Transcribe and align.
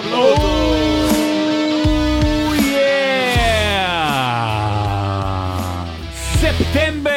קבלו 0.00 0.22
אותו. 0.22 0.74
ספטמבר! 6.14 7.10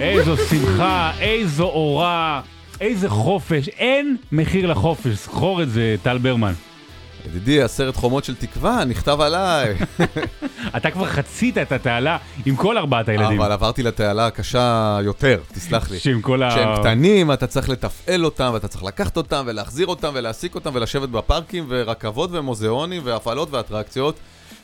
איזו 0.00 0.36
שמחה, 0.36 1.12
איזו 1.20 1.64
אורה, 1.64 2.40
איזה 2.80 3.08
חופש. 3.08 3.68
אין 3.68 4.16
מחיר 4.32 4.66
לחופש, 4.66 5.12
זכור 5.12 5.62
את 5.62 5.70
זה, 5.70 5.96
טל 6.02 6.18
ברמן. 6.18 6.52
ידידי, 7.26 7.62
הסרט 7.62 7.96
חומות 7.96 8.24
של 8.24 8.34
תקווה 8.34 8.84
נכתב 8.84 9.20
עליי. 9.20 9.74
אתה 10.76 10.90
כבר 10.90 11.06
חצית 11.06 11.58
את 11.58 11.72
התעלה 11.72 12.18
עם 12.46 12.56
כל 12.56 12.78
ארבעת 12.78 13.08
הילדים. 13.08 13.40
אבל 13.40 13.52
עברתי 13.52 13.82
לתעלה 13.82 14.26
הקשה 14.26 14.98
יותר, 15.04 15.40
תסלח 15.54 15.90
לי. 15.90 15.98
שעם 15.98 16.20
כל 16.20 16.42
ה... 16.42 16.50
כשהם 16.50 16.76
קטנים, 16.80 17.32
אתה 17.32 17.46
צריך 17.46 17.68
לתפעל 17.68 18.24
אותם, 18.24 18.50
ואתה 18.54 18.68
צריך 18.68 18.84
לקחת 18.84 19.16
אותם, 19.16 19.44
ולהחזיר 19.46 19.86
אותם, 19.86 20.10
ולהעסיק 20.14 20.54
אותם, 20.54 20.70
ולשבת 20.74 21.08
בפארקים, 21.08 21.66
ורכבות, 21.68 22.30
ומוזיאונים, 22.32 23.02
והפעלות 23.04 23.48
ואטרקציות. 23.50 24.16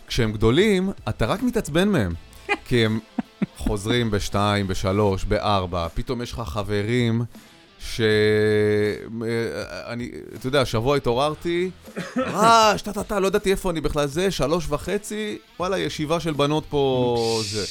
כשהם 0.07 0.33
גדולים, 0.33 0.91
אתה 1.09 1.27
רק 1.27 1.43
מתעצבן 1.43 1.89
מהם. 1.89 2.15
כי 2.67 2.85
הם 2.85 2.99
חוזרים 3.57 4.11
בשתיים, 4.11 4.67
בשלוש, 4.67 5.25
בארבע, 5.25 5.89
פתאום 5.95 6.23
יש 6.23 6.33
לך 6.33 6.41
חברים 6.47 7.25
ש... 7.81 8.01
אה, 9.23 9.95
אתה 10.35 10.47
יודע, 10.47 10.61
השבוע 10.61 10.97
התעוררתי, 10.97 11.71
רעש, 12.17 12.83
טה-טה-טה, 12.83 13.21
לא 13.21 13.27
ידעתי 13.27 13.51
איפה 13.51 13.71
אני 13.71 13.81
בכלל 13.81 14.07
זה, 14.07 14.31
שלוש 14.31 14.67
וחצי, 14.69 15.39
וואלה, 15.61 15.79
ישיבה 15.79 16.21
של 16.21 16.33
בנות 16.33 16.65
פה, 16.69 17.41
זה. 17.45 17.65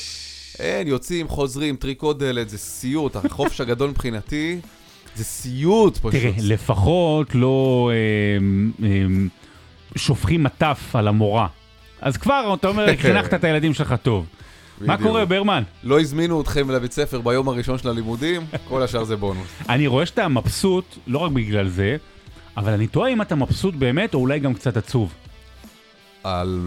אין, 0.60 0.88
יוצאים, 0.88 1.28
חוזרים, 1.28 1.76
טריקות 1.76 2.20
דלת, 2.20 2.50
זה 2.50 2.58
סיוט, 2.58 3.16
החופש 3.16 3.62
הגדול 3.62 3.90
מבחינתי, 3.90 4.60
זה 5.16 5.24
סיוט 5.24 5.98
פשוט. 5.98 6.12
תראה, 6.12 6.32
לפחות 6.42 7.36
לא 7.36 7.90
אה, 7.94 8.86
אה, 8.88 9.06
שופכים 9.96 10.44
מטף 10.44 10.80
על 10.94 11.08
המורה. 11.08 11.48
אז 12.02 12.18
כבר, 12.18 12.54
אתה 12.60 12.68
אומר, 12.68 12.86
חינכת 13.02 13.34
את 13.34 13.44
הילדים 13.44 13.74
שלך 13.74 13.96
טוב. 14.04 14.26
מה. 14.82 14.98
קורה, 14.98 15.26
ברמן? 15.26 15.64
לא 15.84 16.00
הזמינו 16.00 16.42
אתכם 16.42 16.72
לבית 16.72 16.92
ספר 16.92 17.22
ביום 17.22 17.48
הראשון 17.50 17.78
של 17.78 17.90
הלימודים, 17.90 18.42
כל 18.70 18.84
השאר 18.84 19.04
זה 19.04 19.16
בונוס. 19.16 19.48
אני 19.70 19.88
רואה 19.88 20.06
שאתה 20.06 20.28
מבסוט, 20.28 20.98
לא 21.08 21.18
רק 21.18 21.32
בגלל 21.32 21.68
זה, 21.68 21.98
אבל 22.58 22.74
אני 22.74 22.88
תוהה 22.88 23.12
אם 23.12 23.22
אתה 23.22 23.36
מבסוט 23.36 23.76
באמת, 23.76 24.14
או 24.14 24.20
אולי 24.20 24.40
גם 24.40 24.54
קצת 24.54 24.78
עצוב. 24.78 25.14
על... 26.24 26.60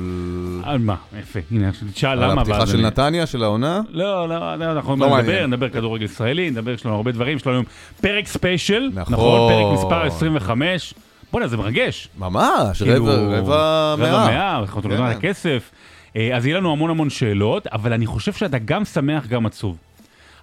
על 0.65 0.79
מה? 0.79 0.97
יפה, 1.21 1.41
הנה, 1.51 1.69
עכשיו 1.69 1.89
תשאל 1.95 2.11
על 2.11 2.31
למה. 2.31 2.41
הפתיחה 2.41 2.59
ואז 2.59 2.71
של 2.71 2.81
נתניה, 2.87 3.27
של 3.27 3.45
העונה? 3.45 3.81
לא, 3.91 4.29
לא, 4.29 4.57
לא, 4.57 4.73
אנחנו 4.73 4.97
לא 4.97 5.19
נדבר. 5.19 5.47
נדבר 5.47 5.69
כדורגל 5.69 6.05
ישראלי, 6.05 6.51
נדבר, 6.51 6.71
יש 6.71 6.87
לנו 6.87 6.95
הרבה 6.95 7.13
דברים, 7.13 7.37
יש 7.37 7.47
לנו 7.47 7.57
היום 7.57 7.65
פרק 8.01 8.27
ספיישל, 8.27 8.91
נכון. 8.95 9.15
נכון? 9.15 9.53
פרק 9.53 9.79
מספר 9.79 10.03
25. 10.07 10.95
בוא'נה, 11.33 11.49
זה 11.49 11.57
מרגש. 11.57 12.09
ממש, 12.19 12.83
כאילו, 12.83 13.05
רבע, 13.05 13.15
רבע 13.39 13.93
רבע 13.93 14.11
מאה. 14.11 14.27
מאה, 14.27 14.59
אנחנו 14.59 14.81
נותנים 14.81 14.99
כן. 14.99 15.11
לך 15.11 15.19
כסף. 15.19 15.71
אז 16.15 16.47
יהיה 16.47 16.57
לנו 16.57 16.73
המון 16.73 16.91
המון 16.91 17.11
שאלות, 17.11 17.67
אבל 17.67 17.93
אני 17.93 18.07
חושב 18.07 18.33
שאתה 18.33 18.59
גם 18.59 18.85
שמח, 18.85 19.27
גם 19.27 19.47
עצוב. 19.47 19.79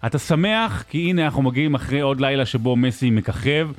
אתה 0.06 0.20
שמח, 0.20 0.84
כי 0.90 1.10
הנה 1.10 1.26
אנחנו 1.26 1.42
מגיעים 1.42 1.76
אחרי 1.76 2.00
עוד 2.00 2.22
לילה 2.22 2.46
שבו 2.46 2.76
מסי 2.76 3.10
מככב, 3.10 3.70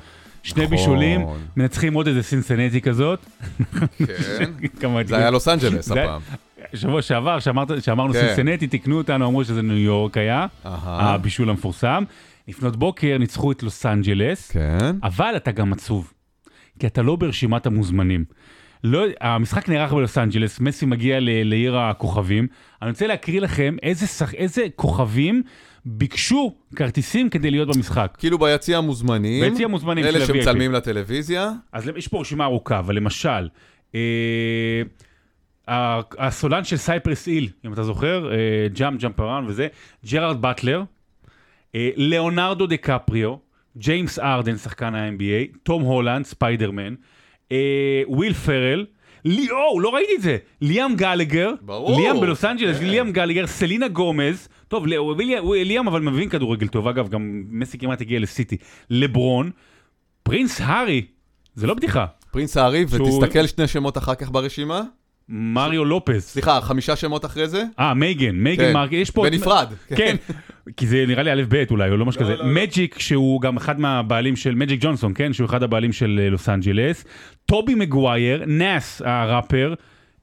שני 0.43 0.63
נכון. 0.63 0.77
בישולים, 0.77 1.21
מנצחים 1.57 1.93
עוד 1.93 2.07
איזה 2.07 2.23
סינסנטי 2.23 2.81
כזאת. 2.81 3.25
כן. 3.97 4.05
זה 5.07 5.17
היה 5.17 5.29
לוס 5.29 5.47
אנג'לס 5.47 5.91
הפעם. 5.91 6.21
שבוע 6.73 7.01
שעבר, 7.01 7.39
שאמרת, 7.39 7.83
שאמרנו 7.83 8.13
כן. 8.13 8.19
סינסנטי, 8.19 8.67
תיקנו 8.67 8.97
אותנו, 8.97 9.27
אמרו 9.27 9.43
שזה 9.43 9.61
ניו 9.61 9.77
יורק 9.77 10.17
היה, 10.17 10.45
אהה. 10.65 11.13
הבישול 11.13 11.49
המפורסם. 11.49 12.03
לפנות 12.47 12.75
בוקר 12.75 13.17
ניצחו 13.19 13.51
את 13.51 13.63
לוס 13.63 13.85
אנג'לס, 13.85 14.51
כן. 14.51 14.95
אבל 15.03 15.33
אתה 15.35 15.51
גם 15.51 15.73
עצוב, 15.73 16.13
כי 16.79 16.87
אתה 16.87 17.01
לא 17.01 17.15
ברשימת 17.15 17.65
המוזמנים. 17.65 18.25
לא, 18.83 19.05
המשחק 19.21 19.69
נערך 19.69 19.93
בלוס 19.93 20.17
אנג'לס, 20.17 20.59
מסי 20.59 20.85
מגיע 20.85 21.19
ל, 21.19 21.29
לעיר 21.43 21.77
הכוכבים. 21.77 22.47
אני 22.81 22.89
רוצה 22.89 23.07
להקריא 23.07 23.41
לכם 23.41 23.75
איזה, 23.83 24.07
שח, 24.07 24.33
איזה 24.33 24.65
כוכבים 24.75 25.43
ביקשו 25.85 26.55
כרטיסים 26.75 27.29
כדי 27.29 27.51
להיות 27.51 27.75
במשחק. 27.75 28.15
כאילו 28.17 28.39
ביציע 28.39 28.77
המוזמנים, 28.77 29.49
ביציע 29.49 29.65
המוזמנים 29.65 30.03
של 30.03 30.09
אלה 30.09 30.23
ה-VIP. 30.25 30.33
שמצלמים 30.33 30.71
לטלוויזיה, 30.71 31.51
אז 31.71 31.89
יש 31.95 32.07
פה 32.07 32.21
רשימה 32.21 32.43
ארוכה, 32.43 32.79
אבל 32.79 32.95
למשל, 32.95 33.47
אה, 33.95 34.81
הסולן 36.17 36.63
של 36.63 36.77
סייפרס 36.77 37.27
היל, 37.27 37.49
אם 37.65 37.73
אתה 37.73 37.83
זוכר, 37.83 38.31
אה, 38.31 38.67
jump 38.73 39.01
jump 39.01 39.19
around 39.19 39.45
וזה, 39.47 39.67
ג'רארד 40.11 40.41
באטלר, 40.41 40.83
אה, 41.75 41.89
ליאונרדו 41.95 42.67
דיקפריו, 42.67 43.35
ג'יימס 43.77 44.19
הארדן, 44.19 44.57
שחקן 44.57 44.95
ה-NBA, 44.95 45.57
תום 45.63 45.81
הולנד, 45.81 46.25
ספיידרמן, 46.25 46.95
וויל 48.07 48.33
פרל, 48.33 48.85
ליאו, 49.25 49.79
לא 49.79 49.89
ראיתי 49.89 50.11
את 50.15 50.21
זה, 50.21 50.37
ליאם 50.61 50.95
גלגר, 50.95 51.51
ברור. 51.61 52.01
ליאם 52.01 52.19
בלוס 52.19 52.45
אנג'לס, 52.45 52.79
ליאם 52.79 53.11
גלגר, 53.11 53.47
סלינה 53.47 53.87
גומז, 53.87 54.47
טוב, 54.67 54.87
לא- 54.87 55.15
ליאם 55.65 55.87
אבל 55.87 56.01
מבין 56.01 56.29
כדורגל 56.29 56.67
טוב, 56.67 56.87
אגב, 56.87 57.09
גם 57.09 57.43
מסי 57.49 57.77
כמעט 57.77 58.01
הגיע 58.01 58.19
לסיטי, 58.19 58.57
לברון, 58.89 59.51
Prince 60.23 60.61
הארי, 60.61 61.05
זה 61.55 61.67
לא 61.67 61.73
בדיחה, 61.73 62.05
Prince 62.31 62.57
הארי, 62.57 62.85
שהוא- 62.87 63.17
ותסתכל 63.23 63.47
שני 63.47 63.67
שמות 63.67 63.97
אחר 63.97 64.15
כך 64.15 64.31
ברשימה. 64.31 64.81
מריו 65.29 65.85
לופז. 65.85 66.23
סליחה, 66.23 66.61
חמישה 66.61 66.95
שמות 66.95 67.25
אחרי 67.25 67.47
זה? 67.47 67.63
אה, 67.79 67.93
מייגן, 67.93 68.35
מייגן 68.35 68.63
כן. 68.63 68.73
מרק, 68.73 68.91
יש 68.91 69.11
פה... 69.11 69.23
בנפרד. 69.23 69.67
כן, 69.97 70.15
כי 70.77 70.87
זה 70.87 71.05
נראה 71.07 71.23
לי 71.23 71.31
א' 71.31 71.43
ב' 71.49 71.63
אולי, 71.71 71.89
או 71.89 71.97
לא 71.97 72.05
משהו 72.05 72.21
כזה. 72.21 72.35
לא, 72.35 72.45
לא. 72.45 72.45
מג'יק, 72.45 72.99
שהוא 72.99 73.41
גם 73.41 73.57
אחד 73.57 73.79
מהבעלים 73.79 74.35
של, 74.35 74.55
מג'יק 74.55 74.79
ג'ונסון, 74.81 75.11
כן? 75.15 75.33
שהוא 75.33 75.45
אחד 75.45 75.63
הבעלים 75.63 75.93
של 75.93 76.19
אה, 76.23 76.29
לוס 76.29 76.49
אנג'לס. 76.49 77.05
טובי 77.45 77.75
מגווייר, 77.75 78.43
נאס 78.47 79.01
הראפר. 79.05 79.73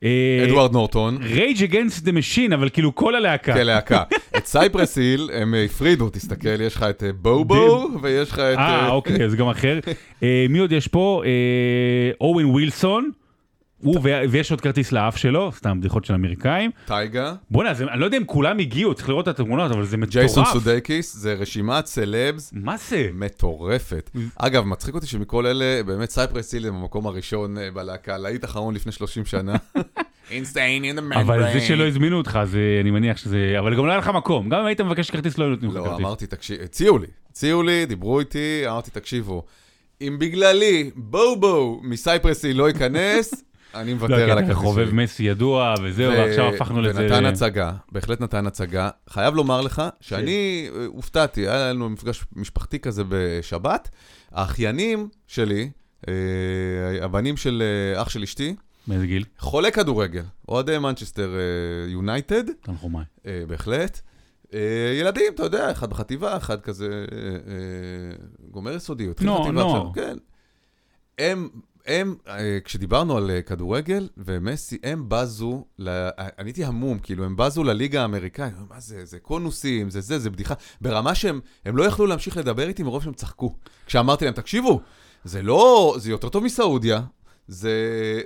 אה, 0.04 0.44
אדוארד 0.44 0.72
נורטון, 0.72 1.18
Rage 1.22 1.62
Against 1.62 2.04
the 2.04 2.12
Machine, 2.12 2.52
אבל 2.52 2.68
כאילו 2.68 2.94
כל 2.94 3.14
הלהקה. 3.14 3.52
כלהקה. 3.52 4.02
את 4.36 4.46
סייפרס 4.46 4.98
היל 4.98 5.30
הם 5.34 5.54
הפרידו, 5.64 6.10
תסתכל, 6.10 6.60
יש 6.60 6.76
לך 6.76 6.82
את 6.82 7.02
אה, 7.02 7.12
בובו, 7.12 7.88
ויש 8.02 8.30
לך 8.30 8.38
את... 8.38 8.58
אה, 8.58 8.90
אוקיי, 8.90 9.24
אז 9.24 9.34
גם 9.34 9.48
אחר. 9.48 9.78
מי 10.48 10.58
עוד 10.58 10.72
יש 10.72 10.88
פה? 10.88 11.22
אוון 12.20 12.46
ווילסון. 12.46 13.10
הוא, 13.82 14.00
ו- 14.02 14.22
ויש 14.30 14.50
עוד 14.50 14.60
כרטיס 14.60 14.92
לאף 14.92 15.16
שלו, 15.16 15.52
סתם 15.52 15.80
בדיחות 15.80 16.04
של 16.04 16.14
אמריקאים. 16.14 16.70
טייגה, 16.86 17.34
בוא'נה, 17.50 17.70
אני 17.70 18.00
לא 18.00 18.04
יודע 18.04 18.16
אם 18.16 18.24
כולם 18.24 18.58
הגיעו, 18.58 18.94
צריך 18.94 19.08
לראות 19.08 19.28
את 19.28 19.40
התמונות, 19.40 19.72
אבל 19.72 19.84
זה 19.84 19.96
מטורף. 19.96 20.12
ג'ייסון 20.12 20.44
סודקיס, 20.44 21.16
זה 21.16 21.34
רשימת 21.34 21.86
סלבס 21.86 22.52
מה 22.52 22.76
זה? 22.76 23.08
מטורפת. 23.14 24.10
אגב, 24.36 24.64
מצחיק 24.64 24.94
אותי 24.94 25.06
שמכל 25.06 25.46
אלה, 25.46 25.82
באמת 25.82 26.10
סייפרס 26.10 26.52
היל 26.52 26.66
הם 26.66 26.80
במקום 26.80 27.06
הראשון 27.06 27.58
אה, 27.58 27.70
בלהקה, 27.70 28.18
להיט 28.18 28.44
אחרון 28.44 28.74
לפני 28.74 28.92
30 28.92 29.24
שנה. 29.24 29.54
Insane 30.28 30.84
in 30.84 30.98
the 30.98 31.20
אבל 31.20 31.52
זה. 31.52 31.60
שלא 31.60 31.86
הזמינו 31.86 32.18
אותך, 32.18 32.40
זה, 32.44 32.78
אני 32.80 32.90
מניח 32.90 33.16
שזה... 33.16 33.54
אבל 33.58 33.76
גם 33.76 33.86
לא 33.86 33.90
היה 33.90 33.98
לך 33.98 34.08
מקום. 34.08 34.48
גם 34.48 34.60
אם 34.60 34.66
היית 34.66 34.80
מבקש 34.80 35.10
כרטיס, 35.10 35.38
לא 35.38 35.44
היו 35.44 35.50
נותנים 35.50 35.70
לך 35.70 35.76
לא, 35.76 35.84
כרטיס. 35.84 36.00
אמרתי, 36.00 36.26
תקשיב, 36.26 36.60
הציעו 36.64 36.98
לי, 36.98 37.06
הציעו 37.30 37.62
לי, 37.62 37.86
דיברו 37.86 38.20
איתי, 38.20 38.62
אמרתי, 38.66 38.90
תקשיבו, 38.90 39.44
אם 40.00 40.16
בגללי 40.18 40.90
בובו 40.96 41.80
מסייפרס 41.82 42.44
היל 42.44 42.56
לא 42.56 42.68
ייכנס, 42.68 43.44
אני 43.74 43.90
לא, 43.90 43.96
מוותר 43.96 44.30
על 44.30 44.38
הכרטיס 44.38 44.56
חובב. 44.56 44.90
מסי 44.92 45.22
ידוע, 45.22 45.74
וזהו, 45.82 46.12
ועכשיו 46.12 46.54
הפכנו 46.54 46.80
לזה... 46.82 47.00
ונתן 47.00 47.24
הצגה, 47.24 47.72
בהחלט 47.92 48.20
נתן 48.20 48.46
הצגה. 48.46 48.90
חייב 49.08 49.34
לומר 49.34 49.60
לך 49.60 49.82
שאני 50.00 50.68
אה, 50.74 50.86
הופתעתי, 50.86 51.48
היה 51.48 51.72
לנו 51.72 51.88
מפגש 51.88 52.24
משפחתי 52.36 52.78
כזה 52.78 53.02
בשבת. 53.08 53.88
האחיינים 54.32 55.08
שלי, 55.26 55.70
אה, 56.08 57.04
הבנים 57.04 57.36
של 57.36 57.62
אה, 57.96 58.02
אח 58.02 58.08
של 58.08 58.22
אשתי, 58.22 58.54
מאיזה 58.88 59.06
גיל? 59.06 59.24
חולי 59.38 59.72
כדורגל, 59.72 60.22
אוהדי 60.48 60.78
מנצ'סטר 60.78 61.34
אה, 61.34 61.90
יונייטד, 61.90 62.44
תנחומיי. 62.62 63.04
בהחלט. 63.48 64.00
ילדים, 65.00 65.32
אתה 65.34 65.42
יודע, 65.42 65.70
אחד 65.70 65.90
בחטיבה, 65.90 66.36
אחד 66.36 66.60
כזה 66.60 67.04
גומר 68.50 68.72
יסודי, 68.72 69.10
התחיל 69.10 69.26
נו, 69.26 69.52
נו. 69.52 69.92
כן. 69.92 70.16
הם, 71.18 71.48
הם, 71.88 72.14
אה, 72.28 72.58
כשדיברנו 72.64 73.16
על 73.16 73.30
אה, 73.30 73.42
כדורגל 73.42 74.08
ומסי, 74.16 74.78
הם 74.82 75.04
בזו, 75.08 75.64
ל... 75.78 75.88
אה, 75.88 76.10
אני 76.38 76.48
הייתי 76.48 76.64
המום, 76.64 76.98
כאילו, 76.98 77.24
הם 77.24 77.36
בזו 77.36 77.64
לליגה 77.64 78.02
האמריקאית, 78.02 78.54
מה 78.70 78.80
זה, 78.80 79.04
זה 79.04 79.18
קונוסים, 79.18 79.90
זה 79.90 80.00
זה, 80.00 80.18
זה 80.18 80.30
בדיחה, 80.30 80.54
ברמה 80.80 81.14
שהם 81.14 81.40
הם 81.64 81.76
לא 81.76 81.84
יכלו 81.84 82.06
להמשיך 82.06 82.36
לדבר 82.36 82.68
איתי 82.68 82.82
מרוב 82.82 83.02
שהם 83.02 83.12
צחקו. 83.12 83.54
כשאמרתי 83.86 84.24
להם, 84.24 84.34
תקשיבו, 84.34 84.80
זה 85.24 85.42
לא, 85.42 85.96
זה 85.98 86.10
יותר 86.10 86.28
טוב 86.28 86.44
מסעודיה, 86.44 87.00
זה, 87.48 87.72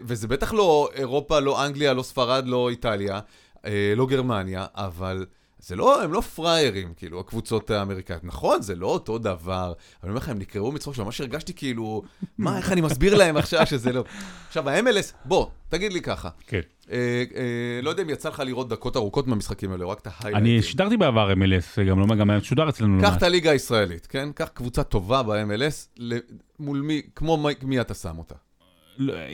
וזה 0.03 0.29
בטח 0.29 0.53
לא 0.53 0.88
אירופה, 0.94 1.41
לא 1.41 1.67
אנגליה, 1.67 1.93
לא 1.93 2.03
ספרד, 2.03 2.47
לא 2.47 2.70
איטליה, 2.70 3.20
אה, 3.64 3.93
לא 3.97 4.06
גרמניה, 4.06 4.67
אבל 4.75 5.26
זה 5.64 5.76
לא, 5.76 6.03
הם 6.03 6.12
לא 6.12 6.20
פראיירים, 6.20 6.94
כאילו, 6.97 7.20
הקבוצות 7.20 7.70
האמריקאיות. 7.70 8.25
נכון, 8.25 8.62
זה 8.62 8.75
לא 8.75 8.87
אותו 8.87 9.19
דבר. 9.19 9.64
אבל 9.64 9.73
אני 10.03 10.09
אומר 10.11 10.19
לך, 10.20 10.29
הם 10.29 10.38
נקראו 10.38 10.73
מצחוק 10.73 10.94
שממש 10.94 11.20
הרגשתי 11.20 11.55
כאילו, 11.55 12.03
מה, 12.38 12.59
איך 12.59 12.73
אני 12.73 12.81
מסביר 12.81 13.14
להם 13.14 13.37
עכשיו 13.37 13.67
שזה 13.67 13.93
לא... 13.93 14.05
עכשיו, 14.49 14.69
ה-MLS, 14.70 15.12
בוא, 15.25 15.47
תגיד 15.69 15.93
לי 15.93 16.00
ככה. 16.00 16.29
כן. 16.47 16.61
אה, 16.91 16.97
אה, 17.37 17.81
לא 17.82 17.91
יודע 17.91 18.03
אם 18.03 18.11
יצא 18.11 18.29
לך 18.29 18.41
לראות 18.41 18.69
דקות 18.69 18.97
ארוכות 18.97 19.26
מהמשחקים 19.26 19.73
האלה, 19.73 19.85
רק 19.87 19.99
את 20.00 20.06
אני 20.06 20.14
ההיילייטים. 20.20 20.62
שידרתי 20.62 20.97
בעבר 20.97 21.32
MLS, 21.32 21.81
גם 21.88 22.00
לא 22.00 22.17
גם 22.17 22.31
היה 22.31 22.41
שודר 22.43 22.69
אצלנו. 22.69 22.97
לא 22.99 23.03
קח. 23.09 23.17
את 23.17 23.23
הליגה 23.23 23.50
הישראלית, 23.50 24.06
כן? 24.06 24.29
קח 24.35 24.49
קבוצה 24.55 24.82
טובה 24.82 25.23
ב-MLS, 25.23 26.03
מול 26.61 26.81
מי, 26.81 27.03
כמו 27.14 27.37
מי- 27.37 27.53
מי 27.62 27.81
אתה 27.81 27.94
שם 27.94 28.19
אותה. 28.19 28.35
לא, 28.98 29.12
אה, 29.12 29.28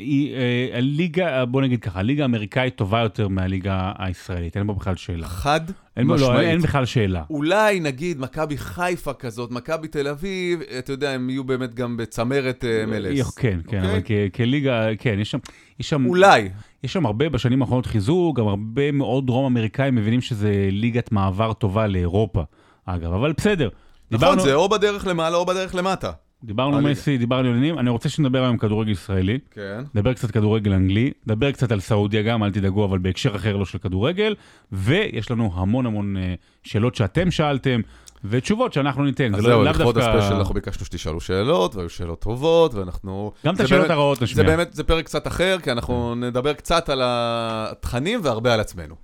הליגה, 0.73 1.45
בוא 1.45 1.63
נגיד 1.63 1.81
ככה, 1.83 1.99
הליגה 2.01 2.23
האמריקאית 2.23 2.77
טובה 2.77 3.01
יותר 3.01 3.29
מהליגה 3.29 3.93
הישראלית, 3.99 4.57
אין 4.57 4.67
פה 4.67 4.73
בכלל 4.73 4.97
שאלה. 4.97 5.27
חד 5.29 5.61
אין, 5.97 6.07
בו- 6.07 6.17
לא, 6.17 6.29
משמעית. 6.31 6.49
אין 6.49 6.61
בכלל 6.61 6.85
שאלה. 6.85 7.23
אולי 7.31 7.81
נגיד 7.81 8.21
מכבי 8.21 8.57
חיפה 8.59 9.13
כזאת, 9.13 9.51
מכבי 9.51 9.89
תל 9.89 10.09
אביב, 10.09 10.61
אתה 10.79 10.93
יודע, 10.93 11.11
הם 11.11 11.31
יהיו 11.31 11.45
באמת 11.45 11.75
גם 11.75 11.97
בצמרת 11.97 12.65
אה, 12.65 12.85
MLS. 12.85 13.41
כן, 13.41 13.59
כן, 13.69 13.77
אוקיי? 13.79 13.81
אבל 13.93 14.01
כ- 14.05 14.37
כליגה, 14.37 14.87
כן, 14.99 15.17
יש 15.21 15.31
שם, 15.31 15.39
יש 15.81 15.89
שם, 15.89 16.07
אולי. 16.07 16.49
יש 16.85 16.93
שם 16.93 17.07
הרבה 17.07 17.29
בשנים 17.29 17.63
האחרונות 17.63 17.87
חיזוק, 17.87 18.39
גם 18.39 18.49
הרבה 18.49 18.93
מאוד 18.93 19.27
דרום 19.27 19.47
אמריקאים 19.47 19.95
מבינים 19.95 20.21
שזה 20.21 20.69
ליגת 20.73 21.13
מעבר 21.13 21.53
טובה 21.53 21.87
לאירופה, 21.87 22.43
אגב, 22.87 23.13
אבל 23.13 23.33
בסדר. 23.37 23.69
נכון, 24.11 24.19
דיברנו- 24.29 24.43
זה 24.43 24.55
או 24.55 24.69
בדרך 24.69 25.07
למעלה 25.07 25.37
או 25.37 25.47
בדרך 25.47 25.75
למטה. 25.75 26.11
דיברנו. 26.45 26.81
מסי, 26.81 27.19
דיברנו 27.19 27.49
עניינים, 27.49 27.79
אני 27.79 27.91
רוצה 27.91 28.09
שנדבר 28.09 28.43
היום 28.43 28.59
כדורגל 28.59 28.91
ישראלי, 28.91 29.39
כן. 29.51 29.85
נדבר 29.95 30.13
קצת 30.15 30.31
כדורגל 30.31 30.73
אנגלי, 30.73 31.11
נדבר 31.27 31.53
קצת 31.53 31.73
על 31.73 31.81
סעודיה 31.81 32.23
גם, 32.23 32.45
אל 32.45 32.51
תדאגו, 32.51 32.85
אבל 32.85 32.99
בהקשר 32.99 33.37
אחר 33.37 33.57
לא 33.57 33.65
של 33.65 33.79
כדורגל, 33.79 34.35
ויש 34.73 35.31
לנו 35.31 35.51
המון 35.55 35.87
המון 35.87 36.17
אה, 36.17 36.35
שאלות 36.63 36.95
שאתם 36.95 37.31
שאלתם, 37.31 37.81
ותשובות 38.25 38.73
שאנחנו 38.73 39.05
ניתן. 39.05 39.35
אז 39.35 39.41
זה 39.41 39.49
לא- 39.49 39.55
זהו, 39.55 39.65
לכבוד 39.65 39.99
הספיישל 39.99 40.35
אנחנו 40.35 40.55
ביקשנו 40.55 40.85
שתשאלו 40.85 41.21
שאלות, 41.21 41.77
והיו 41.77 41.89
שאלות 41.89 42.21
טובות, 42.21 42.75
ואנחנו... 42.75 43.33
גם 43.47 43.53
את 43.53 43.59
זה 43.59 43.65
השאלות 43.65 43.91
הרעות 43.91 44.19
זה 44.19 44.25
נשמיע. 44.25 44.47
באמת, 44.47 44.73
זה 44.73 44.85
פרק 44.85 45.05
קצת 45.05 45.27
אחר, 45.27 45.57
כי 45.63 45.73
אנחנו 45.73 46.15
נדבר 46.15 46.53
קצת 46.53 46.89
על 46.89 47.01
התכנים 47.05 48.21
והרבה 48.23 48.55
על 48.55 48.61
עצמנו. 48.61 48.95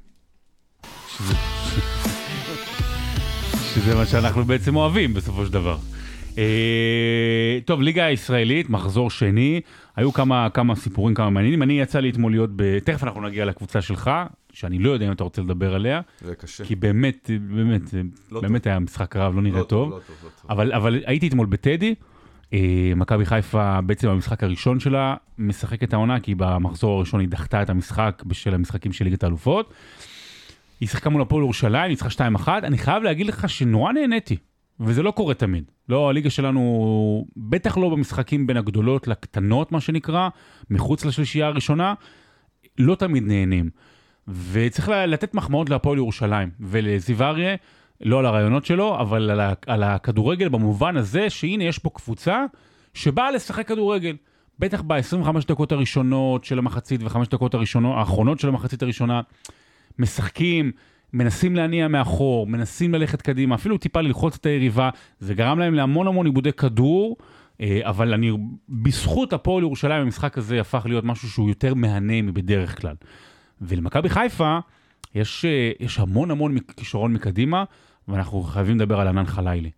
שזה 3.74 3.94
מה 3.94 4.06
שאנחנו 4.06 4.44
בעצם 4.44 4.76
אוהבים 4.76 5.14
בסופו 5.14 5.46
של 5.46 5.52
דבר. 5.52 5.76
אה, 6.38 7.58
טוב, 7.64 7.82
ליגה 7.82 8.04
הישראלית, 8.04 8.70
מחזור 8.70 9.10
שני, 9.10 9.60
היו 9.96 10.12
כמה, 10.12 10.50
כמה 10.50 10.76
סיפורים, 10.76 11.14
כמה 11.14 11.30
מעניינים. 11.30 11.62
אני 11.62 11.80
יצא 11.80 12.00
לי 12.00 12.10
אתמול 12.10 12.32
להיות 12.32 12.50
ב... 12.56 12.78
תכף 12.78 13.04
אנחנו 13.04 13.20
נגיע 13.20 13.44
לקבוצה 13.44 13.82
שלך, 13.82 14.10
שאני 14.52 14.78
לא 14.78 14.90
יודע 14.90 15.06
אם 15.06 15.12
אתה 15.12 15.24
רוצה 15.24 15.42
לדבר 15.42 15.74
עליה, 15.74 16.00
זה 16.20 16.34
קשה. 16.34 16.64
כי 16.64 16.74
באמת, 16.74 17.30
באמת, 17.50 17.82
לא 18.32 18.40
באמת 18.40 18.66
היה 18.66 18.78
משחק 18.78 19.12
קרב, 19.12 19.36
לא 19.36 19.42
נראה 19.42 19.58
לא 19.58 19.64
טוב. 19.64 19.90
לא 19.90 19.94
טוב, 19.94 20.16
לא 20.24 20.28
טוב. 20.42 20.50
אבל, 20.50 20.72
אבל 20.72 21.02
הייתי 21.06 21.28
אתמול 21.28 21.46
בטדי, 21.46 21.94
אה, 22.52 22.92
מכבי 22.96 23.26
חיפה 23.26 23.80
בעצם 23.80 24.08
במשחק 24.08 24.44
הראשון 24.44 24.80
שלה 24.80 25.14
משחקת 25.38 25.92
העונה, 25.92 26.20
כי 26.20 26.34
במחזור 26.34 26.96
הראשון 26.96 27.20
היא 27.20 27.28
דחתה 27.28 27.62
את 27.62 27.70
המשחק 27.70 28.22
בשל 28.26 28.54
המשחקים 28.54 28.92
של 28.92 29.04
ליגת 29.04 29.24
האלופות. 29.24 29.72
היא 30.80 30.88
שיחקה 30.88 31.10
מול 31.10 31.22
הפועל 31.22 31.42
ירושלים, 31.42 31.90
ניצחה 31.90 32.08
2-1, 32.08 32.48
אני 32.48 32.78
חייב 32.78 33.02
להגיד 33.02 33.26
לך 33.26 33.48
שנורא 33.48 33.92
נהניתי, 33.92 34.36
וזה 34.80 35.02
לא 35.02 35.10
קורה 35.10 35.34
תמיד. 35.34 35.64
לא, 35.88 36.08
הליגה 36.08 36.30
שלנו, 36.30 37.26
בטח 37.36 37.76
לא 37.76 37.88
במשחקים 37.88 38.46
בין 38.46 38.56
הגדולות 38.56 39.08
לקטנות, 39.08 39.72
מה 39.72 39.80
שנקרא, 39.80 40.28
מחוץ 40.70 41.04
לשלישייה 41.04 41.46
הראשונה, 41.46 41.94
לא 42.78 42.94
תמיד 42.94 43.22
נהנים. 43.26 43.70
וצריך 44.28 44.88
לתת 44.88 45.34
מחמאות 45.34 45.70
להפועל 45.70 45.98
ירושלים 45.98 46.50
ולזיו 46.60 47.22
אריה, 47.22 47.56
לא 48.00 48.18
על 48.18 48.26
הרעיונות 48.26 48.64
שלו, 48.64 49.00
אבל 49.00 49.30
על, 49.30 49.54
על 49.66 49.82
הכדורגל 49.82 50.48
במובן 50.48 50.96
הזה 50.96 51.30
שהנה 51.30 51.64
יש 51.64 51.78
פה 51.78 51.90
קבוצה 51.90 52.44
שבאה 52.94 53.30
לשחק 53.30 53.68
כדורגל. 53.68 54.16
בטח 54.58 54.82
ב-25 54.86 55.28
דקות 55.48 55.72
הראשונות 55.72 56.44
של 56.44 56.58
המחצית 56.58 57.00
וחמש 57.02 57.28
דקות 57.28 57.54
הראשונות, 57.54 57.98
האחרונות 57.98 58.40
של 58.40 58.48
המחצית 58.48 58.82
הראשונה, 58.82 59.20
משחקים, 59.98 60.72
מנסים 61.14 61.56
להניע 61.56 61.88
מאחור, 61.88 62.46
מנסים 62.46 62.94
ללכת 62.94 63.22
קדימה, 63.22 63.54
אפילו 63.54 63.78
טיפה 63.78 64.00
ללחוץ 64.00 64.36
את 64.36 64.46
היריבה, 64.46 64.90
זה 65.20 65.34
גרם 65.34 65.58
להם 65.58 65.74
להמון 65.74 66.06
המון 66.06 66.26
עיבודי 66.26 66.52
כדור, 66.52 67.16
אה, 67.60 67.80
אבל 67.82 68.14
אני, 68.14 68.30
בזכות 68.68 69.32
הפועל 69.32 69.62
ירושלים 69.62 70.02
המשחק 70.02 70.38
הזה 70.38 70.60
הפך 70.60 70.86
להיות 70.86 71.04
משהו 71.04 71.28
שהוא 71.28 71.48
יותר 71.48 71.74
מהנה 71.74 72.22
מבדרך 72.22 72.80
כלל. 72.80 72.94
ולמכבי 73.60 74.08
חיפה 74.08 74.58
יש, 75.14 75.44
אה, 75.44 75.70
יש 75.80 75.98
המון 75.98 76.30
המון 76.30 76.58
כישרון 76.76 77.12
מקדימה, 77.12 77.64
ואנחנו 78.08 78.42
חייבים 78.42 78.76
לדבר 78.76 79.00
על 79.00 79.08
ענן 79.08 79.26
חלילי. 79.26 79.70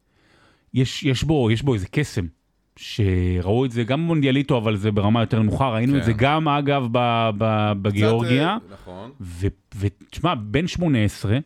יש, 0.75 1.03
יש, 1.03 1.25
בו, 1.25 1.50
יש 1.50 1.62
בו 1.62 1.75
איזה 1.75 1.87
קסם, 1.91 2.27
שראו 2.76 3.64
את 3.64 3.70
זה 3.70 3.84
גם 3.84 4.02
במונדיאליטו, 4.02 4.58
אבל 4.58 4.76
זה 4.76 4.93
ברמה 4.93 5.20
יותר 5.20 5.43
נמוכה, 5.43 5.69
ראינו 5.69 5.93
כן. 5.93 5.99
את 5.99 6.05
זה 6.05 6.12
גם, 6.12 6.49
אגב, 6.49 6.88
ב, 6.93 7.31
ב, 7.38 7.73
בגיאורגיה. 7.82 8.56
קצת, 8.61 8.73
אה, 8.73 8.75
נכון. 8.75 9.11
ותשמע, 9.76 10.34
בן 10.34 10.67
18, 10.67 11.38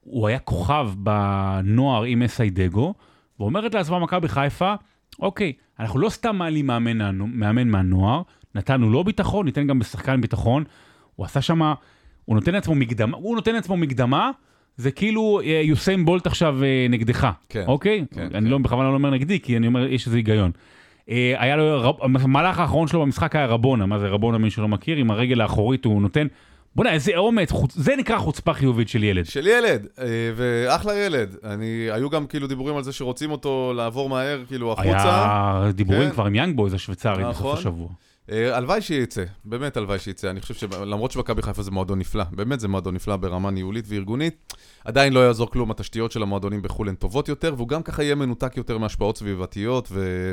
הוא 0.00 0.28
היה 0.28 0.38
כוכב 0.38 0.90
בנוער 0.96 2.02
עם 2.02 2.22
אסיידגו, 2.22 2.94
ואומרת 3.40 3.74
לעצמה 3.74 3.98
מכבי 3.98 4.28
חיפה, 4.28 4.74
אוקיי, 5.18 5.52
אנחנו 5.80 6.00
לא 6.00 6.08
סתם 6.08 6.36
מעלים 6.36 6.66
מאמן, 6.66 7.18
מאמן 7.18 7.68
מהנוער, 7.68 8.22
נתנו 8.54 8.90
לו 8.90 9.04
ביטחון, 9.04 9.46
ניתן 9.46 9.66
גם 9.66 9.78
בשחקן 9.78 10.20
ביטחון. 10.20 10.64
הוא 11.16 11.26
עשה 11.26 11.42
שם, 11.42 11.62
הוא 12.24 12.36
נותן 12.36 12.52
לעצמו 12.52 12.74
מקדמה, 12.74 13.16
הוא 13.16 13.36
נותן 13.36 13.54
לעצמו 13.54 13.76
מקדמה, 13.76 14.30
זה 14.76 14.90
כאילו 14.90 15.40
אה, 15.44 15.60
יוסיין 15.64 16.04
בולט 16.04 16.26
עכשיו 16.26 16.64
אה, 16.64 16.86
נגדך, 16.90 17.30
כן, 17.48 17.64
אוקיי? 17.66 18.04
כן, 18.14 18.20
אני 18.20 18.30
כן. 18.32 18.44
לא, 18.44 18.58
בכוונה 18.58 18.88
לא 18.88 18.94
אומר 18.94 19.10
נגדי, 19.10 19.40
כי 19.40 19.56
אני 19.56 19.66
אומר, 19.66 19.86
יש 19.86 20.06
איזה 20.06 20.16
היגיון. 20.16 20.50
אה, 21.10 21.34
היה 21.38 21.56
לו, 21.56 21.80
רב- 21.80 22.02
המהלך 22.22 22.58
האחרון 22.58 22.88
שלו 22.88 23.00
במשחק 23.00 23.36
היה 23.36 23.46
רבונה, 23.46 23.86
מה 23.86 23.98
זה 23.98 24.08
רבונה, 24.08 24.38
מי 24.38 24.50
שלא 24.50 24.68
מכיר, 24.68 24.96
עם 24.96 25.10
הרגל 25.10 25.40
האחורית 25.40 25.84
הוא 25.84 26.02
נותן, 26.02 26.26
בוא'נה, 26.76 26.92
איזה 26.92 27.12
אומץ, 27.16 27.50
חוצ... 27.52 27.74
זה 27.74 27.96
נקרא 27.96 28.18
חוצפה 28.18 28.54
חיובית 28.54 28.88
של 28.88 29.04
ילד. 29.04 29.26
של 29.26 29.46
ילד, 29.46 29.86
אה, 30.00 30.06
ואחלה 30.36 30.94
ילד. 30.94 31.36
אני, 31.44 31.64
היו 31.90 32.10
גם 32.10 32.26
כאילו 32.26 32.46
דיבורים 32.46 32.76
על 32.76 32.82
זה 32.82 32.92
שרוצים 32.92 33.30
אותו 33.30 33.72
לעבור 33.76 34.08
מהר, 34.08 34.42
כאילו, 34.48 34.72
החוצה. 34.72 34.88
היה 35.62 35.72
דיבורים 35.72 36.02
כן. 36.08 36.10
כבר 36.10 36.26
עם 36.26 36.34
יאנג 36.34 36.56
בויז 36.56 36.74
השוויצרי 36.74 37.24
בסוף 37.24 37.30
נכון. 37.40 37.58
השבוע. 37.58 37.88
אה, 38.30 38.56
הלוואי 38.56 38.80
שיצא, 38.82 39.24
באמת 39.44 39.76
הלוואי 39.76 39.98
שיצא. 39.98 40.30
אני 40.30 40.40
חושב 40.40 40.54
שלמרות 40.54 41.10
שמכבי 41.10 41.42
חיפה 41.42 41.62
זה 41.62 41.70
מועדון 41.70 41.98
נפלא, 41.98 42.24
באמת 42.32 42.60
זה 42.60 42.68
מועדון 42.68 42.94
נפלא 42.94 43.16
ברמה 43.16 43.50
ניהולית 43.50 43.84
וארגונית, 43.88 44.54
עדיין 44.84 45.12
לא 45.12 45.20
יעזור 45.20 45.50
כלום, 45.50 45.70
התשתיות 45.70 46.12
של 46.12 46.22
המועדונים 46.22 46.62
בחו"ל 46.62 46.88
הן 46.88 46.94
טובות 46.94 47.28
יותר, 47.28 47.54
והוא 47.56 47.68
גם 47.68 47.82
ככה 47.82 48.02
יהיה 48.02 48.14
מנותק 48.14 48.56
יותר 48.56 48.78
מהשפעות 48.78 49.18
סביבתיות, 49.18 49.88
ו... 49.92 50.32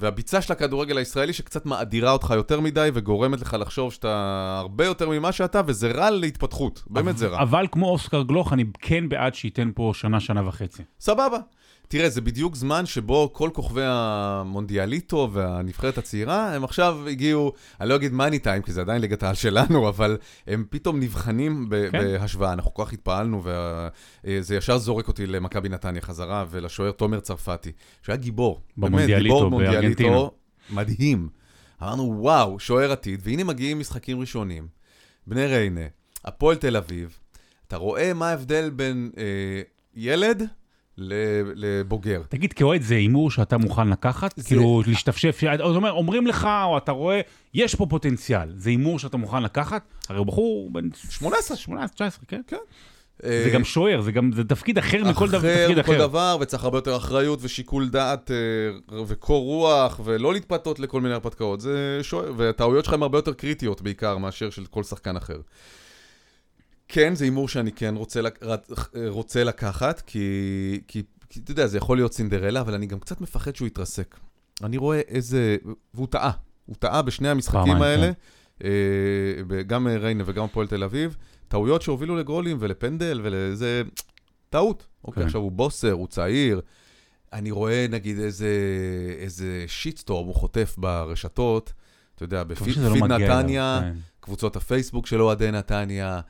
והביצה 0.00 0.42
של 0.42 0.52
הכדורגל 0.52 0.98
הישראלי 0.98 1.32
שקצת 1.32 1.66
מאדירה 1.66 2.12
אותך 2.12 2.32
יותר 2.36 2.60
מדי, 2.60 2.90
וגורמת 2.94 3.40
לך 3.40 3.56
לחשוב 3.60 3.92
שאתה 3.92 4.56
הרבה 4.60 4.84
יותר 4.84 5.08
ממה 5.08 5.32
שאתה, 5.32 5.60
וזה 5.66 5.92
רע 5.92 6.10
להתפתחות, 6.10 6.82
באמת 6.86 7.18
זה 7.18 7.26
רע. 7.26 7.42
אבל 7.42 7.66
כמו 7.72 7.88
אוסקר 7.90 8.22
גלוך, 8.22 8.52
אני 8.52 8.64
כן 8.80 9.08
בעד 9.08 9.34
שייתן 9.34 9.70
פה 9.74 9.92
שנה, 9.94 10.20
שנה 10.20 10.48
וחצי. 10.48 10.82
סבבה. 11.00 11.38
תראה, 11.88 12.10
זה 12.10 12.20
בדיוק 12.20 12.54
זמן 12.54 12.86
שבו 12.86 13.30
כל 13.32 13.50
כוכבי 13.52 13.82
המונדיאליטו 13.84 15.30
והנבחרת 15.32 15.98
הצעירה, 15.98 16.54
הם 16.54 16.64
עכשיו 16.64 17.08
הגיעו, 17.08 17.52
אני 17.80 17.88
לא 17.88 17.96
אגיד 17.96 18.12
מאני 18.12 18.38
טיים, 18.38 18.62
כי 18.62 18.72
זה 18.72 18.80
עדיין 18.80 19.00
ליגת 19.00 19.22
העל 19.22 19.34
שלנו, 19.34 19.88
אבל 19.88 20.18
הם 20.46 20.64
פתאום 20.70 21.00
נבחנים 21.00 21.68
ב- 21.68 21.88
כן. 21.92 21.98
בהשוואה. 21.98 22.52
אנחנו 22.52 22.74
כל 22.74 22.84
כך 22.84 22.92
התפעלנו, 22.92 23.42
וזה 24.24 24.56
ישר 24.56 24.78
זורק 24.78 25.08
אותי 25.08 25.26
למכבי 25.26 25.68
נתניה 25.68 26.02
חזרה, 26.02 26.44
ולשוער 26.50 26.90
תומר 26.90 27.20
צרפתי, 27.20 27.72
שהיה 28.02 28.16
גיבור. 28.16 28.60
באמת, 28.76 29.06
גיבור. 29.06 29.48
מונדיאליטו 29.50 30.30
מדהים. 30.70 31.28
אמרנו, 31.82 32.16
וואו, 32.18 32.60
שוער 32.60 32.92
עתיד, 32.92 33.20
והנה 33.24 33.44
מגיעים 33.44 33.80
משחקים 33.80 34.20
ראשונים. 34.20 34.66
בני 35.26 35.46
ריינה, 35.46 35.86
הפועל 36.24 36.56
תל 36.56 36.76
אביב, 36.76 37.18
אתה 37.68 37.76
רואה 37.76 38.14
מה 38.14 38.30
ההבדל 38.30 38.70
בין 38.70 39.10
אה, 39.18 39.62
ילד 39.94 40.42
לבוגר. 40.98 42.22
תגיד, 42.28 42.52
כאוהד 42.52 42.82
זה 42.82 42.94
הימור 42.94 43.30
שאתה 43.30 43.58
מוכן 43.58 43.88
לקחת? 43.88 44.34
זה- 44.36 44.48
כאילו, 44.48 44.82
להשתפשף, 44.86 45.40
זאת 45.56 45.76
אומרת, 45.76 45.92
אומרים 45.92 46.26
לך, 46.26 46.48
או 46.64 46.78
אתה 46.78 46.92
רואה, 46.92 47.20
יש 47.54 47.74
פה 47.74 47.86
פוטנציאל. 47.86 48.48
זה 48.56 48.70
הימור 48.70 48.98
שאתה 48.98 49.16
מוכן 49.16 49.42
לקחת? 49.42 49.82
הרי 50.08 50.18
הוא 50.18 50.26
בחור 50.26 50.70
בן 50.72 50.88
18. 51.10 51.56
18, 51.56 51.88
19, 51.88 52.24
כן? 52.28 52.40
כן. 52.46 52.56
זה 53.22 53.50
גם 53.54 53.64
שוער, 53.64 54.00
זה 54.00 54.12
גם, 54.12 54.32
זה 54.32 54.44
תפקיד 54.44 54.78
אחר 54.78 55.04
מכל 55.04 55.28
דבר- 55.28 55.38
אחר 55.38 55.62
תפקיד 55.64 55.78
מכל 55.78 55.92
אחר. 55.94 56.06
דבר, 56.06 56.36
וצריך 56.40 56.64
הרבה 56.64 56.78
יותר 56.78 56.96
אחריות 56.96 57.38
ושיקול 57.42 57.88
דעת 57.88 58.30
אה, 58.30 58.36
וקור 59.06 59.44
רוח, 59.44 60.00
ולא 60.04 60.32
להתפתות 60.32 60.80
לכל 60.80 61.00
מיני 61.00 61.14
הרפתקאות. 61.14 61.60
זה 61.60 61.98
שוער, 62.02 62.32
והטעויות 62.36 62.84
שלך 62.84 62.94
הן 62.94 63.02
הרבה 63.02 63.18
יותר 63.18 63.32
קריטיות 63.32 63.82
בעיקר 63.82 64.18
מאשר 64.18 64.50
של 64.50 64.66
כל 64.66 64.82
שחקן 64.82 65.16
אחר. 65.16 65.36
כן, 66.88 67.14
זה 67.14 67.24
הימור 67.24 67.48
שאני 67.48 67.72
כן 67.72 67.94
רוצה, 67.96 68.20
לק- 68.22 68.42
רת- 68.42 68.70
רוצה 69.08 69.44
לקחת, 69.44 70.00
כי, 70.06 70.20
כי, 70.88 71.02
כי 71.30 71.40
אתה 71.40 71.50
יודע, 71.50 71.66
זה 71.66 71.78
יכול 71.78 71.96
להיות 71.96 72.12
סינדרלה, 72.14 72.60
אבל 72.60 72.74
אני 72.74 72.86
גם 72.86 72.98
קצת 73.00 73.20
מפחד 73.20 73.56
שהוא 73.56 73.66
יתרסק. 73.66 74.16
אני 74.62 74.76
רואה 74.76 75.00
איזה... 75.08 75.56
והוא 75.94 76.06
טעה. 76.06 76.30
הוא 76.66 76.76
טעה 76.78 77.02
בשני 77.02 77.28
המשחקים 77.28 77.60
פעמיים, 77.60 77.82
האלה, 77.82 78.10
אה, 78.64 78.70
ב- 79.46 79.62
גם 79.62 79.86
ריינה 79.88 80.24
וגם 80.26 80.44
הפועל 80.44 80.66
תל 80.66 80.84
אביב. 80.84 81.16
טעויות 81.48 81.82
שהובילו 81.82 82.16
לגולים 82.16 82.56
ולפנדל 82.60 83.20
ולזה... 83.24 83.82
טעות. 84.50 84.86
אוקיי, 85.04 85.20
כן. 85.22 85.26
עכשיו 85.26 85.40
הוא 85.40 85.52
בוסר, 85.52 85.92
הוא 85.92 86.06
צעיר. 86.08 86.60
אני 87.32 87.50
רואה 87.50 87.86
נגיד 87.90 88.18
איזה, 88.18 88.48
איזה 89.18 89.64
שיטסטורם 89.66 90.26
הוא 90.26 90.34
חוטף 90.34 90.74
ברשתות, 90.78 91.72
אתה 92.14 92.24
יודע, 92.24 92.44
בפיד 92.44 92.76
לא 92.78 92.96
נתניה, 93.08 93.78
כן. 93.82 93.94
קבוצות 94.20 94.56
הפייסבוק 94.56 95.06
של 95.06 95.22
אוהדי 95.22 95.50
נתניה, 95.50 96.14
אה, 96.14 96.20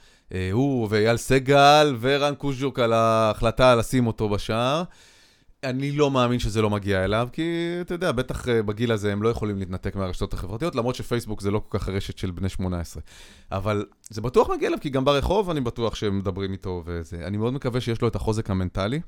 הוא 0.53 0.89
ואייל 0.91 1.17
סגל 1.17 1.97
ורן 2.01 2.35
קוז'וק 2.35 2.79
על 2.79 2.93
ההחלטה 2.93 3.75
לשים 3.75 4.07
אותו 4.07 4.29
בשער. 4.29 4.83
אני 5.65 5.93
לא 5.93 6.11
מאמין 6.11 6.39
שזה 6.39 6.63
לא 6.63 6.71
מגיע 6.71 7.05
אליו, 7.05 7.29
כי 7.33 7.79
אתה 7.81 7.95
יודע, 7.95 8.13
בטח 8.13 8.49
אה, 8.49 8.63
בגיל 8.63 8.93
הזה 8.93 9.13
הם 9.13 9.23
לא 9.23 9.29
יכולים 9.29 9.59
להתנתק 9.59 9.97
מהרשתות 9.97 10.35
החברתיות, 10.35 10.75
למרות 10.75 10.95
שפייסבוק 10.95 11.41
זה 11.41 11.51
לא 11.51 11.63
כל 11.69 11.79
כך 11.79 11.89
הרשת 11.89 12.19
של 12.19 12.31
בני 12.31 12.49
18. 12.49 13.03
אבל 13.53 13.85
זה 14.11 14.21
בטוח 14.21 14.51
מגיע 14.51 14.69
אליו, 14.69 14.81
כי 14.81 14.91
גם 14.91 15.05
ברחוב 15.05 15.51
אני 15.51 15.61
בטוח 15.61 15.95
שהם 15.95 16.19
מדברים 16.19 16.53
איתו 16.53 16.83
וזה. 16.87 17.17
אני 17.27 17.37
מאוד 17.37 17.53
מקווה 17.53 17.81
שיש 17.81 18.03
לו 18.03 18.09
את 18.09 18.17
החוזק 18.17 18.51
המנטלי, 18.51 19.01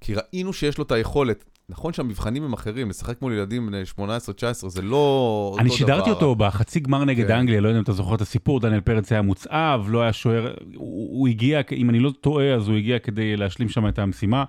כי 0.00 0.14
ראינו 0.14 0.52
שיש 0.52 0.78
לו 0.78 0.84
את 0.84 0.92
היכולת. 0.92 1.44
נכון 1.68 1.92
שהמבחנים 1.92 2.44
הם 2.44 2.52
אחרים, 2.52 2.90
לשחק 2.90 3.22
מול 3.22 3.32
ילדים 3.32 3.66
בני 3.66 3.82
18-19 3.98 4.68
זה 4.68 4.82
לא. 4.82 5.56
אני 5.58 5.70
שידרתי 5.70 6.10
אותו 6.10 6.34
בחצי 6.34 6.80
גמר 6.80 7.04
נגד 7.04 7.26
כן. 7.26 7.34
אנגליה, 7.34 7.60
לא 7.60 7.68
יודע 7.68 7.78
אם 7.78 7.84
אתה 7.84 7.92
זוכר 7.92 8.14
את 8.14 8.20
הסיפור, 8.20 8.60
דניאל 8.60 8.80
פרץ 8.80 9.12
היה 9.12 9.22
מוצאב, 9.22 9.86
לא 9.88 10.02
היה 10.02 10.12
שוער, 10.12 10.54
הוא 10.74 11.18
הוא 11.18 11.28
הגיע, 11.28 11.60
אם 11.72 11.90
אני 11.90 12.00
לא 12.00 12.10
טועה, 12.20 12.54
אז 12.54 12.68
הוא 12.68 12.76
הגיע 12.76 12.98
כדי 12.98 13.36
להשלים 13.36 13.68
שם 13.68 13.88
את 13.88 13.98
המשימה. 13.98 14.44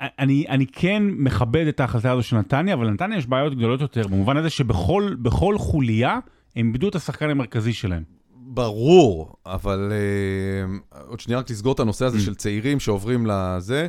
אני, 0.00 0.44
אני 0.48 0.66
כן 0.66 1.02
מכבד 1.06 1.66
את 1.66 1.80
ההחלטה 1.80 2.12
הזו 2.12 2.22
של 2.22 2.36
נתניה, 2.36 2.74
אבל 2.74 2.86
לנתניה 2.86 3.18
יש 3.18 3.26
בעיות 3.26 3.54
גדולות 3.54 3.80
יותר, 3.80 4.08
במובן 4.08 4.36
הזה 4.36 4.50
שבכל 4.50 5.14
בכל 5.22 5.58
חוליה 5.58 6.18
הם 6.56 6.68
איבדו 6.68 6.88
את 6.88 6.94
השחקן 6.94 7.30
המרכזי 7.30 7.72
שלהם. 7.72 8.02
ברור, 8.34 9.36
אבל 9.46 9.92
uh, 10.92 10.96
עוד 11.06 11.20
שנייה 11.20 11.38
רק 11.38 11.50
לסגור 11.50 11.72
את 11.72 11.80
הנושא 11.80 12.04
הזה 12.04 12.20
של 12.20 12.34
צעירים 12.34 12.80
שעוברים 12.80 13.26
לזה. 13.26 13.86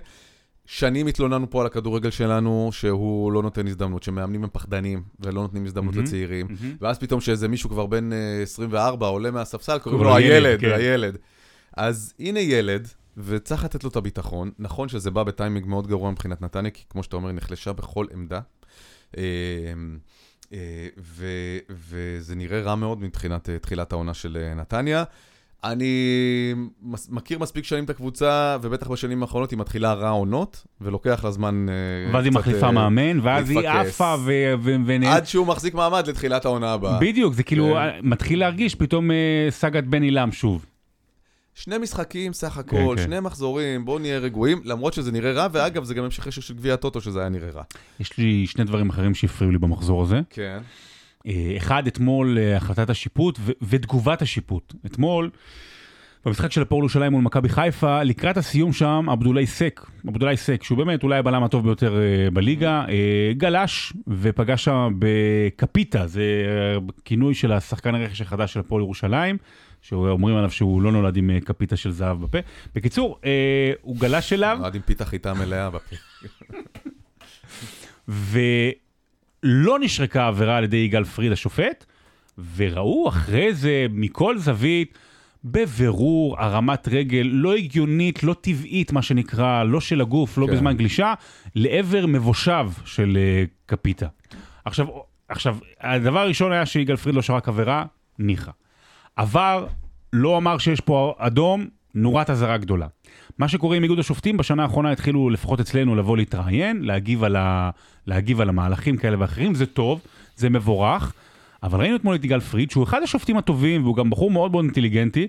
שנים 0.66 1.08
התלוננו 1.08 1.50
פה 1.50 1.62
על 1.62 1.68
הכדורגל 1.68 2.10
שלנו, 2.10 2.70
שהוא 2.72 3.32
לא 3.32 3.42
נותן 3.42 3.68
הזדמנות, 3.68 4.04
שמאמנים 4.04 4.44
הם 4.44 4.50
פחדנים 4.54 5.04
ולא 5.20 5.42
נותנים 5.42 5.66
הזדמנות 5.66 5.96
מהמם. 5.96 6.08
לצעירים. 6.08 6.48
מהמם. 6.50 6.76
ואז 6.82 7.00
פתאום 7.00 7.22
שאיזה 7.22 7.48
מישהו 7.48 7.70
כבר 7.70 7.86
בן 7.86 8.14
אה, 8.14 8.42
24 8.44 9.08
עולה 9.08 9.32
מהספסל, 9.32 9.80
קוראים 9.80 10.04
לו 10.04 10.10
לו 10.10 10.20
ילד, 10.20 10.46
הילד, 10.46 10.60
כן. 10.60 10.72
הילד. 10.72 11.18
אז 11.78 12.14
הנה 12.20 12.40
ילד, 12.40 12.88
וצריך 13.18 13.64
לתת 13.64 13.84
לו 13.84 13.90
את 13.90 13.96
הביטחון. 13.96 14.52
נכון 14.60 14.90
שזה 14.90 15.12
בא 15.12 15.24
בטיימינג 15.24 15.68
מאוד 15.68 15.88
גרוע 15.88 16.12
מבחינת 16.12 16.42
נתניה, 16.42 16.72
כי 16.72 16.84
כמו 16.90 17.04
שאתה 17.04 17.16
אומר, 17.16 17.28
היא 17.28 17.36
נחלשה 17.36 17.74
בכל 17.74 18.06
עמדה. 18.14 18.40
אה, 19.18 19.24
אה, 20.54 20.88
וזה 21.70 22.36
נראה 22.36 22.62
רע 22.62 22.76
מאוד 22.76 23.02
מבחינת 23.02 23.50
אה, 23.50 23.60
תחילת 23.60 23.92
העונה 23.92 24.14
של 24.14 24.38
אה, 24.42 24.54
נתניה. 24.54 25.04
אני 25.64 26.54
מס- 26.82 27.10
מכיר 27.12 27.40
מספיק 27.40 27.64
שנים 27.66 27.84
את 27.84 27.90
הקבוצה, 27.90 28.58
ובטח 28.62 28.88
בשנים 28.88 29.22
האחרונות 29.22 29.52
היא 29.52 29.60
מתחילה 29.60 29.94
רע 29.94 30.10
עונות, 30.10 30.64
ולוקח 30.82 31.24
לה 31.24 31.32
זמן 31.32 31.66
אה, 31.70 32.14
ואז 32.14 32.26
היא 32.26 32.34
מחליפה 32.34 32.66
אה, 32.66 32.72
מאמן, 32.72 33.20
ואז 33.24 33.50
היא. 33.50 33.60
עפה 33.70 34.16
ו-. 34.26 34.54
עד 35.08 35.28
שהוא 35.28 35.48
מחזיק 35.48 35.74
מעמד 35.74 36.08
לתחילת 36.08 36.46
העונה 36.46 36.74
הבאה. 36.74 37.00
בדיוק, 37.00 37.34
זה 37.34 37.44
כאילו 37.44 37.74
כן. 37.74 38.00
מתחיל 38.10 38.40
להרגיש 38.40 38.76
פתאום 38.76 39.12
אה, 39.12 39.16
סאגת 39.50 39.84
בן 39.84 40.04
עילם 40.04 40.32
שוב. 40.32 40.66
שני 41.56 41.78
משחקים 41.78 42.34
סך 42.34 42.58
הכל, 42.58 42.94
כן. 42.98 43.04
שני 43.04 43.20
מחזורים, 43.20 43.86
בואו 43.86 44.00
נהיה 44.00 44.20
רגועים, 44.20 44.62
למרות 44.64 44.94
שזה 44.94 45.12
נראה 45.12 45.32
רע, 45.32 45.48
ואגב, 45.52 45.84
זה 45.84 45.94
גם 45.94 46.04
המשך 46.04 46.32
של 46.32 46.54
גביע 46.54 46.74
הטוטו, 46.74 47.02
שזה 47.02 47.20
היה 47.20 47.30
נראה 47.30 47.50
רע. 47.52 47.64
יש 48.00 48.18
לי 48.18 48.48
שני 48.48 48.64
דברים 48.64 48.90
אחרים 48.90 49.16
שהפריעו 49.16 49.52
לי 49.52 49.58
במחזור 49.58 50.02
הזה. 50.04 50.20
כן. 50.30 50.60
אה, 51.28 51.54
אחד, 51.58 51.88
אתמול 51.88 52.38
אה, 52.38 52.58
החלטת 52.58 52.90
השיפוט 52.90 53.40
ו- 53.42 53.52
ותגובת 53.62 54.22
השיפוט. 54.22 54.74
אתמול, 54.86 55.30
במשחק 56.26 56.52
של 56.52 56.62
הפועל 56.62 56.80
ירושלים 56.80 57.12
מול 57.12 57.22
מכבי 57.22 57.50
חיפה, 57.50 58.04
לקראת 58.04 58.38
הסיום 58.38 58.74
שם, 58.74 59.06
עבדולאי 59.10 59.48
סק, 59.48 59.86
עבדולאי 60.08 60.38
סק, 60.38 60.64
שהוא 60.64 60.78
באמת 60.78 61.04
אולי 61.04 61.18
הבלם 61.18 61.44
הטוב 61.44 61.64
ביותר 61.64 61.98
אה, 61.98 62.32
בליגה, 62.32 62.86
גלש 63.38 63.94
ופגש 64.08 64.64
שם 64.64 64.94
בקפיטה, 65.00 66.08
זה 66.08 66.24
כינוי 67.06 67.34
של 67.34 67.52
השחקן 67.52 67.96
הרכש 67.96 68.22
החדש 68.22 68.54
של 68.54 68.60
הפועל 68.60 68.82
ירושלים, 68.82 69.38
שאומרים 69.82 70.36
עליו 70.36 70.52
שהוא 70.52 70.82
לא 70.82 70.92
נולד 70.92 71.18
עם 71.18 71.30
כפיתה 71.46 71.76
של 71.76 71.92
זהב 71.92 72.22
בפה. 72.22 72.38
בקיצור, 72.76 73.20
הוא 73.82 73.98
גלש 73.98 74.34
אליו, 74.34 74.58
נולד 74.60 74.76
עם 74.76 74.82
פיתה 74.82 75.06
חיטה 75.06 75.34
מלאה 75.34 75.70
בפה. 75.70 75.96
ולא 79.44 79.80
נשרקה 79.80 80.28
עבירה 80.28 80.58
על 80.58 80.64
ידי 80.64 80.78
יגאל 80.78 81.04
פריד 81.04 81.32
השופט, 81.32 81.86
וראו 82.56 83.10
אחרי 83.10 83.54
זה 83.54 83.86
מכל 83.90 84.38
זווית, 84.38 84.98
בבירור 85.46 86.36
הרמת 86.40 86.88
רגל 86.88 87.30
לא 87.32 87.56
הגיונית, 87.56 88.24
לא 88.24 88.36
טבעית, 88.42 88.92
מה 88.92 89.02
שנקרא, 89.02 89.64
לא 89.64 89.82
של 89.82 90.02
הגוף, 90.02 90.38
לא 90.38 90.48
כן. 90.48 90.54
בזמן 90.54 90.78
גלישה, 90.78 91.14
לעבר 91.56 92.06
מבושב 92.06 92.68
של 92.86 93.18
אה, 93.18 93.44
קפיטה. 93.66 94.08
עכשיו, 94.66 94.88
עכשיו, 95.28 95.58
הדבר 95.82 96.20
הראשון 96.20 96.52
היה 96.52 96.66
שיגאל 96.66 96.96
פריד 96.96 97.16
לא 97.16 97.22
שרק 97.22 97.48
עבירה, 97.48 97.86
ניחא. 98.20 98.52
עבר, 99.16 99.68
לא 100.14 100.38
אמר 100.38 100.58
שיש 100.58 100.80
פה 100.80 101.16
אדום, 101.18 101.68
נורת 101.96 102.30
אזהרה 102.30 102.58
גדולה. 102.58 102.88
מה 103.38 103.48
שקורה 103.48 103.78
עם 103.78 103.84
איגוד 103.84 104.00
השופטים, 104.00 104.38
בשנה 104.38 104.64
האחרונה 104.64 104.92
התחילו, 104.92 105.30
לפחות 105.30 105.60
אצלנו, 105.60 105.96
לבוא 105.96 106.18
להתראיין, 106.18 106.82
להגיב 106.82 107.24
על, 107.24 107.36
ה... 107.36 107.70
להגיב 108.08 108.42
על 108.42 108.50
המהלכים 108.50 108.98
כאלה 108.98 109.16
ואחרים, 109.20 109.56
זה 109.56 109.66
טוב, 109.66 110.02
זה 110.36 110.50
מבורך, 110.50 111.14
אבל 111.64 111.80
ראינו 111.80 111.96
אתמול 111.96 112.16
את 112.16 112.26
יגאל 112.26 112.40
פריד, 112.40 112.72
שהוא 112.72 112.84
אחד 112.84 113.04
השופטים 113.04 113.38
הטובים, 113.38 113.84
והוא 113.84 113.96
גם 113.96 114.10
בחור 114.10 114.32
מאוד 114.32 114.52
מאוד 114.52 114.66
אינטליגנטי, 114.66 115.28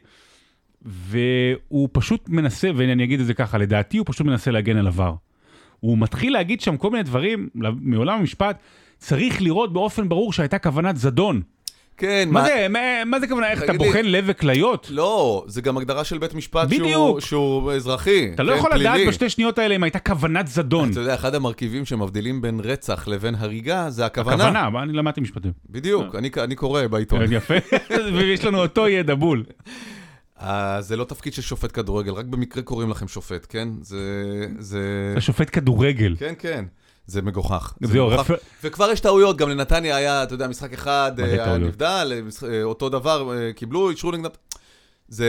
והוא 0.82 1.88
פשוט 1.92 2.28
מנסה, 2.28 2.70
ואני 2.76 3.04
אגיד 3.04 3.20
את 3.20 3.26
זה 3.26 3.34
ככה, 3.34 3.58
לדעתי 3.58 3.98
הוא 3.98 4.06
פשוט 4.08 4.26
מנסה 4.26 4.50
להגן 4.50 4.76
על 4.76 4.86
עבר. 4.86 5.14
הוא 5.80 5.98
מתחיל 5.98 6.32
להגיד 6.32 6.60
שם 6.60 6.76
כל 6.76 6.90
מיני 6.90 7.02
דברים 7.02 7.48
מעולם 7.80 8.18
המשפט, 8.18 8.58
צריך 8.98 9.42
לראות 9.42 9.72
באופן 9.72 10.08
ברור 10.08 10.32
שהייתה 10.32 10.58
כוונת 10.58 10.96
זדון. 10.96 11.42
כן, 11.96 12.28
מה 12.32 12.44
זה, 12.44 12.66
מה, 12.70 12.78
מה 13.06 13.20
זה 13.20 13.28
כוונה, 13.28 13.50
איך 13.50 13.62
אתה 13.62 13.72
לי- 13.72 13.78
בוחן 13.78 14.04
לב 14.04 14.24
וכליות? 14.26 14.86
לא, 14.90 15.44
זה 15.46 15.62
גם 15.62 15.76
הגדרה 15.76 16.04
של 16.04 16.18
בית 16.18 16.34
משפט 16.34 16.68
שהוא, 16.70 16.80
בדיוק. 16.80 17.20
שהוא 17.20 17.72
אזרחי. 17.72 18.30
אתה 18.34 18.42
לא 18.42 18.52
כן, 18.52 18.58
יכול 18.58 18.74
לדעת 18.74 18.92
פלילי. 18.94 19.08
בשתי 19.08 19.30
שניות 19.30 19.58
האלה 19.58 19.74
אם 19.76 19.82
הייתה 19.82 19.98
כוונת 19.98 20.48
זדון. 20.48 20.90
אתה 20.90 21.00
יודע, 21.00 21.14
אחד 21.14 21.34
המרכיבים 21.34 21.84
שמבדילים 21.84 22.42
בין 22.42 22.60
רצח 22.64 23.08
לבין 23.08 23.34
הריגה 23.34 23.90
זה 23.90 24.06
הכוונה. 24.06 24.34
הכוונה, 24.44 24.70
מה, 24.70 24.82
אני 24.82 24.92
למדתי 24.92 25.20
משפטים. 25.20 25.52
בדיוק, 25.70 26.14
אני, 26.14 26.30
אני 26.38 26.54
קורא 26.54 26.86
בעיתון. 26.86 27.32
יפה, 27.32 27.54
ויש 28.14 28.44
לנו 28.44 28.62
אותו 28.62 28.88
ידע 28.88 29.14
בול. 29.14 29.44
אה, 30.42 30.76
זה 30.82 30.96
לא 30.96 31.04
תפקיד 31.04 31.32
של 31.32 31.42
שופט 31.42 31.70
כדורגל, 31.74 32.12
רק 32.12 32.24
במקרה 32.26 32.62
קוראים 32.62 32.90
לכם 32.90 33.08
שופט, 33.08 33.46
כן? 33.48 33.68
זה... 33.82 33.98
זה... 34.58 35.14
השופט 35.16 35.48
כדורגל. 35.52 36.14
כן, 36.18 36.34
כן. 36.38 36.64
זה 37.06 37.22
מגוחך. 37.22 37.74
זה 37.80 37.94
מגוחך. 38.16 38.30
וכבר 38.64 38.90
יש 38.90 39.00
טעויות, 39.00 39.36
גם 39.36 39.48
לנתניה 39.48 39.96
היה, 39.96 40.22
אתה 40.22 40.34
יודע, 40.34 40.48
משחק 40.48 40.72
אחד, 40.72 41.12
אה, 41.20 41.36
טעויות? 41.44 41.60
נבדל, 41.68 42.12
אה, 42.44 42.48
אה, 42.52 42.62
אותו 42.62 42.88
דבר, 42.88 43.30
קיבלו, 43.56 43.90
אישרו 43.90 44.10
נגדם. 44.12 44.30
זה... 45.08 45.26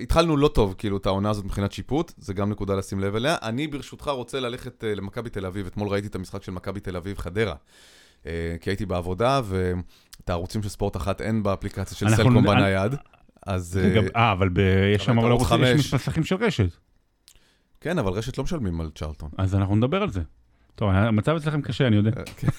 התחלנו 0.00 0.36
לא 0.36 0.48
טוב, 0.48 0.74
כאילו, 0.78 0.96
את 0.96 1.06
העונה 1.06 1.30
הזאת 1.30 1.44
מבחינת 1.44 1.72
שיפוט, 1.72 2.12
זה 2.18 2.34
גם 2.34 2.50
נקודה 2.50 2.74
לשים 2.74 3.00
לב 3.00 3.14
אליה. 3.16 3.36
אני 3.42 3.66
ברשותך 3.66 4.08
רוצה 4.08 4.40
ללכת 4.40 4.84
למכבי 4.96 5.30
תל 5.30 5.46
אביב, 5.46 5.66
אתמול 5.66 5.88
ראיתי 5.88 6.06
את 6.08 6.14
המשחק 6.14 6.42
של 6.42 6.52
מכבי 6.52 6.80
תל 6.80 6.96
אביב-חדרה. 6.96 7.54
אה, 8.26 8.32
כי 8.60 8.70
הייתי 8.70 8.86
בעבודה, 8.86 9.40
ואת 9.44 10.30
הערוצים 10.30 10.62
של 10.62 10.68
ספורט 10.68 10.96
אחת 10.96 11.20
אין 11.20 11.42
באפליקציה 11.42 11.96
של 11.96 12.06
סלקום 12.16 12.46
בנייד. 12.46 12.94
אז... 13.46 13.80
אה, 13.84 13.94
גם- 13.94 14.04
אה, 14.16 14.32
אבל 14.32 14.48
יש 14.94 15.04
שם 15.04 15.18
ערוץ 15.18 15.52
ערוץ- 15.52 15.60
יש 15.62 15.76
חמש. 15.92 15.94
מסכים 15.94 16.24
של 16.24 16.36
רשת. 16.40 16.68
כן, 17.80 17.98
אבל 17.98 18.12
רשת 18.12 18.38
לא 18.38 18.44
משלמים 18.44 18.80
על 18.80 18.90
צ'רלטון. 18.94 19.30
אז 19.38 19.54
אנחנו 19.54 19.76
נדבר 19.76 20.02
על 20.02 20.10
זה. 20.10 20.20
טוב, 20.78 20.90
המצב 20.90 21.36
אצלכם 21.36 21.62
קשה, 21.62 21.86
אני 21.86 21.96
יודע. 21.96 22.10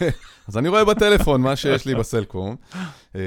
אז 0.47 0.57
אני 0.57 0.69
רואה 0.69 0.85
בטלפון 0.85 1.41
מה 1.41 1.55
שיש 1.55 1.85
לי 1.85 1.95
בסלקום, 1.95 2.55
אה, 3.15 3.21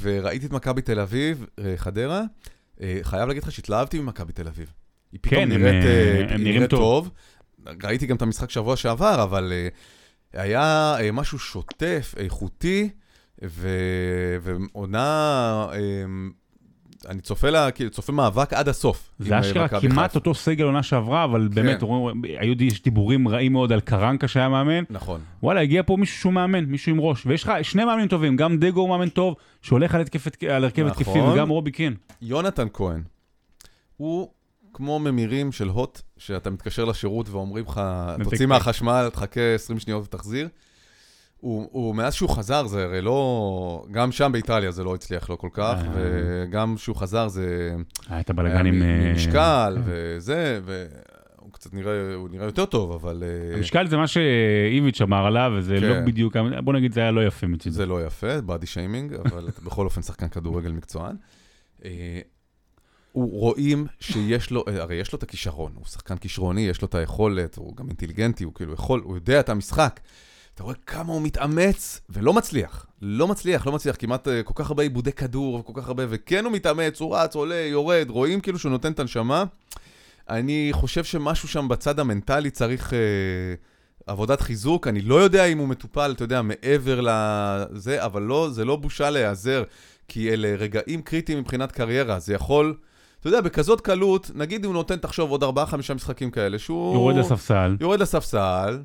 וראיתי 0.00 0.46
את 0.46 0.52
מכבי 0.52 0.82
תל 0.82 1.00
אביב, 1.00 1.46
אה, 1.58 1.72
חדרה, 1.76 2.22
אה, 2.80 2.98
חייב 3.02 3.28
להגיד 3.28 3.42
לך 3.42 3.52
שהתלהבתי 3.52 3.98
ממכבי 3.98 4.32
תל 4.32 4.48
אביב. 4.48 4.72
היא 5.12 5.20
פתאום 5.22 5.44
כן, 5.44 5.52
הם, 5.52 5.62
נראית, 5.62 5.84
הם 6.30 6.40
נראים 6.40 6.56
נראית 6.56 6.70
טוב. 6.70 7.10
טוב. 7.64 7.74
ראיתי 7.84 8.06
גם 8.06 8.16
את 8.16 8.22
המשחק 8.22 8.50
שבוע 8.50 8.76
שעבר, 8.76 9.22
אבל 9.22 9.52
היה 10.32 10.96
משהו 11.12 11.38
שוטף, 11.38 12.14
איכותי, 12.16 12.90
ועונה... 14.42 15.68
אני 17.06 17.20
צופה 17.20 17.50
לה, 17.50 17.70
כאילו, 17.70 17.90
צופה 17.90 18.12
מאבק 18.12 18.52
עד 18.52 18.68
הסוף. 18.68 19.10
זה 19.18 19.34
אה, 19.34 19.40
אשכרה 19.40 19.68
כמעט. 19.80 20.14
אותו 20.14 20.34
סגל 20.34 20.64
עונה 20.64 20.82
שעברה, 20.82 21.24
אבל 21.24 21.48
באמת, 21.48 21.82
רואים- 21.82 22.22
היו 22.38 22.54
דיבורים 22.84 23.28
רעים 23.28 23.52
מאוד 23.52 23.72
על 23.72 23.80
קרנקה 23.80 24.28
שהיה 24.28 24.48
מאמן. 24.48 24.84
נכון. 24.90 25.20
וואלה, 25.42 25.60
הגיע 25.60 25.82
פה 25.86 25.96
מישהו 25.96 26.18
שהוא 26.20 26.32
מאמן, 26.32 26.64
מישהו 26.64 26.92
עם 26.92 27.00
ראש. 27.00 27.26
ויש 27.26 27.42
לך 27.42 27.52
שני 27.62 27.84
מאמנים 27.84 28.08
טובים, 28.08 28.36
גם 28.36 28.58
דגו 28.58 28.80
הוא 28.80 28.88
מאמן 28.88 29.08
טוב, 29.08 29.34
שהולך 29.62 29.94
על 29.94 30.00
הרכב 30.00 30.82
נכון. 30.82 30.86
התקפי, 31.02 31.20
וגם 31.20 31.48
רובי 31.48 31.70
קין. 31.70 31.94
יונתן 32.22 32.66
כהן, 32.72 33.02
הוא 33.96 34.28
כמו 34.72 34.98
ממירים 34.98 35.52
של 35.52 35.68
הוט, 35.68 36.00
שאתה 36.16 36.50
מתקשר 36.50 36.84
לשירות 36.84 37.28
ואומרים 37.28 37.64
לך. 37.64 37.80
תוציא 38.24 38.46
מהחשמל, 38.46 39.08
תחכה 39.12 39.54
20 39.54 39.78
שניות 39.78 40.04
ותחזיר. 40.04 40.48
הוא, 41.40 41.68
הוא, 41.72 41.94
מאז 41.94 42.14
שהוא 42.14 42.30
חזר, 42.30 42.66
זה 42.66 42.84
הרי 42.84 43.00
לא... 43.00 43.84
גם 43.90 44.12
שם 44.12 44.32
באיטליה 44.32 44.70
זה 44.70 44.84
לא 44.84 44.94
הצליח 44.94 45.30
לו 45.30 45.38
כל 45.38 45.48
כך, 45.52 45.78
אה. 45.82 45.90
וגם 45.94 46.74
כשהוא 46.76 46.96
חזר 46.96 47.28
זה... 47.28 47.74
היה 48.08 48.20
את 48.20 48.30
היה 48.30 48.38
הבלאגן 48.38 48.66
עם... 48.66 48.82
אה, 48.82 49.12
משקל. 49.14 49.76
וזה, 49.84 50.60
והוא 50.64 51.52
קצת 51.52 51.74
נראה, 51.74 52.14
הוא 52.14 52.28
נראה 52.30 52.44
יותר 52.46 52.64
טוב, 52.64 52.92
אבל 52.92 53.22
אה, 53.26 53.56
המשקל 53.56 53.88
זה 53.88 53.96
מה 53.96 54.06
שאיביץ' 54.06 55.00
אמר 55.00 55.26
עליו, 55.26 55.52
וזה 55.56 55.76
כן. 55.80 55.82
לא 55.82 56.00
בדיוק, 56.00 56.36
בוא 56.64 56.72
נגיד, 56.72 56.92
זה 56.92 57.00
היה 57.00 57.10
לא 57.10 57.26
יפה 57.26 57.46
מצידו. 57.46 57.74
זה 57.74 57.86
לא 57.86 58.06
יפה, 58.06 58.40
בדי 58.40 58.66
שיימינג, 58.66 59.14
אבל 59.14 59.48
אתה 59.48 59.60
בכל 59.60 59.84
אופן 59.84 60.02
שחקן 60.02 60.28
כדורגל 60.28 60.72
מקצוען. 60.72 61.16
אה, 61.84 62.20
הוא 63.12 63.40
רואים 63.40 63.86
שיש 64.00 64.50
לו, 64.50 64.64
הרי 64.66 64.96
יש 64.96 65.12
לו 65.12 65.18
את 65.18 65.22
הכישרון, 65.22 65.72
הוא 65.74 65.84
שחקן 65.84 66.16
כישרוני, 66.16 66.60
יש 66.60 66.82
לו 66.82 66.88
את 66.88 66.94
היכולת, 66.94 67.56
הוא 67.56 67.76
גם 67.76 67.88
אינטליגנטי, 67.88 68.44
הוא 68.44 68.54
כאילו 68.54 68.72
יכול, 68.72 69.00
הוא 69.04 69.14
יודע 69.14 69.40
את 69.40 69.48
המשחק. 69.48 70.00
אתה 70.58 70.64
רואה 70.64 70.76
כמה 70.86 71.12
הוא 71.12 71.22
מתאמץ, 71.22 72.00
ולא 72.10 72.32
מצליח. 72.32 72.86
לא 73.02 73.28
מצליח, 73.28 73.66
לא 73.66 73.72
מצליח, 73.72 73.96
כמעט 73.98 74.28
uh, 74.28 74.30
כל 74.44 74.52
כך 74.56 74.68
הרבה 74.68 74.82
עיבודי 74.82 75.12
כדור, 75.12 75.54
וכל 75.54 75.72
כך 75.74 75.88
הרבה, 75.88 76.04
וכן 76.08 76.44
הוא 76.44 76.52
מתאמץ, 76.52 77.00
הוא 77.00 77.16
רץ, 77.16 77.34
עולה, 77.34 77.54
יורד, 77.54 78.06
רואים 78.10 78.40
כאילו 78.40 78.58
שהוא 78.58 78.70
נותן 78.70 78.92
את 78.92 79.00
הנשמה. 79.00 79.44
אני 80.28 80.68
חושב 80.72 81.04
שמשהו 81.04 81.48
שם 81.48 81.68
בצד 81.68 82.00
המנטלי 82.00 82.50
צריך 82.50 82.90
uh, 82.90 82.94
עבודת 84.06 84.40
חיזוק. 84.40 84.86
אני 84.86 85.00
לא 85.00 85.14
יודע 85.14 85.44
אם 85.44 85.58
הוא 85.58 85.68
מטופל, 85.68 86.12
אתה 86.16 86.24
יודע, 86.24 86.42
מעבר 86.42 87.00
לזה, 87.02 88.04
אבל 88.04 88.22
לא, 88.22 88.48
זה 88.50 88.64
לא 88.64 88.76
בושה 88.76 89.10
להיעזר, 89.10 89.62
כי 90.08 90.32
אלה 90.32 90.54
רגעים 90.58 91.02
קריטיים 91.02 91.38
מבחינת 91.38 91.72
קריירה. 91.72 92.18
זה 92.18 92.34
יכול... 92.34 92.74
אתה 93.20 93.28
יודע, 93.28 93.40
בכזאת 93.40 93.80
קלות, 93.80 94.30
נגיד 94.34 94.64
הוא 94.64 94.72
נותן, 94.74 94.96
תחשוב, 94.96 95.30
עוד 95.30 95.44
4-5 95.44 95.94
משחקים 95.94 96.30
כאלה, 96.30 96.58
שהוא... 96.58 96.94
יורד 96.94 97.16
לספסל. 97.16 97.76
יורד 97.80 98.00
לספסל, 98.00 98.78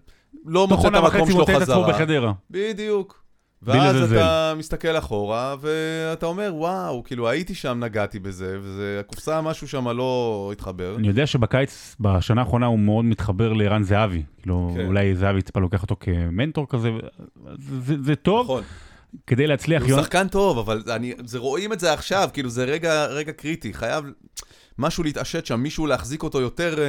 לא 0.46 0.68
מוצא 0.68 0.88
את 0.88 0.94
המקום 0.96 1.32
שלו 1.32 1.46
חזרה. 1.46 1.90
בחדרה. 1.90 2.34
בדיוק. 2.50 3.24
ואז. 3.66 4.14
אתה 4.14 4.54
מסתכל 4.58 4.98
אחורה, 4.98 5.56
ואתה 5.62 6.26
אומר, 6.26 6.52
וואו, 6.56 7.04
כאילו 7.04 7.30
הייתי 7.30 7.56
שם, 7.56 7.80
נגעתי 7.84 8.20
בזה, 8.20 8.58
וזה, 8.62 8.98
הקופסה, 9.00 9.42
משהו 9.42 9.68
שם 9.68 9.88
לא 9.88 10.50
התחבר. 10.54 10.96
אני 10.96 11.08
יודע 11.08 11.28
שבקיץ, 11.28 11.96
בשנה 12.00 12.42
האחרונה, 12.42 12.66
הוא 12.66 12.80
מאוד 12.80 13.06
מתחבר 13.06 13.54
לערן 13.54 13.84
זהבי. 13.84 14.24
כאילו, 14.42 14.74
כן. 14.76 14.86
אולי 14.86 15.16
זהבי 15.16 15.42
טיפה 15.42 15.60
לוקח 15.60 15.82
אותו 15.82 15.96
כמנטור 16.00 16.68
כזה, 16.70 16.90
זה, 17.58 17.96
זה 18.04 18.16
טוב, 18.16 18.46
נכון. 18.46 18.64
כדי 19.28 19.48
להצליח. 19.48 19.84
הוא 19.84 20.02
שחקן 20.02 20.28
טוב, 20.28 20.58
אבל 20.58 20.84
אני, 20.96 21.14
זה, 21.26 21.40
רואים 21.40 21.74
את 21.74 21.80
זה 21.80 21.94
עכשיו, 21.94 22.30
כאילו 22.34 22.50
זה 22.50 22.64
רגע, 22.66 23.06
רגע 23.06 23.32
קריטי, 23.32 23.74
חייב 23.74 24.06
משהו 24.78 25.04
להתעשת 25.04 25.46
שם, 25.46 25.60
מישהו 25.60 25.88
להחזיק 25.88 26.24
אותו 26.24 26.42
יותר... 26.42 26.80
אה, 26.80 26.86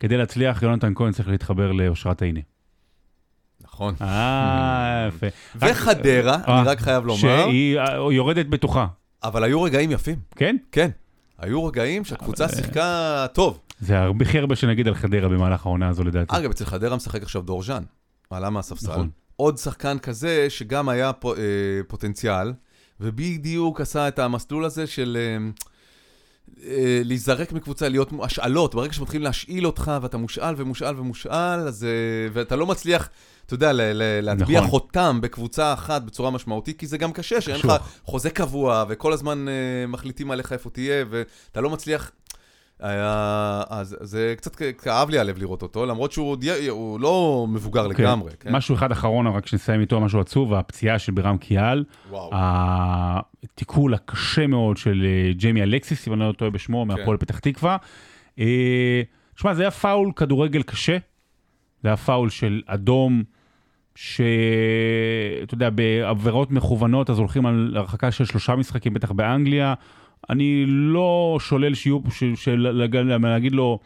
כדי 0.00 0.16
להצליח, 0.16 0.62
יונתן 0.62 0.92
כהן 0.94 1.12
צריך 1.12 1.28
להתחבר 1.28 1.72
לאושרת 1.72 2.22
עיני. 2.22 2.42
נכון. 3.74 3.94
אה, 4.00 5.08
יפה. 5.08 5.26
וחדרה, 5.56 6.38
אה, 6.48 6.60
אני 6.60 6.68
רק 6.68 6.80
חייב 6.80 7.06
לומר, 7.06 7.18
שהיא 7.20 7.78
אה, 7.78 8.12
יורדת 8.12 8.46
בתוכה, 8.46 8.86
אבל 9.24 9.44
היו 9.44 9.62
רגעים 9.62 9.90
יפים, 9.90 10.18
כן? 10.36 10.56
כן. 10.72 10.90
היו 11.38 11.64
רגעים 11.64 12.04
שהקבוצה 12.04 12.44
אה, 12.44 12.48
שיחקה 12.48 13.26
טוב. 13.32 13.60
זה 13.80 13.98
הכי 14.20 14.38
הרבה 14.38 14.56
שנגיד 14.56 14.88
על 14.88 14.94
חדרה 14.94 15.28
במהלך 15.28 15.66
העונה 15.66 15.88
הזו 15.88 16.04
לדעתי. 16.04 16.36
אגב, 16.36 16.50
אצל 16.50 16.64
חדרה 16.64 16.96
משחק 16.96 17.22
עכשיו 17.22 17.42
דורז'אן, 17.42 17.82
עלה 18.30 18.50
מהספסל. 18.50 18.90
נכון. 18.90 19.08
עוד 19.36 19.58
שחקן 19.58 19.98
כזה 19.98 20.46
שגם 20.50 20.88
היה 20.88 21.12
פו, 21.12 21.34
אה, 21.34 21.40
פוטנציאל, 21.88 22.52
ובדיוק 23.00 23.80
עשה 23.80 24.08
את 24.08 24.18
המסלול 24.18 24.64
הזה 24.64 24.86
של 24.86 25.18
אה, 25.20 25.22
אה, 25.22 25.50
להיזרק 27.04 27.52
מקבוצה, 27.52 27.88
להיות 27.88 28.12
השאלות. 28.22 28.74
ברגע 28.74 28.92
שמתחילים 28.92 29.22
להשאיל 29.22 29.66
אותך 29.66 29.92
ואתה 30.02 30.16
מושאל 30.16 30.54
ומושאל 30.56 31.00
ומושאל, 31.00 31.60
אז, 31.68 31.84
אה, 31.84 31.90
ואתה 32.32 32.56
לא 32.56 32.66
מצליח, 32.66 33.08
אתה 33.46 33.54
יודע, 33.54 33.70
להטביע 34.22 34.60
נכון. 34.60 34.70
חותם 34.70 35.18
בקבוצה 35.22 35.72
אחת 35.72 36.02
בצורה 36.02 36.30
משמעותית, 36.30 36.78
כי 36.78 36.86
זה 36.86 36.98
גם 36.98 37.12
קשה, 37.12 37.40
שאין 37.40 37.56
לך. 37.56 37.72
חוזה 38.04 38.30
קבוע, 38.30 38.84
וכל 38.88 39.12
הזמן 39.12 39.48
אה, 39.48 39.86
מחליטים 39.88 40.30
עליך 40.30 40.52
איפה 40.52 40.70
תהיה, 40.70 41.04
ואתה 41.10 41.60
לא 41.60 41.70
מצליח... 41.70 42.10
היה, 42.82 43.62
אז 43.68 43.96
זה 44.00 44.34
קצת 44.36 44.56
כאב 44.56 45.10
לי 45.10 45.18
הלב 45.18 45.38
לראות 45.38 45.62
אותו, 45.62 45.86
למרות 45.86 46.12
שהוא 46.12 46.30
עוד 46.30 46.44
הוא 46.68 47.00
לא 47.00 47.46
מבוגר 47.48 47.82
כן. 47.82 48.02
לגמרי. 48.02 48.30
כן? 48.40 48.52
משהו 48.52 48.74
אחד 48.74 48.92
אחרון, 48.92 49.26
רק 49.26 49.46
שנסיים 49.46 49.80
איתו, 49.80 50.00
משהו 50.00 50.20
עצוב, 50.20 50.54
הפציעה 50.54 50.98
של 50.98 51.12
בירם 51.12 51.38
קיאל, 51.38 51.84
וואו. 52.10 52.30
התיקול 52.32 53.94
הקשה 53.94 54.46
מאוד 54.46 54.76
של 54.76 55.04
אה, 55.04 55.32
ג'יימי 55.32 55.62
אלקסיס, 55.62 56.08
אם 56.08 56.12
אני 56.12 56.20
לא 56.20 56.32
טועה 56.32 56.50
בשמו, 56.50 56.84
מהפועל 56.84 57.16
פתח 57.16 57.38
תקווה. 57.38 57.76
אה, 58.38 59.02
שמע, 59.36 59.54
זה 59.54 59.62
היה 59.62 59.70
פאול 59.70 60.12
כדורגל 60.16 60.62
קשה, 60.62 60.96
זה 61.82 61.88
היה 61.88 61.96
פאול 61.96 62.30
של 62.30 62.62
אדום, 62.66 63.22
שאתה 63.94 65.54
יודע, 65.54 65.70
בעבירות 65.70 66.50
מכוונות, 66.50 67.10
אז 67.10 67.18
הולכים 67.18 67.46
על 67.46 67.74
הרחקה 67.76 68.10
של 68.10 68.24
שלושה 68.24 68.56
משחקים, 68.56 68.94
בטח 68.94 69.12
באנגליה. 69.12 69.74
אני 70.30 70.64
לא 70.66 71.38
שולל 71.40 71.74
שיהיו, 71.74 71.98
להגיד 73.22 73.52
לו, 73.52 73.78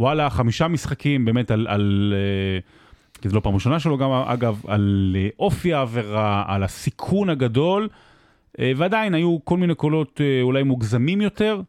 וואלה, 0.00 0.30
חמישה 0.30 0.68
משחקים, 0.68 1.24
באמת 1.24 1.50
על... 1.50 1.66
על 1.70 2.14
אה, 2.16 2.82
כי 3.22 3.28
זו 3.28 3.34
לא 3.34 3.40
פעם 3.40 3.54
ראשונה 3.54 3.80
שלו 3.80 3.98
גם, 3.98 4.10
אגב, 4.12 4.62
על 4.66 5.16
אה, 5.18 5.28
אופי 5.38 5.74
העבירה, 5.74 6.44
על 6.46 6.62
הסיכון 6.62 7.30
הגדול, 7.30 7.88
אה, 8.58 8.72
ועדיין 8.76 9.14
היו 9.14 9.38
כל 9.44 9.56
מיני 9.56 9.74
קולות 9.74 10.20
אולי 10.42 10.62
מוגזמים 10.62 11.20
יותר. 11.20 11.60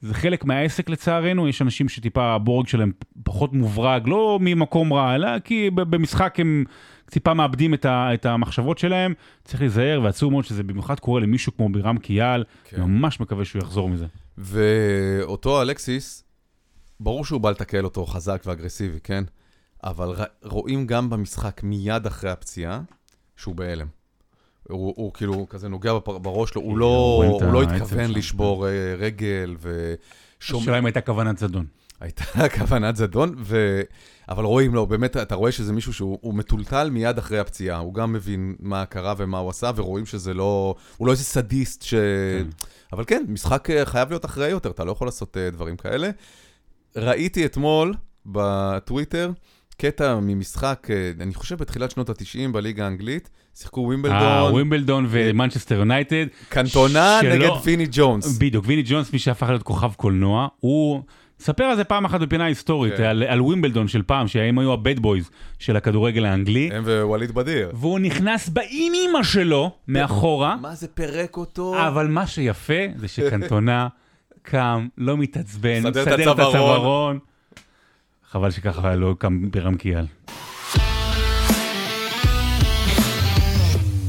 זה 0.00 0.14
חלק 0.14 0.44
מהעסק 0.44 0.88
לצערנו, 0.90 1.48
יש 1.48 1.62
אנשים 1.62 1.88
שטיפה 1.88 2.24
הבורג 2.24 2.66
שלהם 2.66 2.92
פחות 3.24 3.52
מוברג, 3.52 4.08
לא 4.08 4.38
ממקום 4.40 4.92
רע, 4.92 5.14
אלא 5.14 5.38
כי 5.38 5.70
במשחק 5.70 6.40
הם 6.40 6.64
טיפה 7.10 7.34
מאבדים 7.34 7.74
את, 7.74 7.84
ה- 7.84 8.14
את 8.14 8.26
המחשבות 8.26 8.78
שלהם. 8.78 9.14
צריך 9.44 9.60
להיזהר, 9.60 10.00
ועצוב 10.04 10.32
מאוד 10.32 10.44
שזה 10.44 10.62
במיוחד 10.62 11.00
קורה 11.00 11.20
למישהו 11.20 11.56
כמו 11.56 11.68
בירם 11.68 11.98
קיאל, 11.98 12.44
כן. 12.64 12.82
ממש 12.82 13.20
מקווה 13.20 13.44
שהוא 13.44 13.62
יחזור 13.62 13.88
מזה. 13.88 14.06
ואותו 14.38 15.62
אלקסיס, 15.62 16.24
ברור 17.00 17.24
שהוא 17.24 17.40
בא 17.40 17.50
לתקל 17.50 17.84
אותו 17.84 18.06
חזק 18.06 18.42
ואגרסיבי, 18.46 18.98
כן? 19.04 19.24
אבל 19.84 20.08
ר- 20.08 20.24
רואים 20.42 20.86
גם 20.86 21.10
במשחק 21.10 21.60
מיד 21.62 22.06
אחרי 22.06 22.30
הפציעה, 22.30 22.80
שהוא 23.36 23.54
בהלם. 23.54 23.86
הוא, 24.68 24.94
הוא 24.96 25.12
כאילו 25.14 25.46
כזה 25.48 25.68
נוגע 25.68 25.92
בראש 26.06 26.50
שלו, 26.50 26.62
הוא 26.62 26.78
לא, 26.78 27.14
רואים 27.16 27.36
את 27.36 27.42
הוא 27.42 27.52
לא 27.52 27.62
התכוון 27.62 28.06
שם, 28.08 28.12
לשבור 28.18 28.68
אה, 28.68 28.72
רגל, 28.98 29.56
ושומע... 29.60 30.62
השאלה 30.62 30.78
אם 30.78 30.86
הייתה 30.86 31.00
כוונת 31.00 31.38
זדון. 31.38 31.66
הייתה 32.00 32.24
כוונת 32.58 32.96
זדון, 32.96 33.34
ו... 33.38 33.80
אבל 34.28 34.44
רואים 34.44 34.74
לו, 34.74 34.86
באמת, 34.86 35.16
אתה 35.16 35.34
רואה 35.34 35.52
שזה 35.52 35.72
מישהו 35.72 35.92
שהוא 35.92 36.18
הוא 36.20 36.34
מטולטל 36.34 36.90
מיד 36.90 37.18
אחרי 37.18 37.38
הפציעה. 37.38 37.78
הוא 37.78 37.94
גם 37.94 38.12
מבין 38.12 38.54
מה 38.60 38.84
קרה 38.86 39.14
ומה 39.18 39.38
הוא 39.38 39.50
עשה, 39.50 39.70
ורואים 39.76 40.06
שזה 40.06 40.34
לא... 40.34 40.74
הוא 40.96 41.06
לא 41.06 41.12
איזה 41.12 41.24
סדיסט 41.24 41.82
ש... 41.82 41.94
כן. 41.94 42.46
אבל 42.92 43.04
כן, 43.06 43.24
משחק 43.28 43.70
אה, 43.70 43.84
חייב 43.84 44.08
להיות 44.08 44.24
אחראי 44.24 44.50
יותר, 44.50 44.70
אתה 44.70 44.84
לא 44.84 44.92
יכול 44.92 45.06
לעשות 45.06 45.36
אה, 45.36 45.50
דברים 45.50 45.76
כאלה. 45.76 46.10
ראיתי 46.96 47.44
אתמול 47.46 47.94
בטוויטר 48.26 49.30
קטע 49.76 50.18
ממשחק, 50.22 50.86
אה, 50.90 51.10
אני 51.20 51.34
חושב 51.34 51.56
בתחילת 51.58 51.90
שנות 51.90 52.10
ה-90 52.10 52.52
בליגה 52.52 52.84
האנגלית, 52.84 53.30
שיחקו 53.54 53.80
אה, 53.80 53.86
ווימבלדון, 53.86 54.52
ווימבלדון 54.52 55.06
ומנצ'סטר 55.10 55.74
יונייטד. 55.74 56.26
קנטונה 56.48 57.18
שלא- 57.22 57.34
נגד 57.34 57.50
ויני 57.64 57.86
ג'ונס. 57.90 58.38
בדיוק, 58.38 58.64
ויני 58.68 58.82
ג'ונס, 58.86 59.12
מי 59.12 59.18
שהפך 59.18 59.46
להיות 59.48 59.62
כוכב 59.62 59.92
קולנוע, 59.96 60.48
הוא... 60.60 61.02
ספר 61.40 61.64
על 61.64 61.76
זה 61.76 61.84
פעם 61.84 62.04
אחת 62.04 62.20
בפינה 62.20 62.44
היסטורית, 62.44 62.96
כן. 62.96 63.02
על, 63.02 63.22
על 63.22 63.42
ווימבלדון 63.42 63.88
של 63.88 64.02
פעם, 64.02 64.28
שהם 64.28 64.58
היו 64.58 64.72
ה 64.72 64.79
bad 64.79 64.98
boys 64.98 65.30
של 65.58 65.76
הכדורגל 65.76 66.24
האנגלי, 66.24 66.70
הם 66.72 66.84
ווליד 67.02 67.32
בדיר. 67.32 67.70
והוא 67.74 67.98
נכנס 67.98 68.48
באימא 68.48 69.22
שלו 69.22 69.70
מאחורה, 69.88 70.56
מה 70.60 70.74
זה 70.74 70.88
פירק 70.88 71.36
אותו? 71.36 71.88
אבל 71.88 72.06
מה 72.06 72.26
שיפה 72.26 72.82
זה 72.96 73.08
שקנטונה 73.08 73.88
קם, 74.42 74.88
לא 74.98 75.16
מתעצבן, 75.16 75.78
מסדר 75.78 76.32
את 76.32 76.38
הצווארון. 76.38 77.18
חבל 78.30 78.50
שככה 78.50 78.96
לא 78.96 79.14
קם 79.18 79.50
בירם 79.50 79.76
קיאל. 79.76 80.06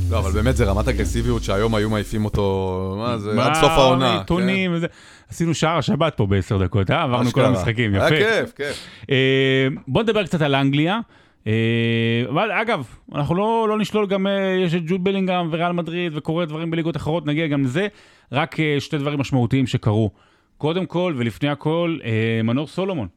לא, 0.09 0.19
אבל 0.19 0.31
באמת 0.31 0.57
זה 0.57 0.65
רמת 0.65 0.87
אגרסיביות 0.87 1.43
שהיום 1.43 1.75
היו 1.75 1.89
מעיפים 1.89 2.25
אותו, 2.25 2.95
מה 2.99 3.17
זה, 3.17 3.33
מה, 3.33 3.45
עד 3.45 3.53
סוף 3.53 3.71
העונה. 3.71 4.17
עיתונים 4.17 4.73
וזה. 4.73 4.87
עשינו 5.29 5.53
שער 5.53 5.77
השבת 5.77 6.17
פה 6.17 6.25
בעשר 6.25 6.57
דקות, 6.57 6.91
אה? 6.91 7.03
עברנו 7.03 7.31
כל. 7.31 7.45
המשחקים, 7.45 7.95
יפה. 7.95 8.05
היה 8.05 8.41
כיף, 8.41 8.53
כיף. 8.55 8.87
אה, 9.09 9.67
בוא 9.87 10.03
נדבר 10.03 10.25
קצת 10.25 10.41
על 10.41 10.55
אנגליה. 10.55 10.99
אה, 11.47 12.23
אבל 12.29 12.51
אגב, 12.51 12.85
אנחנו 13.15 13.35
לא, 13.35 13.65
לא 13.69 13.77
נשלול 13.77 14.07
גם, 14.07 14.27
אה, 14.27 14.55
יש 14.65 14.73
את 14.73 14.81
ג'וד 14.85 15.03
בלינגהם 15.03 15.47
וריאל 15.51 15.71
מדריד 15.71 16.11
וקורה 16.15 16.45
דברים 16.45 16.71
בליגות 16.71 16.97
אחרות, 16.97 17.25
נגיע 17.25 17.47
גם 17.47 17.63
לזה. 17.63 17.87
רק 18.31 18.55
שתי 18.79 18.97
דברים 18.97 19.19
משמעותיים 19.19 19.67
שקרו. 19.67 20.11
קודם 20.57 20.85
כל 20.85 21.13
ולפני 21.17 21.49
הכל, 21.49 21.97
מנור 22.43 22.67
סולומון. 22.67 23.07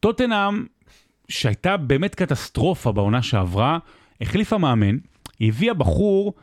טוטנאם, 0.00 0.64
שהייתה 1.28 1.76
באמת 1.76 2.14
קטסטרופה 2.14 2.92
בעונה 2.92 3.22
שעברה, 3.22 3.78
החליפה 4.20 4.58
מאמן, 4.58 4.96
הביאה 5.40 5.74
בחור 5.74 6.34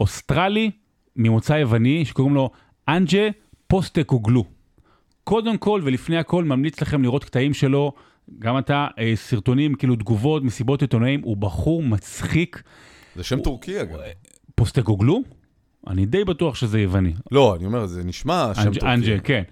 אוסטרלי 0.00 0.70
ממוצא 1.16 1.52
יווני 1.52 2.04
שקוראים 2.04 2.34
לו 2.34 2.50
אנג'ה 2.88 3.28
פוסטקוגלו. 3.66 4.44
קודם 5.24 5.58
כל 5.58 5.80
ולפני 5.84 6.16
הכל 6.18 6.44
ממליץ 6.44 6.80
לכם 6.80 7.02
לראות 7.02 7.24
קטעים 7.24 7.54
שלו, 7.54 7.92
גם 8.38 8.58
אתה, 8.58 8.86
אה, 8.98 9.12
סרטונים, 9.16 9.74
כאילו 9.74 9.96
תגובות, 9.96 10.42
מסיבות 10.44 10.82
עיתונאים, 10.82 11.20
הוא 11.24 11.36
בחור 11.36 11.82
מצחיק. 11.82 12.62
זה 13.16 13.24
שם 13.24 13.40
טורקי 13.40 13.80
אגב. 13.80 13.98
פוסטקוגלו? 14.54 15.22
אני 15.86 16.06
די 16.06 16.24
בטוח 16.24 16.54
שזה 16.54 16.80
יווני. 16.80 17.12
לא, 17.32 17.56
אני 17.56 17.66
אומר, 17.66 17.86
זה 17.86 18.04
נשמע 18.04 18.52
שם 18.54 18.60
אנג'- 18.60 18.78
טורקי. 18.78 18.94
אנג'ל, 18.94 19.18
כן. 19.24 19.42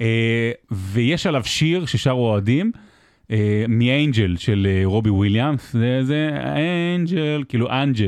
אה, 0.00 0.52
ויש 0.70 1.26
עליו 1.26 1.42
שיר 1.44 1.86
ששרו 1.86 2.26
אוהדים, 2.30 2.72
אה, 3.30 3.64
מ 3.68 3.79
Angel 3.79 4.36
של 4.36 4.66
אה, 4.70 4.82
רובי 4.84 5.10
וויליאמס, 5.10 5.72
זה, 5.72 6.00
זה 6.04 6.30
Angel, 6.96 7.44
כאילו 7.48 7.70
אנג'ה. 7.70 8.06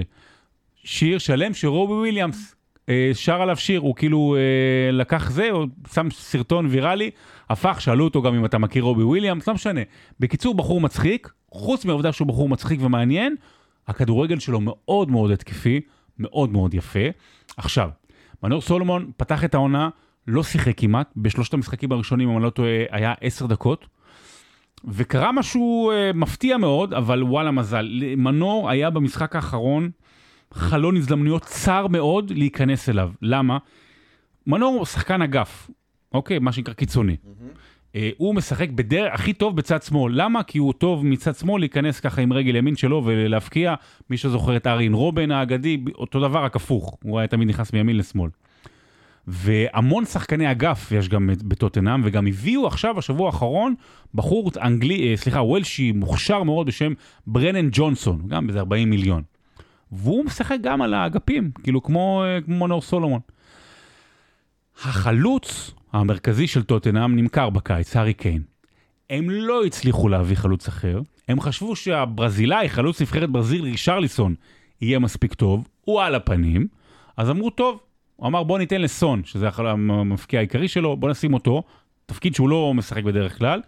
שיר 0.84 1.18
שלם 1.18 1.54
של 1.54 1.68
רובי 1.68 1.92
וויליאמס. 1.92 2.54
אה, 2.88 3.10
שר 3.14 3.42
עליו 3.42 3.56
שיר, 3.56 3.80
הוא 3.80 3.94
כאילו 3.96 4.36
אה, 4.36 4.92
לקח 4.92 5.30
זה, 5.30 5.50
הוא 5.50 5.66
שם 5.92 6.08
סרטון 6.10 6.66
ויראלי, 6.70 7.10
הפך, 7.50 7.80
שאלו 7.80 8.04
אותו 8.04 8.22
גם 8.22 8.34
אם 8.34 8.44
אתה 8.44 8.58
מכיר 8.58 8.82
רובי 8.82 9.02
וויליאמס, 9.02 9.48
לא 9.48 9.54
משנה. 9.54 9.80
בקיצור, 10.20 10.54
בחור 10.54 10.80
מצחיק, 10.80 11.32
חוץ 11.50 11.84
מהעובדה 11.84 12.12
שהוא 12.12 12.28
בחור 12.28 12.48
מצחיק 12.48 12.80
ומעניין, 12.82 13.36
הכדורגל 13.88 14.38
שלו 14.38 14.60
מאוד 14.60 15.10
מאוד 15.10 15.30
התקפי, 15.30 15.80
מאוד 16.18 16.52
מאוד 16.52 16.74
יפה. 16.74 17.08
עכשיו, 17.56 17.90
מנור 18.42 18.60
סולומון 18.60 19.10
פתח 19.16 19.44
את 19.44 19.54
העונה, 19.54 19.88
לא 20.26 20.42
שיחק 20.42 20.72
כמעט, 20.76 21.12
בשלושת 21.16 21.54
המשחקים 21.54 21.92
הראשונים, 21.92 22.28
אם 22.28 22.36
אני 22.36 22.44
לא 22.44 22.50
טועה, 22.50 22.70
היה 22.90 23.14
עשר 23.20 23.46
דקות. 23.46 23.86
וקרה 24.84 25.32
משהו 25.32 25.90
אה, 25.90 26.10
מפתיע 26.14 26.56
מאוד, 26.56 26.94
אבל 26.94 27.22
וואלה 27.22 27.50
מזל. 27.50 27.88
מנור 28.16 28.70
היה 28.70 28.90
במשחק 28.90 29.36
האחרון 29.36 29.90
חלון 30.54 30.96
הזדמנויות 30.96 31.42
צר 31.42 31.86
מאוד 31.86 32.30
להיכנס 32.30 32.88
אליו. 32.88 33.10
למה? 33.22 33.58
מנור 34.46 34.74
הוא 34.74 34.84
שחקן 34.84 35.22
אגף, 35.22 35.70
אוקיי? 36.12 36.38
מה 36.38 36.52
שנקרא 36.52 36.74
קיצוני. 36.74 37.16
אה, 37.96 38.10
הוא 38.16 38.34
משחק 38.34 38.70
בדרך 38.70 39.14
הכי 39.14 39.32
טוב 39.32 39.56
בצד 39.56 39.82
שמאל. 39.82 40.12
למה? 40.22 40.42
כי 40.42 40.58
הוא 40.58 40.72
טוב 40.72 41.06
מצד 41.06 41.34
שמאל 41.34 41.60
להיכנס 41.62 42.00
ככה 42.00 42.22
עם 42.22 42.32
רגל 42.32 42.56
ימין 42.56 42.76
שלו 42.76 43.02
ולהבקיע. 43.04 43.74
מי 44.10 44.16
שזוכר 44.16 44.56
את 44.56 44.66
ארין 44.66 44.94
רובן 44.94 45.30
האגדי, 45.30 45.84
אותו 45.94 46.20
דבר, 46.20 46.44
רק 46.44 46.56
הפוך. 46.56 46.98
הוא 47.04 47.18
היה 47.18 47.28
תמיד 47.28 47.48
נכנס 47.48 47.72
מימין 47.72 47.96
לשמאל. 47.96 48.30
והמון 49.26 50.04
שחקני 50.04 50.50
אגף 50.50 50.92
יש 50.92 51.08
גם 51.08 51.30
בטוטנאם, 51.42 52.00
וגם 52.04 52.26
הביאו 52.26 52.66
עכשיו, 52.66 52.94
בשבוע 52.94 53.26
האחרון, 53.26 53.74
בחור 54.14 54.50
אנגלי, 54.62 55.10
אה, 55.10 55.16
סליחה, 55.16 55.42
וולשי 55.42 55.92
מוכשר 55.92 56.42
מאוד 56.42 56.66
בשם 56.66 56.92
ברנן 57.26 57.68
ג'ונסון, 57.72 58.28
גם 58.28 58.46
באיזה 58.46 58.58
40 58.58 58.90
מיליון. 58.90 59.22
והוא 59.94 60.24
משחק 60.24 60.58
גם 60.60 60.82
על 60.82 60.94
האגפים, 60.94 61.50
כאילו 61.62 61.82
כמו, 61.82 62.24
אה, 62.24 62.40
כמו 62.40 62.54
מונור 62.54 62.82
סולומון. 62.82 63.20
החלוץ 64.84 65.70
המרכזי 65.92 66.46
של 66.46 66.62
טוטנאם 66.62 67.16
נמכר 67.16 67.50
בקיץ, 67.50 67.96
הארי 67.96 68.14
קיין. 68.14 68.42
הם 69.10 69.30
לא 69.30 69.64
הצליחו 69.64 70.08
להביא 70.08 70.36
חלוץ 70.36 70.68
אחר, 70.68 71.00
הם 71.28 71.40
חשבו 71.40 71.76
שהברזילאי, 71.76 72.68
חלוץ 72.68 73.02
נבחרת 73.02 73.30
ברזיל, 73.30 73.62
רישרליסון, 73.62 74.34
יהיה 74.80 74.98
מספיק 74.98 75.34
טוב, 75.34 75.68
הוא 75.80 76.02
על 76.02 76.14
הפנים, 76.14 76.66
אז 77.16 77.30
אמרו, 77.30 77.50
טוב, 77.50 77.80
הוא 78.16 78.26
אמר 78.26 78.42
בוא 78.42 78.58
ניתן 78.58 78.80
לסון, 78.80 79.24
שזה 79.24 79.48
המפקיע 79.58 80.40
העיקרי 80.40 80.68
שלו, 80.68 80.96
בוא 80.96 81.10
נשים 81.10 81.34
אותו, 81.34 81.62
תפקיד 82.06 82.34
שהוא 82.34 82.48
לא 82.48 82.74
משחק 82.74 83.02
בדרך 83.04 83.38
כלל, 83.38 83.60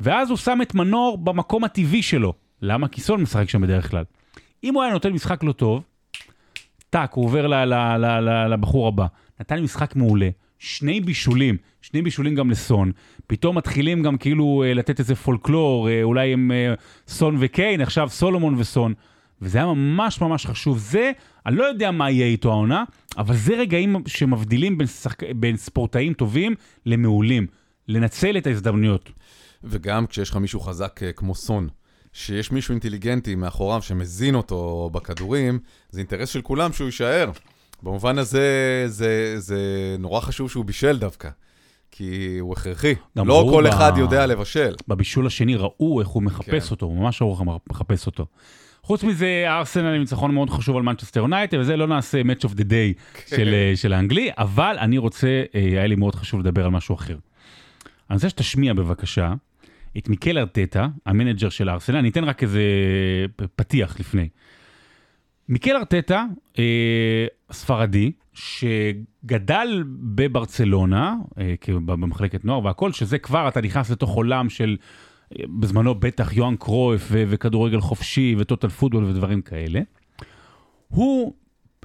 ואז 0.00 0.30
הוא 0.30 0.38
שם 0.38 0.58
את 0.62 0.74
מנור 0.74 1.18
במקום 1.18 1.64
הטבעי 1.64 2.02
שלו. 2.02 2.34
למה? 2.62 2.88
כי 2.88 3.00
סון 3.00 3.22
משחק 3.22 3.48
שם 3.48 3.60
בדרך 3.60 3.90
כלל. 3.90 4.04
אם 4.64 4.74
הוא 4.74 4.82
היה 4.82 4.92
נותן 4.92 5.12
משחק 5.12 5.42
לא 5.42 5.52
טוב, 5.52 5.82
טאק, 6.90 7.12
הוא 7.12 7.24
עובר 7.24 7.46
לבחור 8.48 8.88
הבא. 8.88 9.06
נתן 9.40 9.56
לי 9.56 9.62
משחק 9.62 9.96
מעולה, 9.96 10.28
שני 10.58 11.00
בישולים, 11.00 11.56
שני 11.82 12.02
בישולים 12.02 12.34
גם 12.34 12.50
לסון. 12.50 12.92
פתאום 13.26 13.56
מתחילים 13.56 14.02
גם 14.02 14.16
כאילו 14.16 14.64
אה, 14.66 14.74
לתת 14.74 14.98
איזה 14.98 15.14
פולקלור, 15.14 15.88
אה, 15.88 16.02
אולי 16.02 16.32
עם 16.32 16.52
אה, 16.52 16.74
סון 17.08 17.36
וקיין, 17.40 17.80
עכשיו 17.80 18.08
סולומון 18.08 18.54
וסון. 18.58 18.94
וזה 19.42 19.58
היה 19.58 19.66
ממש 19.66 20.20
ממש 20.20 20.46
חשוב. 20.46 20.78
זה, 20.78 21.12
אני 21.46 21.56
לא 21.56 21.64
יודע 21.64 21.90
מה 21.90 22.10
יהיה 22.10 22.26
איתו 22.26 22.50
העונה, 22.50 22.84
אבל 23.18 23.36
זה 23.36 23.54
רגעים 23.54 23.96
שמבדילים 24.06 24.78
בין, 24.78 24.86
שחק... 24.86 25.22
בין 25.36 25.56
ספורטאים 25.56 26.12
טובים 26.12 26.54
למעולים. 26.86 27.46
לנצל 27.88 28.38
את 28.38 28.46
ההזדמנויות. 28.46 29.10
וגם 29.64 30.06
כשיש 30.06 30.30
לך 30.30 30.36
מישהו 30.36 30.60
חזק 30.60 31.00
כמו 31.16 31.34
סון, 31.34 31.68
שיש 32.12 32.52
מישהו 32.52 32.72
אינטליגנטי 32.72 33.34
מאחוריו 33.34 33.82
שמזין 33.82 34.34
אותו 34.34 34.90
בכדורים, 34.92 35.58
זה 35.90 35.98
אינטרס 35.98 36.28
של 36.28 36.42
כולם 36.42 36.72
שהוא 36.72 36.86
יישאר. 36.86 37.30
במובן 37.82 38.18
הזה, 38.18 38.84
זה, 38.86 39.34
זה 39.38 39.58
נורא 39.98 40.20
חשוב 40.20 40.50
שהוא 40.50 40.64
בישל 40.64 40.98
דווקא. 40.98 41.28
כי 41.90 42.38
הוא 42.40 42.52
הכרחי. 42.52 42.94
לא 43.16 43.46
כל 43.50 43.64
ב... 43.64 43.66
אחד 43.66 43.92
יודע 43.96 44.26
לבשל. 44.26 44.74
בבישול 44.88 45.26
השני 45.26 45.56
ראו 45.56 46.00
איך 46.00 46.08
הוא 46.08 46.22
מחפש 46.22 46.66
כן. 46.66 46.70
אותו, 46.70 46.90
ממש 46.90 47.22
ראו 47.22 47.32
איך 47.32 47.40
הוא 47.40 47.60
מחפש 47.70 48.06
אותו. 48.06 48.26
חוץ 48.82 49.04
מזה, 49.04 49.44
ארסנל 49.46 49.94
עם 49.94 50.00
ניצחון 50.00 50.34
מאוד 50.34 50.50
חשוב 50.50 50.76
על 50.76 50.82
מנצ'סטר 50.82 51.20
יונייטד, 51.20 51.58
וזה 51.58 51.76
לא 51.76 51.86
נעשה 51.86 52.20
Match 52.20 52.44
of 52.44 52.52
the 52.52 52.62
Day 52.62 52.94
כן. 53.14 53.36
של, 53.36 53.54
אה, 53.54 53.72
של 53.76 53.92
האנגלי, 53.92 54.30
אבל 54.38 54.76
אני 54.80 54.98
רוצה, 54.98 55.42
אה, 55.54 55.60
היה 55.60 55.86
לי 55.86 55.94
מאוד 55.94 56.14
חשוב 56.14 56.40
לדבר 56.40 56.64
על 56.64 56.70
משהו 56.70 56.94
אחר. 56.94 57.16
אני 58.10 58.14
רוצה 58.14 58.28
שתשמיע 58.28 58.74
בבקשה 58.74 59.32
את 59.98 60.08
מיקל 60.08 60.38
ארטטה, 60.38 60.88
ה 61.06 61.11
manager 61.11 61.48
של 61.48 61.70
ארסנל, 61.70 61.96
אני 61.96 62.08
אתן 62.08 62.24
רק 62.24 62.42
איזה 62.42 62.62
פתיח 63.56 64.00
לפני. 64.00 64.28
מיקל 65.48 65.76
ארטטה, 65.76 66.24
אה, 66.58 67.26
ספרדי, 67.52 68.12
שגדל 68.32 69.84
בברצלונה, 69.86 71.14
אה, 71.38 71.54
במחלקת 71.84 72.44
נוער 72.44 72.64
והכל, 72.64 72.92
שזה 72.92 73.18
כבר, 73.18 73.48
אתה 73.48 73.60
נכנס 73.60 73.90
לתוך 73.90 74.10
עולם 74.10 74.48
של 74.48 74.76
בזמנו 75.38 75.94
בטח 75.94 76.32
יוהאן 76.32 76.56
קרויף 76.56 77.08
ו- 77.10 77.24
וכדורגל 77.28 77.80
חופשי 77.80 78.34
ו 78.38 78.43
total 78.43 78.68
football 78.68 79.04
ודברים 79.04 79.42
כאלה. 79.42 79.80
הוא 80.88 81.34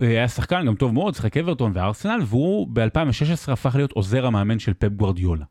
אה, 0.01 0.07
היה 0.07 0.27
שחקן 0.27 0.65
גם 0.65 0.75
טוב 0.75 0.93
מאוד, 0.93 1.15
שיחק 1.15 1.37
אברטון 1.37 1.71
וארסנל, 1.75 2.19
והוא 2.25 2.67
ב-2016 2.73 3.51
הפך 3.51 3.75
להיות 3.75 3.91
עוזר 3.91 4.25
המאמן 4.25 4.59
של 4.59 4.73
פפ 4.73 4.89
גוורדיולה. 4.89 5.45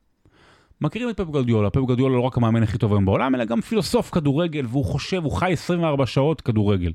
מכירים 0.80 1.10
את 1.10 1.16
פפ 1.16 1.24
גוורדיולה, 1.24 1.70
פפ 1.70 1.80
גוורדיולה 1.80 2.16
לא 2.16 2.20
רק 2.20 2.36
המאמן 2.36 2.62
הכי 2.62 2.78
טוב 2.78 2.92
היום 2.92 3.04
בעולם, 3.04 3.34
אלא 3.34 3.44
גם 3.44 3.60
פילוסוף 3.60 4.10
כדורגל, 4.10 4.66
והוא 4.68 4.84
חושב, 4.84 5.24
הוא 5.24 5.32
חי 5.32 5.52
24 5.52 6.06
שעות 6.06 6.40
כדורגל. 6.40 6.92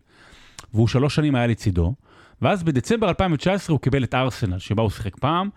והוא 0.73 0.87
שלוש 0.87 1.15
שנים 1.15 1.35
היה 1.35 1.47
לצידו, 1.47 1.93
ואז 2.41 2.63
בדצמבר 2.63 3.09
2019 3.09 3.73
הוא 3.73 3.81
קיבל 3.81 4.03
את 4.03 4.13
ארסנל, 4.13 4.59
שבה 4.59 4.83
הוא 4.83 4.89
שיחק 4.89 5.17
פעם, 5.17 5.49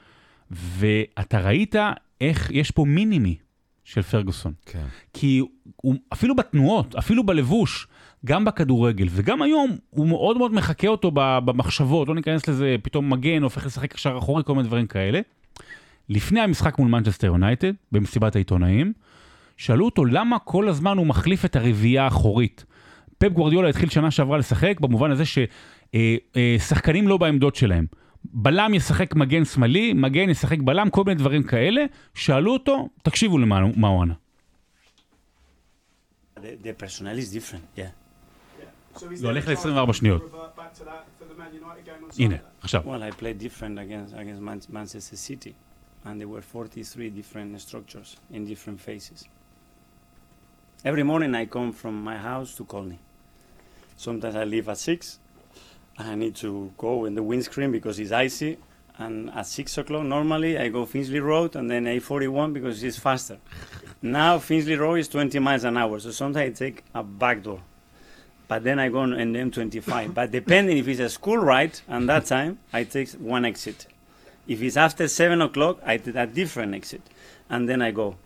ואתה 0.51 1.41
ראית 1.41 1.75
איך 2.21 2.51
יש 2.51 2.71
פה 2.71 2.85
מינימי 2.85 3.37
של 3.85 4.03
פרגוסון. 4.03 4.53
כן. 4.67 4.85
כי 5.13 5.43
הוא, 5.77 5.95
אפילו 6.13 6.37
בתנועות, 6.37 6.95
אפילו 6.95 7.27
בלבוש, 7.27 7.87
גם 8.25 8.45
בכדורגל, 8.45 9.07
וגם 9.11 9.43
היום 9.43 9.77
הוא 9.91 10.09
מאוד 10.09 10.39
מאוד 10.39 10.55
מחקה 10.55 10.89
אותו 10.89 11.11
במחשבות, 11.15 12.09
לא 12.09 12.15
ניכנס 12.15 12.49
לזה, 12.49 12.77
פתאום 12.83 13.13
מגן, 13.13 13.43
הופך 13.43 13.67
לשחק 13.67 13.93
קשר 13.93 14.19
אחורי, 14.19 14.45
כל 14.45 14.55
מיני 14.55 14.69
דברים 14.69 14.87
כאלה. 14.87 15.21
לפני 16.13 16.41
המשחק 16.41 16.79
מול 16.79 16.89
מנצ'סטר 16.89 17.27
יונייטד, 17.27 17.73
במסיבת 17.93 18.37
העיתונאים, 18.37 18.93
שאלו 19.57 19.85
אותו 19.85 20.05
למה 20.05 20.39
כל 20.39 20.69
הזמן 20.69 20.97
הוא 20.97 21.07
מחליף 21.07 21.45
את 21.45 21.57
הרביעייה 21.57 22.05
האחורית. 22.05 22.65
פפ 23.19 23.29
גוורדיולה 23.29 23.69
התחיל 23.69 23.89
שנה 23.89 24.11
שעברה 24.11 24.39
לשחק 24.39 24.81
במובן 24.81 25.11
הזה 25.11 25.25
ששחקנים 25.25 27.05
אה, 27.05 27.09
אה, 27.09 27.11
לא 27.11 27.17
בעמדות 27.17 27.57
שלהם. 27.57 27.87
בלם 28.25 28.75
ישחק 28.75 29.15
מגן 29.15 29.45
שמאלי, 29.45 29.93
מגן 29.93 30.31
ישחק 30.31 30.59
בלם, 30.59 30.91
כל 30.91 31.05
מיני 31.05 31.19
דברים 31.19 31.43
כאלה. 31.43 31.85
שאלו 32.15 32.53
אותו, 32.53 32.89
תקשיבו 33.03 33.39
למה 33.39 33.61
הוא 33.61 34.03
ענה. 34.03 34.15
זה 39.13 39.27
הולך 39.27 39.49
ל-24 39.49 39.93
שניות. 39.93 40.33
הנה, 42.19 42.37
עכשיו. 42.61 42.83
Well, 42.85 43.03
I 43.03 43.21
played 43.21 43.39
different 43.39 43.79
against, 43.79 44.15
against 44.15 44.73
Manchester 44.73 45.17
City, 45.17 45.53
and 46.05 46.21
there 46.21 46.29
were 46.29 46.43
43 46.43 47.11
different 47.11 47.61
structures 47.61 48.17
in 48.31 48.47
different 48.47 48.81
phases. 48.81 49.25
Every 50.85 51.03
morning 51.03 51.35
I 51.35 51.47
come 51.47 51.73
from 51.73 52.03
my 52.03 52.17
house 52.17 52.55
to 52.57 52.65
Colney. 52.65 52.99
Sometimes 53.97 54.35
I 54.35 54.45
leave 54.45 54.69
at 54.69 54.79
6, 54.79 55.19
I 55.99 56.15
need 56.15 56.35
to 56.37 56.73
go 56.79 57.05
in 57.05 57.15
the 57.15 57.23
windscreen 57.23 57.71
because 57.71 57.99
it's 57.99 58.13
icy. 58.13 58.59
And 58.99 59.31
at 59.31 59.47
6 59.47 59.79
o'clock, 59.79 60.05
normally 60.05 60.59
I 60.59 60.69
go 60.69 60.85
Finchley 60.85 61.21
Road 61.21 61.57
and 61.57 61.71
then 61.71 61.85
A41 61.85 62.53
because 62.53 62.83
it's 62.83 62.99
faster. 62.99 63.39
now 64.03 64.39
Finchley 64.39 64.77
Road 64.77 64.97
is 64.97 65.09
20 65.09 65.39
miles 65.39 65.65
an 65.65 65.77
hour, 65.77 65.99
so 65.99 66.11
sometimes 66.11 66.61
I 66.61 66.65
take 66.65 66.85
a 66.95 67.03
back 67.03 67.43
door. 67.43 67.61
But 68.49 68.65
then 68.65 68.79
I 68.79 68.89
go 68.91 68.99
on 68.99 69.15
an 69.15 69.35
M25. 69.35 70.13
but 70.15 70.31
depending 70.31 70.77
if 70.77 70.87
it's 70.89 71.01
a 71.01 71.09
school 71.09 71.39
ride, 71.39 71.81
and 71.89 72.09
that 72.09 72.27
time 72.27 72.59
I 72.73 72.85
take 72.85 73.11
one 73.13 73.45
exit. 73.45 73.87
If 74.47 74.61
it's 74.63 74.77
after 74.77 75.07
7 75.09 75.41
o'clock, 75.41 75.79
I 75.87 75.97
take 75.99 76.17
a 76.17 76.27
different 76.27 76.75
exit. 76.75 77.03
And 77.49 77.69
then 77.69 77.83
I 77.83 77.91
go. 77.93 78.17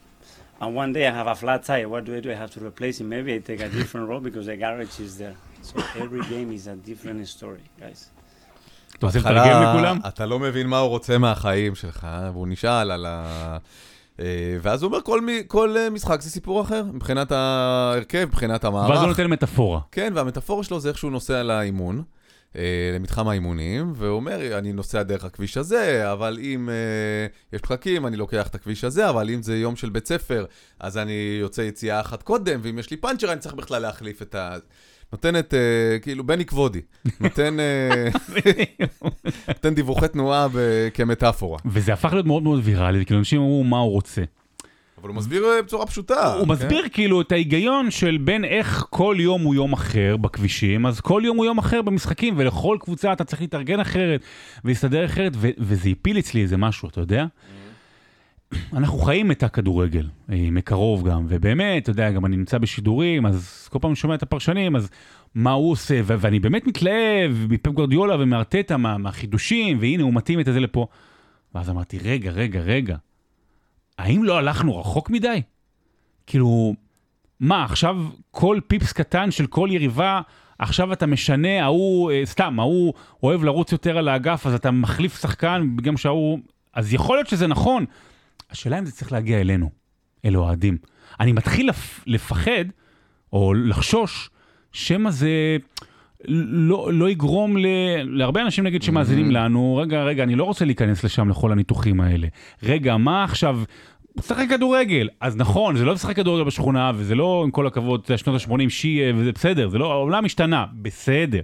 And 0.61 0.75
one 0.75 0.93
day 0.93 1.07
I 1.07 1.11
have 1.11 1.27
a 1.27 1.35
flat 1.35 1.65
tire. 1.65 1.89
What 1.89 2.05
do 2.05 2.17
I 2.17 2.21
do? 2.21 2.31
I 2.31 2.35
have 2.35 2.51
to 2.53 2.61
replace 2.65 3.01
it. 3.01 3.05
Maybe 3.05 3.35
I 3.35 3.39
take 3.39 3.61
a 3.61 3.69
different 3.69 4.09
road 4.09 4.23
because 4.23 4.47
the 4.47 4.57
garage 4.57 4.99
is 5.01 5.19
there. 5.19 5.37
So 5.63 5.75
every 5.99 6.23
game 6.23 6.53
is 6.53 6.67
a 6.67 6.77
different 6.77 7.27
story, 7.29 7.65
guys. 7.81 8.11
אתה 8.99 9.07
רוצה 9.07 9.19
לתרגם 9.19 9.63
לכולם? 9.63 9.99
אתה 10.09 10.27
לא 10.27 10.39
מבין 10.39 10.67
מה 10.67 10.79
הוא 10.79 10.89
רוצה 10.89 11.19
מהחיים 11.19 11.75
שלך, 11.75 12.07
והוא 12.33 12.49
נשאל 12.49 12.91
על 12.91 13.07
ה... 13.07 13.57
אה, 14.21 14.57
ואז 14.63 14.83
הוא 14.83 14.89
אומר, 14.89 15.03
כל, 15.03 15.21
כל 15.47 15.77
אה, 15.77 15.91
משחק 15.91 16.21
זה 16.21 16.31
סיפור 16.31 16.61
אחר, 16.61 16.83
מבחינת 16.93 17.33
ההרכב, 17.33 18.25
מבחינת 18.25 18.65
המערך. 18.65 18.91
ואז 18.91 18.99
הוא 18.99 19.09
נותן 19.09 19.27
מטאפורה. 19.27 19.81
כן, 19.93 20.13
והמטאפורה 20.17 20.65
שלו 20.65 20.81
זה 20.81 20.89
איך 20.89 20.99
שהוא 20.99 21.13
נוסע 21.13 21.43
לאימון, 21.43 21.97
אה, 21.99 22.03
למתחם 22.95 23.29
האימונים, 23.29 23.93
והוא 23.97 24.17
אומר, 24.17 24.59
אני 24.59 24.73
נוסע 24.73 25.03
דרך 25.03 25.25
הכביש 25.25 25.57
הזה, 25.57 26.13
אבל 26.13 26.39
אם 26.43 26.69
יש 27.53 27.61
פקקים, 27.61 28.07
אני 28.07 28.17
לוקח 28.17 28.47
את 28.47 28.55
הכביש 28.55 28.85
הזה, 28.85 29.11
אבל 29.11 29.31
אם 29.31 29.43
זה 29.43 29.57
יום 29.57 29.77
של 29.77 29.91
בית 29.91 30.07
ספר, 30.07 30.45
אז 30.81 30.99
אני 30.99 31.39
יוצא 31.41 31.61
יציאה 31.61 32.01
אחת 32.01 32.23
קודם, 32.23 32.61
ואם 32.63 32.79
יש 32.79 32.91
לי 32.91 32.97
פאנצ'ר, 32.97 33.33
אני 33.33 33.41
צריך 33.41 33.55
בכלל 33.55 33.83
להחליף 33.83 34.23
את 34.23 34.35
ה... 34.35 34.57
נותנת, 35.13 35.55
אה, 35.55 35.99
כאילו, 36.03 36.25
בני 36.25 36.45
כבודי, 36.45 36.81
נותן, 37.21 37.57
אה, 37.61 38.09
נותן 39.49 39.75
דיווחי 39.75 40.09
תנועה 40.09 40.49
ב- 40.49 40.89
כמטאפורה. 40.95 41.59
וזה 41.67 41.93
הפך 41.93 42.13
להיות 42.13 42.27
מאוד 42.27 42.43
מאוד 42.43 42.61
ויראלי, 42.65 43.05
כאילו 43.07 43.19
אנשים 43.19 43.41
אמרו 43.41 43.65
מה 43.65 43.79
הוא 43.79 43.93
רוצה. 43.93 44.23
אבל 45.07 45.15
הוא 45.15 45.21
מסביר 45.21 45.45
אה, 45.45 45.63
בצורה 45.63 45.87
פשוטה. 45.87 46.35
הוא 46.35 46.45
כן? 46.45 46.51
מסביר 46.53 46.85
כאילו 46.93 47.21
את 47.21 47.33
ההיגיון 47.33 47.91
של 47.91 48.19
בין 48.25 48.45
איך 48.45 48.87
כל 48.91 49.17
יום 49.19 49.43
הוא 49.43 49.55
יום 49.55 49.73
אחר 49.73 50.17
בכבישים, 50.17 50.87
אז 50.87 51.01
כל 51.01 51.23
יום 51.25 51.37
הוא 51.37 51.45
יום 51.47 51.59
אחר 51.59 51.83
במשחקים, 51.83 52.35
ולכל 52.37 52.77
קבוצה 52.81 53.13
אתה 53.13 53.25
צריך 53.25 53.41
להתארגן 53.43 53.81
אחרת, 53.81 54.21
ולהסתדר 54.65 55.05
אחרת, 55.05 55.33
ו- 55.37 55.51
וזה 55.59 55.89
הפיל 55.89 56.19
אצלי 56.19 56.43
איזה 56.43 56.57
משהו, 56.57 56.89
אתה 56.89 57.01
יודע? 57.01 57.27
אנחנו 58.73 58.99
חיים 58.99 59.31
את 59.31 59.43
הכדורגל, 59.43 60.07
אה, 60.33 60.49
מקרוב 60.53 61.09
גם, 61.09 61.27
ובאמת, 61.29 61.83
אתה 61.83 61.91
יודע, 61.91 62.11
גם 62.11 62.27
אני 62.27 62.37
נמצא 62.37 62.59
בשידורים, 62.59 63.27
אז 63.27 63.69
כל 63.73 63.79
פעם 63.79 63.95
שומע 63.95 64.15
את 64.15 64.23
הפרשנים, 64.23 64.77
אז 64.77 64.89
מה 65.35 65.53
הוא 65.53 65.71
עושה, 65.71 66.01
ו- 66.05 66.15
ואני 66.19 66.41
באמת 66.41 66.67
מתלהב 66.67 67.33
מפפ 67.51 67.67
גורדיולה 67.73 68.17
ומארטטה, 68.21 68.77
מה- 68.77 68.99
מהחידושים, 68.99 69.79
והנה 69.81 70.03
הוא 70.03 70.15
מתאים 70.15 70.41
את 70.41 70.45
זה 70.45 70.61
לפה. 70.61 70.87
ואז 71.55 71.71
אמרתי, 71.71 71.99
רגע, 71.99 72.31
רגע, 72.31 72.61
רגע, 72.61 72.97
האם 73.99 74.25
לא 74.25 74.39
הלכנו 74.39 74.79
רחוק 74.79 75.11
מדי? 75.11 75.43
כאילו, 76.27 76.75
מה, 77.41 77.65
עכשיו 77.65 77.97
כל 78.31 78.61
פיפס 78.67 78.93
קטן 78.93 79.31
של 79.31 79.47
כל 79.47 79.69
יריבה, 79.73 80.21
עכשיו 80.59 80.93
אתה 80.93 81.07
משנה, 81.07 81.65
ההוא, 81.65 82.11
אה, 82.11 82.23
סתם, 82.25 82.61
ההוא 82.61 82.95
אוהב 83.23 83.45
לרוץ 83.45 83.73
יותר 83.73 83.99
על 83.99 84.09
האגף, 84.09 84.47
אז 84.47 84.55
אתה 84.55 84.71
מחליף 84.71 85.21
שחקן 85.21 85.77
בגלל 85.77 85.97
שההוא... 85.97 86.39
אז 86.73 86.95
יכול 86.95 87.17
להיות 87.17 87.29
שזה 87.29 87.47
נכון. 87.47 87.85
השאלה 88.51 88.79
אם 88.79 88.87
זה 88.87 88.93
צריך 88.93 89.13
להגיע 89.13 89.41
אלינו, 89.41 89.71
אל 90.25 90.37
אוהדים. 90.37 90.79
אני 91.21 91.33
מתחיל 91.33 91.69
לפ... 91.69 92.01
לפחד, 92.07 92.65
או 93.33 93.55
לחשוש, 93.55 94.31
שמא 94.73 95.11
זה 95.11 95.57
לא, 96.29 96.91
לא 96.93 97.11
יגרום 97.11 97.57
ל... 97.57 97.67
להרבה 98.03 98.43
אנשים 98.43 98.65
נגיד 98.65 98.83
שמאזינים 98.83 99.31
לנו, 99.31 99.77
רגע, 99.77 100.03
רגע, 100.03 100.23
אני 100.23 100.35
לא 100.35 100.45
רוצה 100.45 100.65
להיכנס 100.65 101.05
לשם 101.05 101.29
לכל 101.29 101.53
הניתוחים 101.53 102.01
האלה. 102.01 102.29
רגע, 102.63 102.97
מה 102.97 103.25
עכשיו? 103.25 103.61
משחק 104.17 104.47
כדורגל. 104.49 105.09
אז 105.21 105.37
נכון, 105.37 105.77
זה 105.77 105.85
לא 105.85 105.93
לשחק 105.93 106.17
כדורגל 106.17 106.45
בשכונה, 106.45 106.93
וזה 106.95 107.15
לא, 107.15 107.43
עם 107.45 107.51
כל 107.51 107.67
הכבוד, 107.67 108.07
שנות 108.17 108.41
ה-80 108.43 108.69
שיעה, 108.69 109.13
וזה 109.17 109.33
בסדר, 109.33 109.69
זה 109.69 109.79
לא, 109.79 109.93
העולם 109.93 110.25
השתנה, 110.25 110.67
בסדר. 110.83 111.41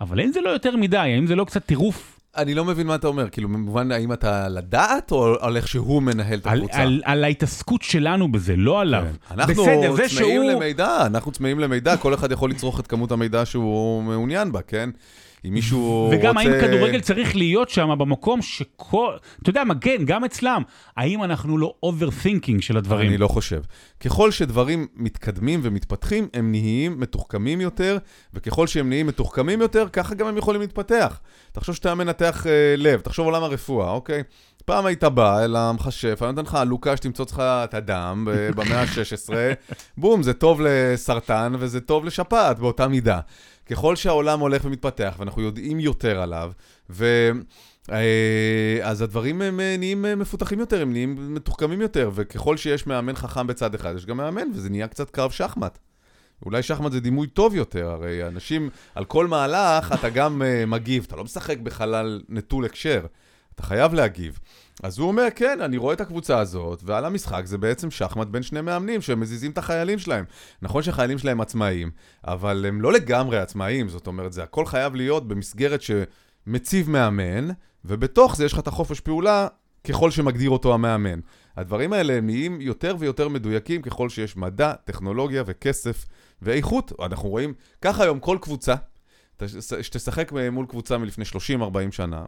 אבל 0.00 0.20
האם 0.20 0.32
זה 0.32 0.40
לא 0.40 0.50
יותר 0.50 0.76
מדי? 0.76 0.96
האם 0.96 1.26
זה 1.26 1.36
לא 1.36 1.44
קצת 1.44 1.64
טירוף 1.66 2.11
אני 2.36 2.54
לא 2.54 2.64
מבין 2.64 2.86
מה 2.86 2.94
אתה 2.94 3.06
אומר, 3.06 3.28
כאילו, 3.28 3.48
במובן, 3.48 3.92
האם 3.92 4.12
אתה 4.12 4.48
לדעת, 4.48 5.12
או 5.12 5.34
על 5.40 5.56
איך 5.56 5.68
שהוא 5.68 6.02
מנהל 6.02 6.38
את 6.38 6.46
על, 6.46 6.58
הקבוצה? 6.58 6.82
על, 6.82 7.02
על 7.04 7.24
ההתעסקות 7.24 7.82
שלנו 7.82 8.32
בזה, 8.32 8.56
לא 8.56 8.80
עליו. 8.80 9.02
כן. 9.02 9.34
אנחנו 9.34 9.62
בסדר, 9.62 9.96
צמאים 9.96 10.08
שהוא... 10.08 10.44
למידע, 10.50 11.06
אנחנו 11.06 11.32
צמאים 11.32 11.58
למידע, 11.58 11.96
כל 11.96 12.14
אחד 12.14 12.32
יכול 12.32 12.50
לצרוך 12.50 12.80
את 12.80 12.86
כמות 12.86 13.12
המידע 13.12 13.44
שהוא 13.44 14.02
מעוניין 14.02 14.52
בה, 14.52 14.62
כן? 14.62 14.90
אם 15.44 15.54
מישהו 15.54 16.04
רוצה... 16.04 16.16
וגם 16.16 16.38
האם 16.38 16.50
כדורגל 16.60 17.00
צריך 17.00 17.36
להיות 17.36 17.68
שם 17.68 17.98
במקום 17.98 18.42
שכל... 18.42 19.16
אתה 19.42 19.50
יודע 19.50 19.64
מה, 19.64 19.74
כן, 19.74 19.96
גם 20.04 20.24
אצלם. 20.24 20.62
האם 20.96 21.24
אנחנו 21.24 21.58
לא 21.58 21.74
overthinking 21.82 22.62
של 22.62 22.76
הדברים? 22.76 23.08
אני 23.08 23.18
לא 23.18 23.28
חושב. 23.28 23.62
ככל 24.00 24.30
שדברים 24.30 24.86
מתקדמים 24.96 25.60
ומתפתחים, 25.62 26.28
הם 26.34 26.50
נהיים 26.50 27.00
מתוחכמים 27.00 27.60
יותר, 27.60 27.98
וככל 28.34 28.66
שהם 28.66 28.88
נהיים 28.88 29.06
מתוחכמים 29.06 29.60
יותר, 29.60 29.86
ככה 29.92 30.14
גם 30.14 30.26
הם 30.26 30.36
יכולים 30.36 30.60
להתפתח. 30.60 31.20
תחשוב 31.52 31.74
שאתה 31.74 31.94
מנתח 31.94 32.46
אה, 32.46 32.74
לב, 32.76 33.00
תחשוב 33.00 33.26
עולם 33.26 33.42
הרפואה, 33.42 33.90
אוקיי? 33.90 34.22
פעם 34.64 34.86
היית 34.86 35.04
בא 35.04 35.44
אל 35.44 35.56
המכשף, 35.56 36.18
היה 36.20 36.32
נותן 36.32 36.42
לך 36.48 36.54
עלוקה 36.54 36.96
שתמצוץ 36.96 37.32
לך 37.32 37.40
את 37.40 37.74
הדם 37.74 38.28
במאה 38.56 38.80
ה-16, 38.80 39.32
בום, 39.96 40.22
זה 40.22 40.32
טוב 40.32 40.60
לסרטן 40.64 41.52
וזה 41.58 41.80
טוב 41.80 42.04
לשפעת 42.04 42.58
באותה 42.58 42.88
מידה. 42.88 43.20
ככל 43.70 43.96
שהעולם 43.96 44.40
הולך 44.40 44.64
ומתפתח, 44.64 45.14
ואנחנו 45.18 45.42
יודעים 45.42 45.80
יותר 45.80 46.22
עליו, 46.22 46.52
ו... 46.90 47.30
אה, 47.90 48.78
אז 48.82 49.02
הדברים 49.02 49.42
הם 49.42 49.60
אה, 49.60 49.76
נהיים 49.78 50.06
אה, 50.06 50.14
מפותחים 50.14 50.60
יותר, 50.60 50.82
הם 50.82 50.92
נהיים 50.92 51.34
מתוחכמים 51.34 51.80
יותר, 51.80 52.10
וככל 52.14 52.56
שיש 52.56 52.86
מאמן 52.86 53.16
חכם 53.16 53.46
בצד 53.46 53.74
אחד, 53.74 53.94
יש 53.96 54.06
גם 54.06 54.16
מאמן, 54.16 54.48
וזה 54.54 54.70
נהיה 54.70 54.88
קצת 54.88 55.10
קרב 55.10 55.30
שחמט. 55.30 55.78
אולי 56.46 56.62
שחמט 56.62 56.92
זה 56.92 57.00
דימוי 57.00 57.26
טוב 57.26 57.54
יותר, 57.54 57.90
הרי 57.90 58.26
אנשים, 58.26 58.70
על 58.94 59.04
כל 59.04 59.26
מהלך 59.26 59.92
אתה 59.92 60.10
גם 60.10 60.42
מגיב, 60.66 61.04
אתה 61.06 61.16
לא 61.16 61.24
משחק 61.24 61.58
בחלל 61.58 62.22
נטול 62.28 62.64
הקשר, 62.64 63.06
אתה 63.54 63.62
חייב 63.62 63.94
להגיב. 63.94 64.38
אז 64.82 64.98
הוא 64.98 65.08
אומר, 65.08 65.28
כן, 65.34 65.60
אני 65.60 65.76
רואה 65.76 65.94
את 65.94 66.00
הקבוצה 66.00 66.38
הזאת, 66.38 66.80
ועל 66.84 67.04
המשחק 67.04 67.42
זה 67.44 67.58
בעצם 67.58 67.90
שחמט 67.90 68.26
בין 68.26 68.42
שני 68.42 68.60
מאמנים 68.60 69.00
שמזיזים 69.00 69.50
את 69.50 69.58
החיילים 69.58 69.98
שלהם. 69.98 70.24
נכון 70.62 70.82
שהחיילים 70.82 71.18
שלהם 71.18 71.40
עצמאיים, 71.40 71.90
אבל 72.24 72.64
הם 72.68 72.80
לא 72.80 72.92
לגמרי 72.92 73.38
עצמאיים, 73.38 73.88
זאת 73.88 74.06
אומרת, 74.06 74.32
זה 74.32 74.42
הכל 74.42 74.66
חייב 74.66 74.94
להיות 74.94 75.28
במסגרת 75.28 75.80
שמציב 75.82 76.90
מאמן, 76.90 77.48
ובתוך 77.84 78.36
זה 78.36 78.44
יש 78.44 78.52
לך 78.52 78.58
את 78.58 78.66
החופש 78.66 79.00
פעולה 79.00 79.48
ככל 79.84 80.10
שמגדיר 80.10 80.50
אותו 80.50 80.74
המאמן. 80.74 81.20
הדברים 81.56 81.92
האלה 81.92 82.12
הם 82.12 82.26
נהיים 82.26 82.60
יותר 82.60 82.96
ויותר 82.98 83.28
מדויקים 83.28 83.82
ככל 83.82 84.08
שיש 84.08 84.36
מדע, 84.36 84.72
טכנולוגיה 84.72 85.42
וכסף 85.46 86.04
ואיכות. 86.42 86.92
אנחנו 87.02 87.28
רואים, 87.28 87.54
ככה 87.82 88.02
היום 88.02 88.20
כל 88.20 88.38
קבוצה, 88.40 88.74
שתשחק 89.82 90.32
מול 90.52 90.66
קבוצה 90.66 90.98
מלפני 90.98 91.24
30-40 91.24 91.28
שנה, 91.90 92.24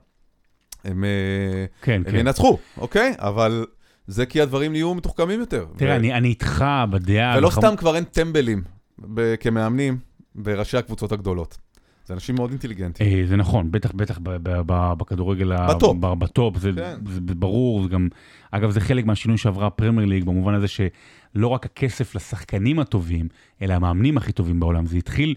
הם, 0.85 1.05
אה, 1.05 1.65
כן, 1.83 2.03
הם 2.07 2.13
כן. 2.13 2.17
ינצחו, 2.19 2.59
אוקיי? 2.79 3.15
אבל 3.19 3.67
זה 4.07 4.27
כי 4.27 4.41
הדברים 4.41 4.73
נהיו 4.73 4.95
מתוחכמים 4.95 5.41
יותר. 5.41 5.67
תראה, 5.77 5.93
ו- 5.93 5.97
אני, 5.97 6.15
אני 6.15 6.29
איתך 6.29 6.65
בדעה... 6.91 7.39
ולא 7.39 7.49
בחמ- 7.49 7.53
סתם 7.53 7.77
כבר 7.77 7.97
אין 7.97 8.05
טמבלים 8.05 8.63
ב- 9.15 9.35
כמאמנים 9.41 9.99
בראשי 10.35 10.77
הקבוצות 10.77 11.13
הגדולות. 11.13 11.59
זה 12.07 12.15
אנשים 12.15 12.35
מאוד 12.35 12.51
אינטליגנטים. 12.51 13.07
אה, 13.07 13.23
זה 13.27 13.37
נכון, 13.37 13.71
בטח, 13.71 13.93
בטח 13.93 14.19
ב- 14.23 14.31
ב- 14.43 14.61
ב- 14.67 14.93
בכדורגל... 14.99 15.53
בטופ. 15.69 15.97
ב- 16.01 16.19
בטופ, 16.19 16.59
זה, 16.59 16.71
כן. 16.77 16.95
זה 17.13 17.35
ברור, 17.35 17.83
זה 17.83 17.89
גם... 17.89 18.09
אגב, 18.51 18.71
זה 18.71 18.81
חלק 18.81 19.05
מהשינוי 19.07 19.39
שעברה 19.39 19.67
הפרמייר 19.67 20.09
ליג, 20.09 20.25
במובן 20.25 20.55
הזה 20.55 20.67
שלא 20.69 21.49
רק 21.49 21.67
הכסף 21.67 22.15
לשחקנים 22.15 22.79
הטובים, 22.79 23.29
אלא 23.63 23.75
המאמנים 23.75 24.17
הכי 24.17 24.33
טובים 24.33 24.61
בעולם. 24.61 24.87
זה 24.87 24.97
התחיל 24.97 25.35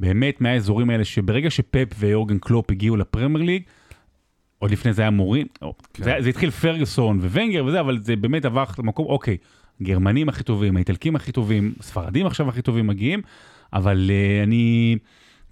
באמת 0.00 0.40
מהאזורים 0.40 0.90
האלה, 0.90 1.04
שברגע 1.04 1.50
שפפ 1.50 1.86
ויורגן 1.98 2.38
קלופ 2.38 2.70
הגיעו 2.70 2.96
לפרמייר 2.96 3.44
ליג, 3.44 3.62
עוד 4.58 4.70
לפני 4.70 4.92
זה 4.92 5.02
היה 5.02 5.10
מורין, 5.10 5.46
או, 5.62 5.74
כן. 5.94 6.04
זה, 6.04 6.14
זה 6.20 6.28
התחיל 6.28 6.50
פרגוסון 6.50 7.18
וונגר 7.18 7.64
וזה, 7.64 7.80
אבל 7.80 7.98
זה 8.02 8.16
באמת 8.16 8.44
עבר 8.44 8.64
למקום, 8.78 9.06
אוקיי, 9.06 9.36
גרמנים 9.82 10.28
הכי 10.28 10.42
טובים, 10.42 10.76
האיטלקים 10.76 11.16
הכי 11.16 11.32
טובים, 11.32 11.74
ספרדים 11.80 12.26
עכשיו 12.26 12.48
הכי 12.48 12.62
טובים 12.62 12.86
מגיעים, 12.86 13.22
אבל 13.72 14.10
uh, 14.10 14.44
אני 14.46 14.96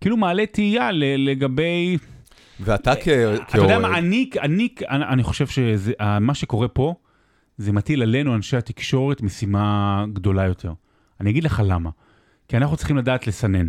כאילו 0.01 0.17
מעלה 0.17 0.47
תהייה 0.47 0.91
לגבי, 1.19 1.99
ואתה 2.61 2.95
כ- 2.95 3.09
אתה 3.49 3.59
יודע 3.59 3.79
מה, 3.79 3.89
כאוהד, 3.89 4.05
אני, 4.05 4.31
אני, 4.43 4.69
אני, 4.91 5.05
אני 5.05 5.23
חושב 5.23 5.47
שמה 5.47 6.35
שקורה 6.35 6.69
פה, 6.69 6.95
זה 7.59 7.73
מטיל 7.73 8.03
עלינו, 8.03 8.35
אנשי 8.35 8.57
התקשורת, 8.57 9.23
משימה 9.23 10.05
גדולה 10.13 10.45
יותר. 10.45 10.73
אני 11.21 11.31
אגיד 11.31 11.45
לך 11.45 11.63
למה. 11.67 11.91
כי 12.49 12.57
אנחנו 12.57 12.77
צריכים 12.77 12.97
לדעת 12.97 13.27
לסנן. 13.27 13.69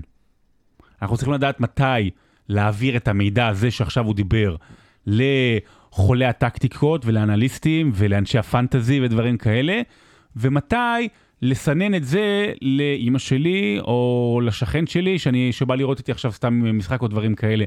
אנחנו 1.02 1.18
צריכים 1.18 1.34
לדעת 1.34 1.60
מתי 1.60 2.10
להעביר 2.50 2.98
את 2.98 3.08
המידע 3.08 3.48
הזה 3.48 3.72
שעכשיו 3.72 4.06
הוא 4.06 4.16
דיבר 4.16 4.56
לחולי 5.08 6.26
הטקטיקות 6.26 7.06
ולאנליסטים 7.06 7.92
ולאנשי 7.96 8.38
הפנטזי 8.38 9.00
ודברים 9.02 9.38
כאלה, 9.38 9.82
ומתי 10.36 11.08
לסנן 11.42 11.96
את 11.96 12.04
זה 12.04 12.54
לאימא 12.62 13.20
שלי 13.20 13.78
או 13.80 14.42
לשכן 14.44 14.88
שלי, 14.88 15.20
שאני, 15.20 15.52
שבא 15.52 15.76
לראות 15.76 16.00
איתי 16.00 16.12
עכשיו 16.12 16.32
סתם 16.32 16.78
משחק 16.78 17.02
או 17.02 17.08
דברים 17.08 17.36
כאלה. 17.36 17.66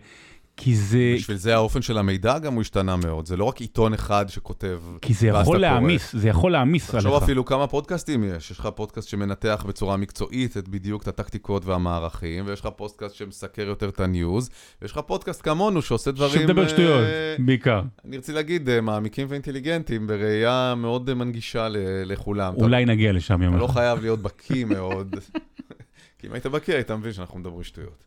כי 0.60 0.76
זה, 0.76 1.12
בשביל 1.16 1.36
זה 1.36 1.54
האופן 1.54 1.82
של 1.82 1.98
המידע 1.98 2.38
גם 2.38 2.54
הוא 2.54 2.60
השתנה 2.60 2.96
מאוד. 2.96 3.26
זה 3.26 3.36
לא 3.36 3.44
רק 3.44 3.60
עיתון 3.60 3.94
אחד 3.94 4.28
שכותב, 4.28 4.80
כי 5.00 5.14
זה 5.14 5.26
יכול. 5.26 5.58
להעמיס, 5.58 6.16
זה 6.16 6.28
יכול 6.28 6.52
להעמיס 6.52 6.90
תחשוב 6.90 7.12
עליך. 7.12 7.22
אפילו 7.22 7.44
כמה 7.44 7.66
פודקאסטים 7.66 8.24
יש. 8.24 8.50
יש 8.50 8.58
לך 8.58 8.68
פודקאסט 8.74 9.08
שמנתח 9.08 9.64
בצורה 9.68 9.96
מקצועית 9.96 10.56
את 10.56 10.68
בדיוק 10.68 11.02
את 11.02 11.08
הטקטיקות 11.08 11.64
והמערכים, 11.64 12.44
ויש 12.46 12.60
לך 12.60 12.68
פודקאסט 12.76 13.14
שמסקר 13.14 13.62
יותר 13.62 13.88
את 13.88 14.00
הניוז, 14.00 14.50
ויש 14.82 14.92
לך 14.92 14.98
פודקאסט 15.06 15.42
כמונו 15.42 15.82
שעושה 15.82 16.10
דברים... 16.10 16.40
שמדבר 16.40 16.62
אה, 16.62 16.68
שטויות, 16.68 17.04
בעיקר. 17.38 17.82
אני 18.04 18.16
רוצה 18.16 18.32
להגיד, 18.32 18.68
אה, 18.68 18.80
מעמיקים 18.80 19.26
ואינטליגנטים, 19.30 20.06
בראייה 20.06 20.74
מאוד 20.76 21.08
אה, 21.08 21.14
מנגישה 21.14 21.68
ל- 21.68 21.76
לכולם. 22.04 22.54
אולי 22.54 22.84
נגיע 22.84 23.12
לשם 23.12 23.42
יום 23.42 23.54
אתה 23.54 23.60
לא 23.60 23.66
אחד. 23.66 23.74
חייב 23.74 24.00
להיות 24.00 24.22
בקיא 24.22 24.64
מאוד. 24.64 25.14
כי 26.18 26.26
אם 26.26 26.32
היית 26.32 26.46
בקיא, 26.46 26.74
היית 26.74 26.90
מבין 26.90 27.12
שאנחנו 27.12 27.38
מדברים 27.38 27.62
שטויות. 27.62 28.04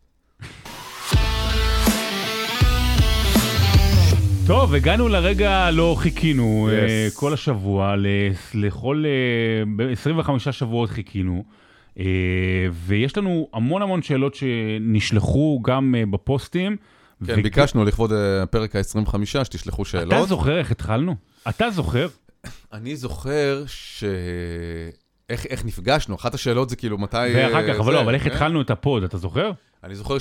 טוב, 4.52 4.74
הגענו 4.74 5.08
לרגע 5.08 5.72
לא 5.72 5.96
חיכינו 6.00 6.70
Yes. 6.70 6.74
אה, 6.90 7.08
כל 7.14 7.34
השבוע, 7.34 7.96
לכל 8.54 9.04
אה, 9.08 9.64
ב- 9.76 9.92
25 9.92 10.48
שבועות 10.50 10.90
חיכינו, 10.90 11.44
אה, 12.00 12.04
ויש 12.74 13.18
לנו 13.18 13.48
המון 13.54 13.82
המון 13.82 14.02
שאלות 14.02 14.36
שנשלחו 14.36 15.62
גם 15.66 15.96
אה, 15.98 16.06
בפוסטים. 16.06 16.78
כן, 17.28 17.34
ו- 17.40 17.44
ביקשנו 17.44 17.86
לכבוד 17.86 18.12
אה, 18.12 18.44
הפרק 18.44 18.76
ה-25, 18.76 19.16
שתשלחו 19.26 19.82
אתה 19.82 19.90
שאלות. 19.90 20.28
זוכר 20.30 20.58
איך 20.58 20.72
התחלנו? 20.72 21.16
אתה 21.50 21.70
זוכר? 21.70 22.08
אני 22.74 22.96
זוכר 22.96 23.64
איך, 25.30 25.46
איך 25.46 25.66
נפגשנו, 25.66 26.16
אחת 26.16 26.34
השאלות 26.34 26.70
זה 26.70 26.76
כאילו 26.76 26.98
מתי... 26.98 27.18
ואחר 27.36 27.64
כך, 27.64 27.70
אה, 27.70 27.76
אבל 27.76 27.86
זה, 27.86 27.92
לא, 27.92 28.02
אבל 28.02 28.14
איך 28.14 28.24
כן? 28.24 28.32
התחלנו 28.32 28.62
את 28.62 28.70
הפוד, 28.70 29.04
אתה 29.04 29.18
זוכר? 29.18 29.52
אני 29.84 29.96
זוכר 29.96 30.18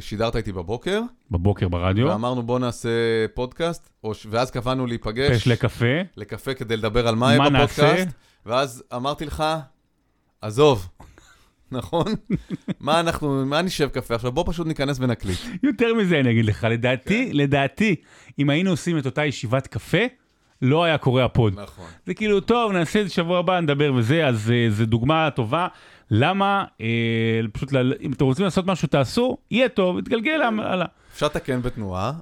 ששידרת 0.00 0.36
איתי 0.36 0.52
בבוקר, 0.52 1.00
בבוקר 1.30 1.68
ברדיו, 1.68 2.06
ואמרנו 2.06 2.42
בוא 2.42 2.58
נעשה 2.58 2.88
פודקאסט, 3.34 3.90
ואז 4.30 4.50
קבענו 4.50 4.86
להיפגש 4.86 5.36
פש 5.36 5.48
לקפה, 5.48 5.86
לקפה 6.16 6.54
כדי 6.54 6.76
לדבר 6.76 7.08
על 7.08 7.14
מה 7.14 7.26
יהיה 7.26 7.38
מה 7.38 7.50
בפודקאסט, 7.50 7.80
נעשה? 7.82 8.04
ואז 8.46 8.84
אמרתי 8.94 9.24
לך, 9.24 9.44
עזוב, 10.40 10.88
נכון? 11.72 12.06
מה 12.80 13.00
אנחנו, 13.00 13.46
מה 13.46 13.62
נשב 13.62 13.88
קפה 13.88 14.14
עכשיו? 14.14 14.32
בוא 14.32 14.44
פשוט 14.46 14.66
ניכנס 14.66 14.96
ונקליט. 15.00 15.38
יותר 15.62 15.94
מזה 15.94 16.20
אני 16.20 16.30
אגיד 16.30 16.44
לך, 16.44 16.60
כן. 16.60 16.70
לדעתי, 16.70 17.30
לדעתי, 17.32 17.96
אם 18.38 18.50
היינו 18.50 18.70
עושים 18.70 18.98
את 18.98 19.06
אותה 19.06 19.24
ישיבת 19.24 19.66
קפה, 19.66 19.98
לא 20.62 20.84
היה 20.84 20.98
קורה 20.98 21.24
ה 21.24 21.31
pod. 21.31 21.60
נכון. 21.60 21.86
זה 22.06 22.14
כאילו, 22.14 22.40
טוב, 22.40 22.72
נעשה 22.72 23.00
את 23.00 23.08
זה 23.08 23.14
שבוע 23.14 23.38
הבא, 23.38 23.60
נדבר 23.60 23.92
וזה, 23.94 24.26
אז 24.26 24.50
אה, 24.50 24.66
זו 24.70 24.86
דוגמה 24.86 25.28
טובה. 25.30 25.68
למה, 26.10 26.64
אה, 26.80 27.40
פשוט, 27.52 27.74
אם 28.00 28.12
אתם 28.12 28.24
רוצים 28.24 28.44
לעשות 28.44 28.66
משהו, 28.66 28.88
תעשו, 28.88 29.38
יהיה 29.50 29.68
טוב, 29.68 29.98
יתגלגל 29.98 30.42
הלאה. 30.42 30.86
אפשר 31.12 31.26
לתקן 31.26 31.62
בתנועה, 31.62 32.12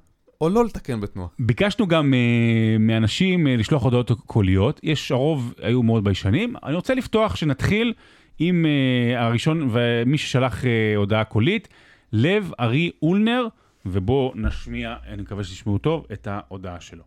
או 0.41 0.49
לא 0.49 0.65
לתקן 0.65 1.01
בתנועה. 1.01 1.29
ביקשנו 1.39 1.87
גם 1.87 2.13
uh, 2.13 2.79
מאנשים 2.79 3.47
uh, 3.47 3.51
לשלוח 3.51 3.83
הודעות 3.83 4.11
קוליות, 4.11 4.81
יש 4.83 5.13
הרוב 5.13 5.55
היו 5.63 5.83
מאוד 5.83 6.05
ביישנים. 6.05 6.55
אני 6.65 6.75
רוצה 6.75 6.95
לפתוח, 6.95 7.37
שנתחיל 7.37 7.93
עם 8.39 8.65
uh, 8.65 9.19
הראשון, 9.19 9.69
ומי 9.73 10.19
ששלח 10.19 10.63
uh, 10.63 10.67
הודעה 10.97 11.25
קולית, 11.25 11.69
לב 12.13 12.53
ארי 12.61 12.91
אולנר, 13.03 13.47
ובואו 13.87 14.33
נשמיע, 14.35 14.95
אני 15.09 15.23
מקווה 15.23 15.45
שתשמעו 15.45 15.79
טוב, 15.79 16.07
את 16.13 16.27
ההודעה 16.27 16.81
שלו. 16.81 17.03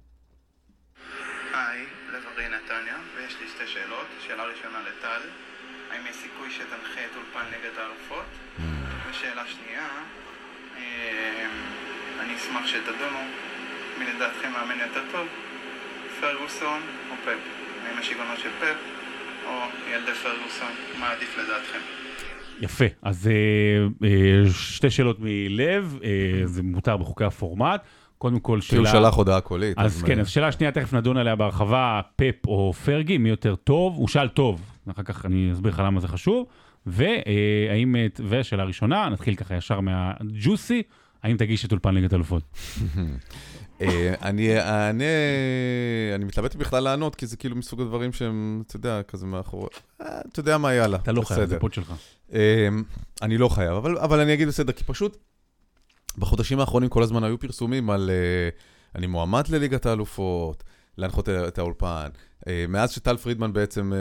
אשמח 12.41 12.67
שתדונו 12.67 13.19
מי 13.99 14.06
לדעתכם 14.06 14.51
מאמן 14.51 14.80
יותר 14.80 15.01
טוב, 15.12 15.27
פרגוסון 16.21 16.82
או 17.10 17.15
פפ? 17.25 17.39
האם 17.86 17.99
השיגעונות 17.99 18.39
של 18.39 18.49
פפ 18.60 18.77
או 19.45 19.51
ילדי 19.91 20.12
פרגוסון? 20.23 20.71
מה 20.99 21.10
עדיף 21.10 21.38
לדעתכם? 21.38 21.80
יפה, 22.62 22.86
אז 23.01 23.30
uh, 23.30 24.04
uh, 24.04 24.06
שתי 24.54 24.89
שאלות 24.89 25.17
מלב, 25.19 25.99
uh, 26.01 26.06
זה 26.45 26.63
מותר 26.63 26.97
בחוקי 26.97 27.23
הפורמט. 27.23 27.82
קודם 28.17 28.39
כל 28.39 28.60
כי 28.69 28.75
הוא 28.75 28.86
שאלה... 28.86 28.99
שלח 28.99 29.13
הודעה 29.13 29.41
קולית. 29.41 29.77
אז 29.77 30.04
כן, 30.04 30.19
אז 30.19 30.30
שאלה 30.30 30.51
שנייה, 30.51 30.71
תכף 30.71 30.93
נדון 30.93 31.17
עליה 31.17 31.36
בהרחבה, 31.36 32.01
פפ 32.15 32.47
או 32.47 32.73
פרגי, 32.73 33.17
מי 33.17 33.30
יותר 33.30 33.56
טוב? 33.56 33.95
הוא 33.95 34.08
שאל 34.08 34.27
טוב, 34.27 34.62
אחר 34.91 35.04
כך 35.04 35.25
אני 35.25 35.49
אסביר 35.54 35.71
לך 35.71 35.80
למה 35.86 35.99
זה 35.99 36.08
חשוב. 36.08 36.45
והאם, 36.86 37.95
ושאלה 38.30 38.63
ראשונה, 38.63 39.10
נתחיל 39.10 39.36
ככה 39.36 39.56
ישר 39.56 39.80
מהג'וסי, 39.80 40.84
האם 41.23 41.38
תגיש 41.38 41.65
את 41.65 41.71
אולפן 41.71 41.95
ליגת 41.95 42.13
אלופות? 42.13 42.43
אה, 43.81 44.13
אני 44.21 44.60
אענה, 44.60 45.03
אני 46.15 46.25
מתלבט 46.25 46.55
בכלל 46.55 46.84
לענות, 46.84 47.15
כי 47.15 47.27
זה 47.27 47.38
כאילו 47.38 47.55
מסוג 47.55 47.81
הדברים 47.81 48.13
שהם, 48.13 48.63
אתה 48.67 48.75
יודע, 48.75 49.03
כזה 49.03 49.25
מאחורי... 49.25 49.67
אה, 50.01 50.21
אתה 50.31 50.39
יודע 50.39 50.57
מה, 50.57 50.73
יאללה, 50.73 50.97
אתה 50.97 51.12
לא 51.12 51.21
חייב. 51.21 51.49
זה 51.49 51.60
פוד 51.60 51.73
שלך. 51.73 51.93
אה, 52.34 52.67
אני 53.21 53.38
לא 53.38 53.49
חייב, 53.49 53.73
אבל, 53.97 54.19
אני 54.19 54.34
אגיד 54.34 54.47
בסדר, 54.47 54.73
כי 54.73 54.84
פשוט 54.84 55.17
בחודשים 56.17 56.60
האחרונים 56.60 56.89
כל 56.89 57.03
הזמן 57.03 57.23
היו 57.23 57.39
פרסומים 57.39 57.89
על 57.89 58.12
אני 58.95 59.07
מועמד 59.07 59.47
לליגת 59.47 59.86
האלופות, 59.86 60.63
להנחות 60.97 61.29
את 61.29 61.60
האולפן. 61.60 62.10
מאז 62.69 62.91
שטל 62.91 63.17
פרידמן 63.17 63.53
בעצם 63.53 63.93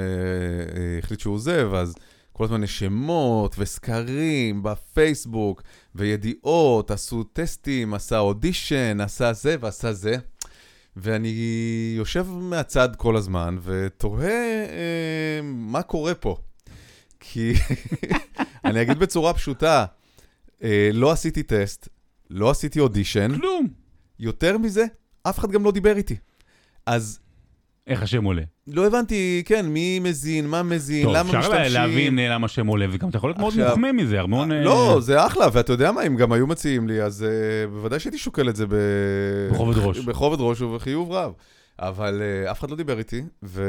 החליט 0.98 1.20
שהוא 1.20 1.34
עוזב, 1.34 1.70
אז 1.74 1.94
כל 2.32 2.44
הזמן 2.44 2.64
יש 2.64 2.78
שמות 2.78 3.54
וסקרים 3.58 4.62
בפייסבוק 4.62 5.62
וידיעות, 5.94 6.90
עשו 6.90 7.24
טסטים, 7.24 7.94
עשה 7.94 8.18
אודישן, 8.18 9.00
עשה 9.00 9.32
זה 9.32 9.56
ועשה 9.60 9.92
זה. 9.92 10.16
ואני 10.96 11.94
יושב 11.96 12.26
מהצד 12.30 12.88
כל 12.96 13.16
הזמן 13.16 13.58
ותוהה 13.62 14.30
אה, 14.68 15.40
מה 15.42 15.82
קורה 15.82 16.14
פה. 16.14 16.36
כי 17.20 17.52
אני 18.64 18.82
אגיד 18.82 18.98
בצורה 18.98 19.34
פשוטה, 19.34 19.86
אה, 20.62 20.90
לא 20.92 21.10
עשיתי 21.10 21.42
טסט, 21.42 21.88
לא 22.30 22.50
עשיתי 22.50 22.80
אודישן, 22.80 23.36
כלום. 23.36 23.68
יותר 24.18 24.58
מזה, 24.58 24.84
אף 25.22 25.38
אחד 25.38 25.50
גם 25.50 25.64
לא 25.64 25.72
דיבר 25.72 25.96
איתי. 25.96 26.16
אז 26.86 27.19
איך 27.90 28.02
השם 28.02 28.24
עולה? 28.24 28.42
לא 28.66 28.86
הבנתי, 28.86 29.42
כן, 29.46 29.66
מי 29.66 29.98
מזין, 29.98 30.46
מה 30.48 30.62
מזין, 30.62 31.02
טוב, 31.04 31.16
למה 31.16 31.28
אפשר 31.28 31.38
משתמשים. 31.38 31.72
להבין 31.72 32.18
אה, 32.18 32.28
למה 32.28 32.44
השם 32.44 32.66
עולה, 32.66 32.86
וגם 32.90 33.08
אתה 33.08 33.16
יכול 33.16 33.30
להיות 33.30 33.38
מאוד 33.38 33.52
עכשיו- 33.52 33.68
מוחמא 33.68 33.92
מזה, 33.92 34.20
המון... 34.20 34.52
אה, 34.52 34.62
לא, 34.64 34.98
זה 35.00 35.26
אחלה, 35.26 35.46
ואתה 35.52 35.72
יודע 35.72 35.92
מה, 35.92 36.06
אם 36.06 36.16
גם 36.16 36.32
היו 36.32 36.46
מציעים 36.46 36.88
לי, 36.88 37.02
אז 37.02 37.26
בוודאי 37.72 38.00
שהייתי 38.00 38.18
שוקל 38.18 38.48
את 38.48 38.56
זה 38.56 38.66
ב... 38.66 38.74
בכובד 39.52 39.78
ראש. 39.78 39.98
בכובד 40.08 40.36
ראש 40.40 40.60
ובחיוב 40.60 41.12
רב. 41.12 41.32
אבל 41.78 42.22
אף 42.50 42.60
אחד 42.60 42.70
לא 42.70 42.76
דיבר 42.76 42.98
איתי, 42.98 43.22
ואתה 43.42 43.66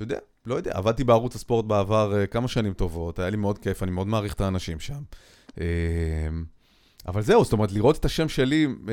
יודע, 0.00 0.18
לא 0.46 0.54
יודע, 0.54 0.70
עבדתי 0.74 1.04
בערוץ 1.04 1.34
הספורט 1.34 1.64
בעבר 1.64 2.26
כמה 2.30 2.48
שנים 2.48 2.72
טובות, 2.72 3.18
היה 3.18 3.30
לי 3.30 3.36
מאוד 3.36 3.58
כיף, 3.58 3.82
אני 3.82 3.90
מאוד 3.90 4.06
מעריך 4.06 4.32
את 4.34 4.40
האנשים 4.40 4.78
שם. 4.80 5.00
אבל 7.08 7.22
זהו, 7.22 7.44
זאת 7.44 7.52
אומרת, 7.52 7.72
לראות 7.72 7.96
את 7.96 8.04
השם 8.04 8.28
שלי, 8.28 8.66
uh, 8.86 8.90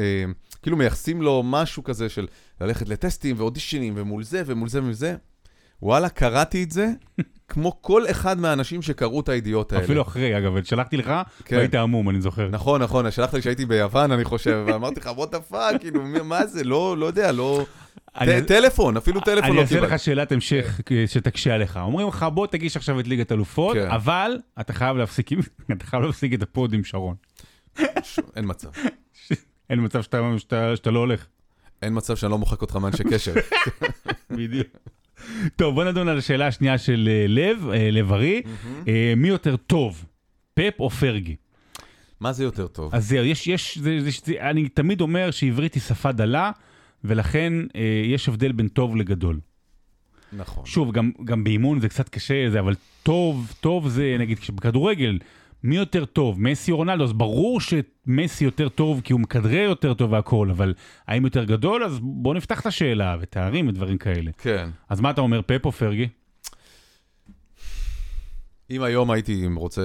כאילו 0.62 0.78
מייחסים 0.78 1.22
לו 1.22 1.44
משהו 1.46 1.84
כזה 1.84 2.10
של 2.10 2.28
ללכת 2.62 2.90
לטסטים 2.90 3.36
ואודישנים 3.40 3.94
ומול 3.98 4.24
זה 4.24 4.44
ומול 4.46 4.70
זה 4.70 4.80
ומול 4.80 4.94
זה. 4.94 5.16
וואלה, 5.82 6.10
קראתי 6.10 6.64
את 6.64 6.72
זה 6.72 6.90
כמו 7.48 7.82
כל 7.82 8.04
אחד 8.12 8.40
מהאנשים 8.40 8.82
שקראו 8.82 9.20
את 9.20 9.30
הידיעות 9.30 9.74
האלה. 9.74 9.84
אפילו 9.84 10.02
אחרי, 10.02 10.38
אגב, 10.38 10.64
שלחתי 10.64 10.98
לך, 10.98 11.14
כן. 11.46 11.56
והיית 11.56 11.76
עמום, 11.76 12.10
אני 12.10 12.22
זוכר. 12.22 12.50
נכון, 12.50 12.82
נכון, 12.82 13.12
שלחת 13.12 13.34
לי 13.34 13.42
שהייתי 13.42 13.66
ביוון, 13.66 14.12
אני 14.12 14.24
חושב, 14.24 14.64
ואמרתי 14.68 15.00
לך, 15.00 15.10
what 15.18 15.34
the 15.36 15.54
fuck, 15.54 15.78
כאילו, 15.80 16.02
מה 16.24 16.46
זה, 16.48 16.64
לא, 16.64 16.98
לא 16.98 17.06
יודע, 17.06 17.32
לא... 17.32 17.66
אני- 18.16 18.42
ט- 18.42 18.48
טלפון, 18.48 18.98
אפילו 18.98 19.22
טלפון 19.22 19.44
אני 19.50 19.56
לא 19.56 19.62
אעשה 19.62 19.76
לך 19.76 19.84
קיבלתי. 19.84 20.04
שאלת 20.04 20.32
המשך 20.32 20.82
שתקשה 21.08 21.54
עליך. 21.54 21.78
אומרים 21.78 22.08
לך, 22.08 22.26
בוא 22.34 22.48
תגיש 22.48 22.78
עכשיו 22.78 23.00
את 23.00 23.08
ליגת 23.08 23.32
אלופות, 23.32 23.74
כן. 23.78 23.92
אבל 23.92 24.38
אתה 24.60 24.74
חייב 24.74 24.98
להפסיק 24.98 25.30
אתה 25.72 25.86
חייב 25.86 26.04
להפסיק 26.04 26.34
את 26.34 26.42
ה 26.42 26.50
pod 26.50 26.74
עם 26.74 26.84
שרון. 26.84 27.16
אין 28.36 28.46
מצב. 28.48 28.70
אין 29.70 29.84
מצב 29.84 30.02
שאתה- 30.02 30.18
שאתה 30.38 30.76
שאתה 30.76 30.92
לא 30.92 31.00
הולך. 31.00 31.26
אין 31.82 31.94
מצב 31.98 32.16
שאני 32.16 32.32
לא 32.32 32.38
מוחק 32.38 32.62
אותך 32.62 32.76
מאנשי 32.76 33.04
קשר. 33.04 33.34
בדיוק. 34.30 34.68
טוב, 35.56 35.76
בוא 35.76 35.84
נדון 35.84 36.08
על 36.08 36.18
השאלה 36.18 36.48
השנייה 36.48 36.78
של 36.78 37.10
אה, 37.12 37.26
לב, 37.28 37.70
אה, 37.74 37.92
לב 37.92 38.14
ארי. 38.14 38.42
אה, 38.88 39.14
מי 39.18 39.28
יותר 39.28 39.56
טוב, 39.56 40.06
פפ 40.54 40.74
או 40.80 40.90
פרגי? 40.90 41.36
מה 42.20 42.34
זה 42.34 42.44
יותר 42.44 42.68
טוב? 42.68 42.96
אז 42.96 43.08
זהו, 43.10 43.26
יש, 43.26 43.48
יש, 43.48 43.78
זה, 43.78 44.02
זה, 44.02 44.10
זה, 44.26 44.34
אני 44.50 44.70
תמיד 44.70 45.02
אומר 45.02 45.32
שעברית 45.32 45.74
היא 45.74 45.82
שפה 45.82 46.12
דלה, 46.12 46.52
ולכן 47.04 47.54
אה, 47.76 47.82
יש 48.06 48.30
הבדל 48.30 48.52
בין 48.52 48.68
טוב 48.68 48.96
לגדול. 48.96 49.40
נכון. 50.34 50.66
שוב, 50.66 50.92
גם, 50.92 51.12
גם 51.26 51.44
באימון 51.44 51.80
זה 51.80 51.90
קצת 51.90 52.10
קשה, 52.10 52.50
זה, 52.52 52.60
אבל 52.60 52.76
טוב, 53.04 53.54
טוב 53.62 53.90
זה, 53.90 54.16
נגיד, 54.20 54.38
בכדורגל, 54.56 55.18
מי 55.64 55.76
יותר 55.76 56.06
טוב, 56.06 56.42
מסי 56.42 56.72
או 56.72 56.78
רונלדו? 56.78 57.04
אז 57.04 57.14
ברור 57.14 57.60
שמסי 57.62 58.44
יותר 58.44 58.70
טוב 58.70 59.02
כי 59.04 59.14
הוא 59.14 59.22
מכדרר 59.22 59.70
יותר 59.70 59.94
טוב 59.94 60.12
והכל, 60.12 60.50
אבל 60.52 60.74
האם 61.08 61.26
יותר 61.26 61.44
גדול? 61.44 61.84
אז 61.84 62.00
בוא 62.02 62.34
נפתח 62.34 62.62
את 62.62 62.66
השאלה, 62.66 63.18
ותארים 63.22 63.68
ודברים 63.68 63.98
כאלה. 63.98 64.32
כן. 64.38 64.70
אז 64.90 65.02
מה 65.02 65.10
אתה 65.10 65.22
אומר, 65.22 65.42
פפ 65.42 65.66
או 65.66 65.72
פרגי? 65.72 66.08
אם 68.72 68.84
היום 68.84 69.12
הייתי 69.12 69.48
רוצה, 69.56 69.82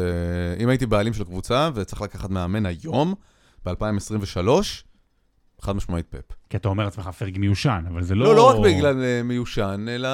אם 0.61 0.69
הייתי 0.69 0.87
בעלים 0.87 1.13
של 1.13 1.25
קבוצה 1.25 1.71
וצריך 1.75 2.03
לקחת 2.03 2.31
מאמן 2.31 2.67
היום, 2.67 3.15
ב-2023, 3.67 4.49
חד 5.61 5.77
משמעית 5.77 6.07
פפ. 6.11 6.37
כי 6.51 6.57
אתה 6.57 6.69
אומר 6.69 6.85
לעצמך 6.85 7.09
פרגי 7.09 7.39
מיושן, 7.39 7.85
אבל 7.89 8.03
זה 8.03 8.15
לא... 8.15 8.25
לא, 8.25 8.35
לא 8.35 8.49
רק 8.49 8.57
בגלל 8.65 9.03
אה, 9.03 9.23
מיושן, 9.23 9.87
אלא 9.89 10.09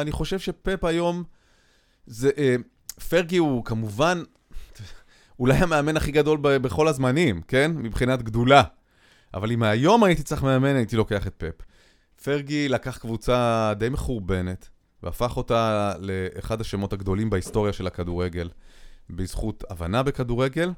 אני 0.00 0.12
חושב 0.12 0.38
שפפ 0.38 0.84
היום, 0.84 1.24
זה, 2.06 2.30
אה, 2.38 2.56
פרגי 3.08 3.36
הוא 3.36 3.64
כמובן 3.64 4.22
אולי 5.42 5.54
המאמן 5.56 5.96
הכי 5.96 6.12
גדול 6.12 6.38
ב- 6.42 6.56
בכל 6.56 6.88
הזמנים, 6.88 7.40
כן? 7.48 7.72
מבחינת 7.74 8.22
גדולה. 8.22 8.62
אבל 9.34 9.52
אם 9.52 9.62
היום 9.62 10.04
הייתי 10.04 10.22
צריך 10.22 10.42
מאמן, 10.42 10.76
הייתי 10.76 10.96
לוקח 10.96 11.26
את 11.26 11.34
פפ. 11.36 11.64
פרגי 12.24 12.68
לקח 12.68 12.98
קבוצה 12.98 13.72
די 13.78 13.88
מחורבנת, 13.88 14.68
והפך 15.02 15.36
אותה 15.36 15.92
לאחד 15.98 16.60
השמות 16.60 16.92
הגדולים 16.92 17.30
בהיסטוריה 17.30 17.72
של 17.72 17.86
הכדורגל, 17.86 18.48
בזכות 19.10 19.64
הבנה 19.70 20.02
בכדורגל, 20.02 20.70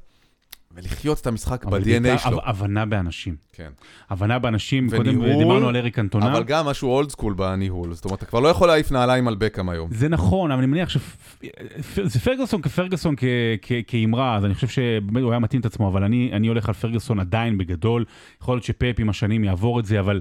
ולחיות 0.75 1.21
את 1.21 1.27
המשחק 1.27 1.65
ב-DNA 1.65 2.19
שלו. 2.19 2.33
הב- 2.33 2.49
הבנה 2.49 2.85
באנשים. 2.87 3.37
כן. 3.53 3.71
הבנה 4.11 4.39
באנשים, 4.39 4.91
קודם 4.91 5.21
וניהול, 5.21 5.39
דיברנו 5.39 5.69
על 5.69 5.77
אריק 5.77 5.99
אנטונה. 5.99 6.33
אבל 6.33 6.43
גם 6.43 6.67
משהו 6.67 6.89
אולד 6.91 7.11
סקול 7.11 7.35
בניהול, 7.35 7.95
זאת 7.95 8.05
אומרת, 8.05 8.19
אתה 8.19 8.27
כבר 8.27 8.41
לא 8.41 8.49
יכול 8.49 8.69
להעיף 8.69 8.93
נעליים 8.93 9.29
על 9.29 9.35
בקאם 9.35 9.69
היום. 9.69 9.89
זה 9.93 10.09
נכון, 10.09 10.51
אבל 10.51 10.59
אני 10.63 10.67
מניח 10.67 10.89
שזה 10.89 12.21
פרגוסון 12.25 12.63
כפרגוסון 12.63 13.15
כ- 13.17 13.25
כ- 13.63 13.73
כאמרה, 13.87 14.37
אז 14.37 14.45
אני 14.45 14.55
חושב 14.55 14.69
שבאמת 14.69 15.23
הוא 15.23 15.31
היה 15.31 15.39
מתאים 15.39 15.61
את 15.61 15.67
עצמו, 15.67 15.89
אבל 15.89 16.05
אני, 16.05 16.31
אני 16.33 16.47
הולך 16.49 16.69
על 16.69 16.75
פרגוסון 16.75 17.21
עדיין 17.21 17.59
בגדול. 17.59 18.05
יכול 18.43 18.55
להיות 18.55 18.65
שפפ 18.65 18.95
עם 18.99 19.09
השנים 19.09 19.45
יעבור 19.45 19.81
את 19.81 19.85
זה, 19.85 20.01
אבל 20.01 20.21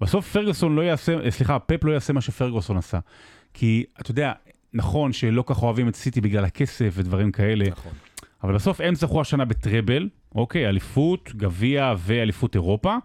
בסוף 0.00 0.32
פרגוסון 0.32 0.74
לא 0.76 0.82
יעשה, 0.82 1.20
אה, 1.24 1.30
סליחה, 1.30 1.58
פפ 1.58 1.84
לא 1.84 1.92
יעשה 1.92 2.12
מה 2.12 2.20
שפרגוסון 2.20 2.76
עשה. 2.76 2.98
כי 3.54 3.84
אתה 4.00 4.10
יודע, 4.10 4.32
נכון 4.74 5.12
שלא 5.12 5.44
כך 5.46 5.62
אוהבים 5.62 5.88
את 5.88 5.96
סיטי 5.96 6.20
בגלל 6.20 6.44
הכסף 6.44 6.92
ודברים 6.96 7.32
כאלה, 7.32 7.64
נכון. 7.70 7.92
אבל 8.42 8.54
בסוף 8.54 8.80
הם 8.80 8.94
זכו 8.94 9.20
השנה 9.20 9.44
בטראבל, 9.44 10.08
אוקיי, 10.34 10.68
אליפות, 10.68 11.32
גביע 11.36 11.94
ואליפות 11.98 12.54
אירופה, 12.54 12.96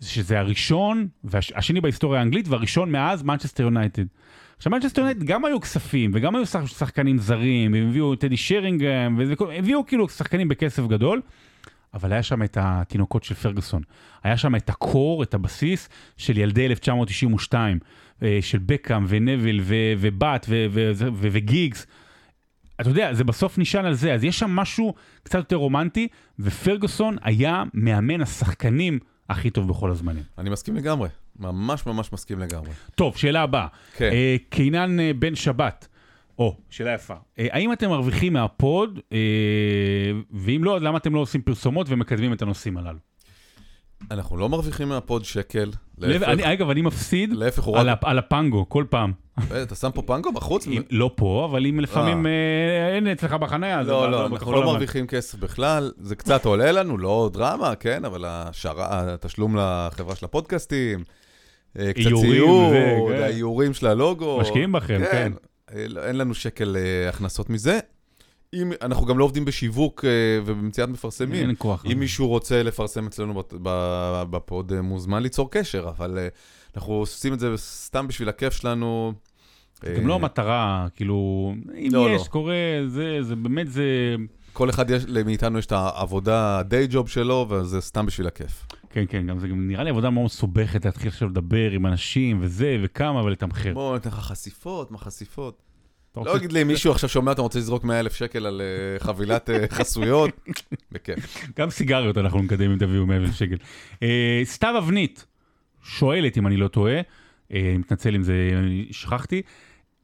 שזה 0.00 0.38
הראשון, 0.38 1.08
והשני 1.24 1.80
בהיסטוריה 1.80 2.20
האנגלית, 2.20 2.48
והראשון 2.48 2.92
מאז 2.92 3.22
מנצ'סטר 3.22 3.62
יונייטד. 3.62 4.04
עכשיו 4.56 4.72
מנצ'סטר 4.72 5.00
יונייטד 5.00 5.22
גם 5.24 5.44
היו 5.44 5.60
כספים, 5.60 6.10
וגם 6.14 6.36
היו 6.36 6.46
שח- 6.46 6.66
שחקנים 6.66 7.18
זרים, 7.18 7.74
הם 7.74 7.88
הביאו 7.88 8.14
את 8.14 8.20
טדי 8.20 8.36
שרינגהאם, 8.36 9.18
והביאו 9.18 9.86
כאילו 9.86 10.08
שחקנים 10.08 10.48
בכסף 10.48 10.86
גדול, 10.86 11.20
אבל 11.94 12.12
היה 12.12 12.22
שם 12.22 12.42
את 12.42 12.56
התינוקות 12.60 13.24
של 13.24 13.34
פרגוסון. 13.34 13.82
היה 14.22 14.36
שם 14.36 14.54
את 14.54 14.68
ה 14.68 14.77
core, 14.77 15.22
את 15.22 15.34
הבסיס 15.34 15.88
של 16.16 16.38
ילדי 16.38 16.66
1992, 16.66 17.78
אה, 18.22 18.38
של 18.40 18.58
בקאם 18.66 19.04
ונביל 19.08 19.60
ובאט 19.98 20.46
וגיגס. 21.14 21.86
אתה 22.82 22.90
יודע, 22.90 23.14
זה 23.14 23.24
בסוף 23.24 23.58
נשען 23.58 23.84
על 23.84 23.94
זה, 23.94 24.14
אז 24.14 24.24
יש 24.24 24.38
שם 24.38 24.50
משהו 24.50 24.94
קצת 25.22 25.38
יותר 25.38 25.56
רומנטי, 25.56 26.08
ופרגוסון 26.38 27.16
היה 27.22 27.62
מאמן 27.74 28.20
השחקנים 28.20 28.98
הכי 29.28 29.50
טוב 29.50 29.68
בכל 29.68 29.90
הזמנים. 29.90 30.22
אני 30.38 30.50
מסכים 30.50 30.76
לגמרי. 30.76 31.08
ממש 31.38 31.86
ממש 31.86 32.12
מסכים 32.12 32.38
לגמרי. 32.38 32.70
טוב, 32.94 33.16
שאלה 33.16 33.42
הבאה. 33.42 33.66
כן. 33.96 34.10
אה, 34.12 34.36
קינן 34.50 35.00
אה, 35.00 35.10
בן 35.18 35.34
שבת. 35.34 35.88
או, 36.38 36.56
שאלה 36.70 36.94
יפה. 36.94 37.14
אה, 37.38 37.46
האם 37.50 37.72
אתם 37.72 37.88
מרוויחים 37.88 38.32
מהפוד, 38.32 39.00
אה, 39.12 39.18
ואם 40.30 40.64
לא, 40.64 40.80
למה 40.80 40.98
אתם 40.98 41.14
לא 41.14 41.20
עושים 41.20 41.42
פרסומות 41.42 41.86
ומקדמים 41.90 42.32
את 42.32 42.42
הנושאים 42.42 42.76
הללו? 42.76 42.98
אנחנו 44.10 44.36
לא 44.36 44.48
מרוויחים 44.48 44.88
מהפוד 44.88 45.24
שקל. 45.24 45.70
אני, 46.04 46.52
אגב, 46.52 46.70
אני 46.70 46.82
מפסיד 46.82 47.32
להפך, 47.32 47.68
על, 47.68 47.90
רק... 47.90 47.98
על 48.02 48.18
הפנגו, 48.18 48.68
כל 48.68 48.84
פעם. 48.90 49.12
אה, 49.50 49.62
אתה 49.62 49.74
שם 49.74 49.90
פה 49.94 50.02
פנגו 50.02 50.32
בחוץ? 50.32 50.66
אם, 50.66 50.82
לא 50.90 51.10
פה, 51.16 51.48
אבל 51.50 51.66
אם 51.66 51.80
לפעמים 51.80 52.26
אה, 52.26 52.94
אין 52.94 53.06
אצלך 53.06 53.32
בחניה. 53.32 53.82
לא, 53.82 54.10
לא, 54.10 54.28
בכחול 54.28 54.36
אנחנו 54.36 54.52
לא. 54.52 54.64
מרוויחים 54.64 55.06
כסף 55.06 55.38
בכלל, 55.38 55.92
זה 55.98 56.16
קצת 56.16 56.44
עולה 56.44 56.72
לנו, 56.72 56.98
לא 56.98 57.30
דרמה, 57.32 57.74
כן, 57.74 58.04
אבל 58.04 58.24
השערה, 58.26 59.14
התשלום 59.14 59.56
לחברה 59.56 60.16
של 60.16 60.24
הפודקאסטים, 60.24 61.04
אה, 61.78 61.92
קצת 61.92 62.10
ציוד, 62.20 62.74
כן. 63.08 63.22
האיורים 63.22 63.74
של 63.74 63.86
הלוגו. 63.86 64.38
משקיעים 64.40 64.72
בכם, 64.72 65.00
כן. 65.10 65.32
אה, 65.74 65.84
לא, 65.88 66.04
אין 66.04 66.18
לנו 66.18 66.34
שקל 66.34 66.76
אה, 66.76 67.08
הכנסות 67.08 67.50
מזה. 67.50 67.78
אם, 68.54 68.72
אנחנו 68.82 69.06
גם 69.06 69.18
לא 69.18 69.24
עובדים 69.24 69.44
בשיווק 69.44 70.04
אה, 70.04 70.10
ובמציאת 70.44 70.88
מפרסמים. 70.88 71.48
אין 71.48 71.54
כוח. 71.58 71.84
אם 71.92 71.98
מישהו 71.98 72.28
רוצה 72.28 72.62
לפרסם 72.62 73.06
אצלנו 73.06 73.42
בפוד, 74.30 74.72
אה, 74.72 74.82
מוזמן 74.82 75.22
ליצור 75.22 75.50
קשר, 75.50 75.88
אבל 75.88 76.18
אה, 76.18 76.28
אנחנו 76.76 76.92
עושים 76.92 77.34
את 77.34 77.40
זה 77.40 77.56
סתם 77.56 78.08
בשביל 78.08 78.28
הכיף 78.28 78.52
שלנו. 78.52 79.12
גם 79.96 80.06
לא 80.06 80.14
המטרה, 80.14 80.86
כאילו, 80.96 81.52
אם 81.74 81.88
לא, 81.92 82.10
יש, 82.10 82.22
לא. 82.22 82.26
קורה, 82.26 82.54
זה, 82.86 83.22
זה 83.22 83.36
באמת, 83.36 83.70
זה... 83.70 84.14
כל 84.52 84.70
אחד 84.70 84.90
יש, 84.90 85.04
מאיתנו 85.24 85.58
יש 85.58 85.66
את 85.66 85.72
העבודה, 85.72 86.58
ה-day 86.58 86.92
job 86.92 87.06
שלו, 87.06 87.46
וזה 87.50 87.80
סתם 87.80 88.06
בשביל 88.06 88.26
הכיף. 88.26 88.66
כן, 88.90 89.04
כן, 89.08 89.26
גם 89.26 89.38
זה 89.38 89.48
גם 89.48 89.68
נראה 89.68 89.84
לי 89.84 89.90
עבודה 89.90 90.10
מאוד 90.10 90.24
מסובכת 90.24 90.84
להתחיל 90.84 91.08
עכשיו 91.08 91.28
לדבר 91.28 91.70
עם 91.70 91.86
אנשים 91.86 92.38
וזה, 92.42 92.78
וכמה, 92.82 93.24
ולתמחר. 93.24 93.74
בוא 93.74 93.94
ניתן 93.94 94.10
לך 94.10 94.14
חשיפות, 94.14 94.90
מה 94.90 94.98
חשיפות? 94.98 95.71
לא 96.16 96.36
אגיד 96.36 96.52
לי, 96.52 96.64
מישהו 96.64 96.92
עכשיו 96.92 97.08
שומע, 97.08 97.32
אתה 97.32 97.42
רוצה 97.42 97.58
לזרוק 97.58 97.84
100 97.84 98.00
אלף 98.00 98.14
שקל 98.14 98.46
על 98.46 98.60
אה, 98.60 98.98
חבילת 98.98 99.50
אה, 99.50 99.64
חסויות? 99.78 100.30
בכיף. 100.92 101.46
גם 101.58 101.70
סיגריות 101.70 102.18
אנחנו 102.18 102.42
נקדם 102.42 102.70
אם 102.70 102.78
תביאו 102.78 103.06
100 103.06 103.16
אלף 103.16 103.34
שקל. 103.34 103.56
אה, 104.02 104.40
סתיו 104.44 104.78
אבנית 104.78 105.26
שואלת, 105.82 106.38
אם 106.38 106.46
אני 106.46 106.56
לא 106.56 106.68
טועה, 106.68 107.00
אני 107.50 107.76
מתנצל 107.76 108.14
אם 108.14 108.22
זה, 108.22 108.34
שכחתי, 108.90 109.42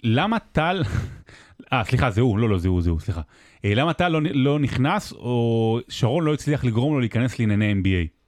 למה 0.04 0.38
טל, 0.38 0.82
אה, 1.72 1.84
סליחה, 1.84 2.10
זה 2.10 2.20
הוא, 2.20 2.38
לא, 2.38 2.48
לא, 2.48 2.58
זה 2.58 2.68
הוא, 2.68 2.82
זה 2.82 2.90
הוא, 2.90 3.00
סליחה. 3.00 3.20
למה 3.64 3.92
טל 3.92 4.08
לא, 4.08 4.20
לא 4.34 4.58
נכנס, 4.58 5.12
או 5.12 5.80
שרון 5.88 6.24
לא 6.24 6.34
הצליח 6.34 6.64
לגרום 6.64 6.94
לו 6.94 7.00
להיכנס 7.00 7.38
לענייני 7.38 7.72
NBA? 7.72 8.18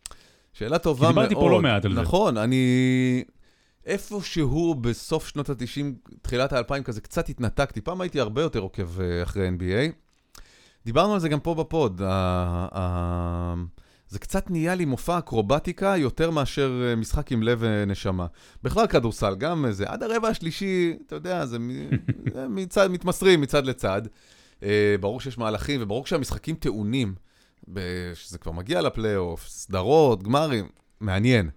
שאלה 0.52 0.78
טובה 0.78 1.12
מאוד. 1.12 1.14
דיברתי 1.14 1.34
פה 1.34 1.50
לא 1.50 1.62
מעט 1.62 1.84
על 1.84 1.94
זה. 1.94 2.00
נכון, 2.00 2.36
אני... 2.36 3.24
איפשהו 3.86 4.74
בסוף 4.74 5.28
שנות 5.28 5.50
ה-90, 5.50 6.10
תחילת 6.22 6.52
ה-2000 6.52 6.82
כזה, 6.82 7.00
קצת 7.00 7.28
התנתקתי. 7.28 7.80
פעם 7.80 8.00
הייתי 8.00 8.20
הרבה 8.20 8.42
יותר 8.42 8.58
עוקב 8.58 9.00
אה, 9.00 9.22
אחרי 9.22 9.48
NBA. 9.48 9.92
דיברנו 10.84 11.14
על 11.14 11.20
זה 11.20 11.28
גם 11.28 11.40
פה 11.40 11.54
בפוד. 11.54 12.00
זה 14.08 14.18
קצת 14.18 14.50
נהיה 14.50 14.74
לי 14.74 14.84
מופע 14.84 15.18
אקרובטיקה 15.18 15.94
יותר 15.96 16.30
מאשר 16.30 16.82
אה, 16.88 16.96
משחק 16.96 17.32
עם 17.32 17.42
לב 17.42 17.58
ונשמה. 17.60 18.26
בכלל 18.62 18.86
כדורסל, 18.86 19.34
גם 19.34 19.66
זה, 19.70 19.84
עד 19.88 20.02
הרבע 20.02 20.28
השלישי, 20.28 20.96
אתה 21.06 21.14
יודע, 21.14 21.46
זה 21.46 21.58
זה 22.34 22.48
מצד, 22.48 22.90
מתמסרים 22.90 23.40
מצד 23.40 23.66
לצד. 23.66 24.02
אה, 24.62 24.96
ברור 25.00 25.20
שיש 25.20 25.38
מהלכים, 25.38 25.82
וברור 25.82 26.06
שהמשחקים 26.06 26.54
טעונים, 26.56 27.14
שזה 28.14 28.38
כבר 28.38 28.52
מגיע 28.52 28.80
לפלייאוף, 28.80 29.48
סדרות, 29.48 30.22
גמרים, 30.22 30.68
מעניין. 31.00 31.50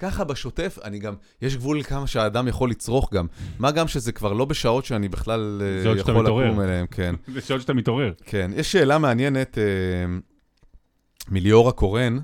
ככה 0.00 0.24
בשוטף, 0.24 0.78
אני 0.84 0.98
גם, 0.98 1.14
יש 1.42 1.56
גבול 1.56 1.78
לכמה 1.78 2.06
שהאדם 2.06 2.48
יכול 2.48 2.70
לצרוך 2.70 3.14
גם. 3.14 3.26
מה 3.58 3.70
גם 3.70 3.88
שזה 3.88 4.12
כבר 4.12 4.32
לא 4.32 4.44
בשעות 4.44 4.84
שאני 4.84 5.08
בכלל 5.08 5.62
אה, 5.86 5.96
יכול. 5.96 6.26
לקום 6.26 6.60
אליהם, 6.60 6.86
כן. 6.86 7.14
זה 7.34 7.40
שעות 7.40 7.60
שאתה 7.60 7.74
מתעורר. 7.74 8.12
כן, 8.24 8.50
יש 8.56 8.72
שאלה 8.72 8.98
מעניינת 8.98 9.58
אה, 9.58 9.64
מליאורה 11.28 11.72
קורן, 11.72 12.18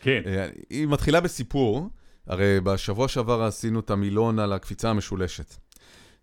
כן. 0.00 0.22
אה, 0.26 0.48
היא 0.70 0.86
מתחילה 0.86 1.20
בסיפור, 1.20 1.88
הרי 2.26 2.60
בשבוע 2.60 3.08
שעבר 3.08 3.42
עשינו 3.42 3.80
את 3.80 3.90
המילון 3.90 4.38
על 4.38 4.52
הקפיצה 4.52 4.90
המשולשת. 4.90 5.54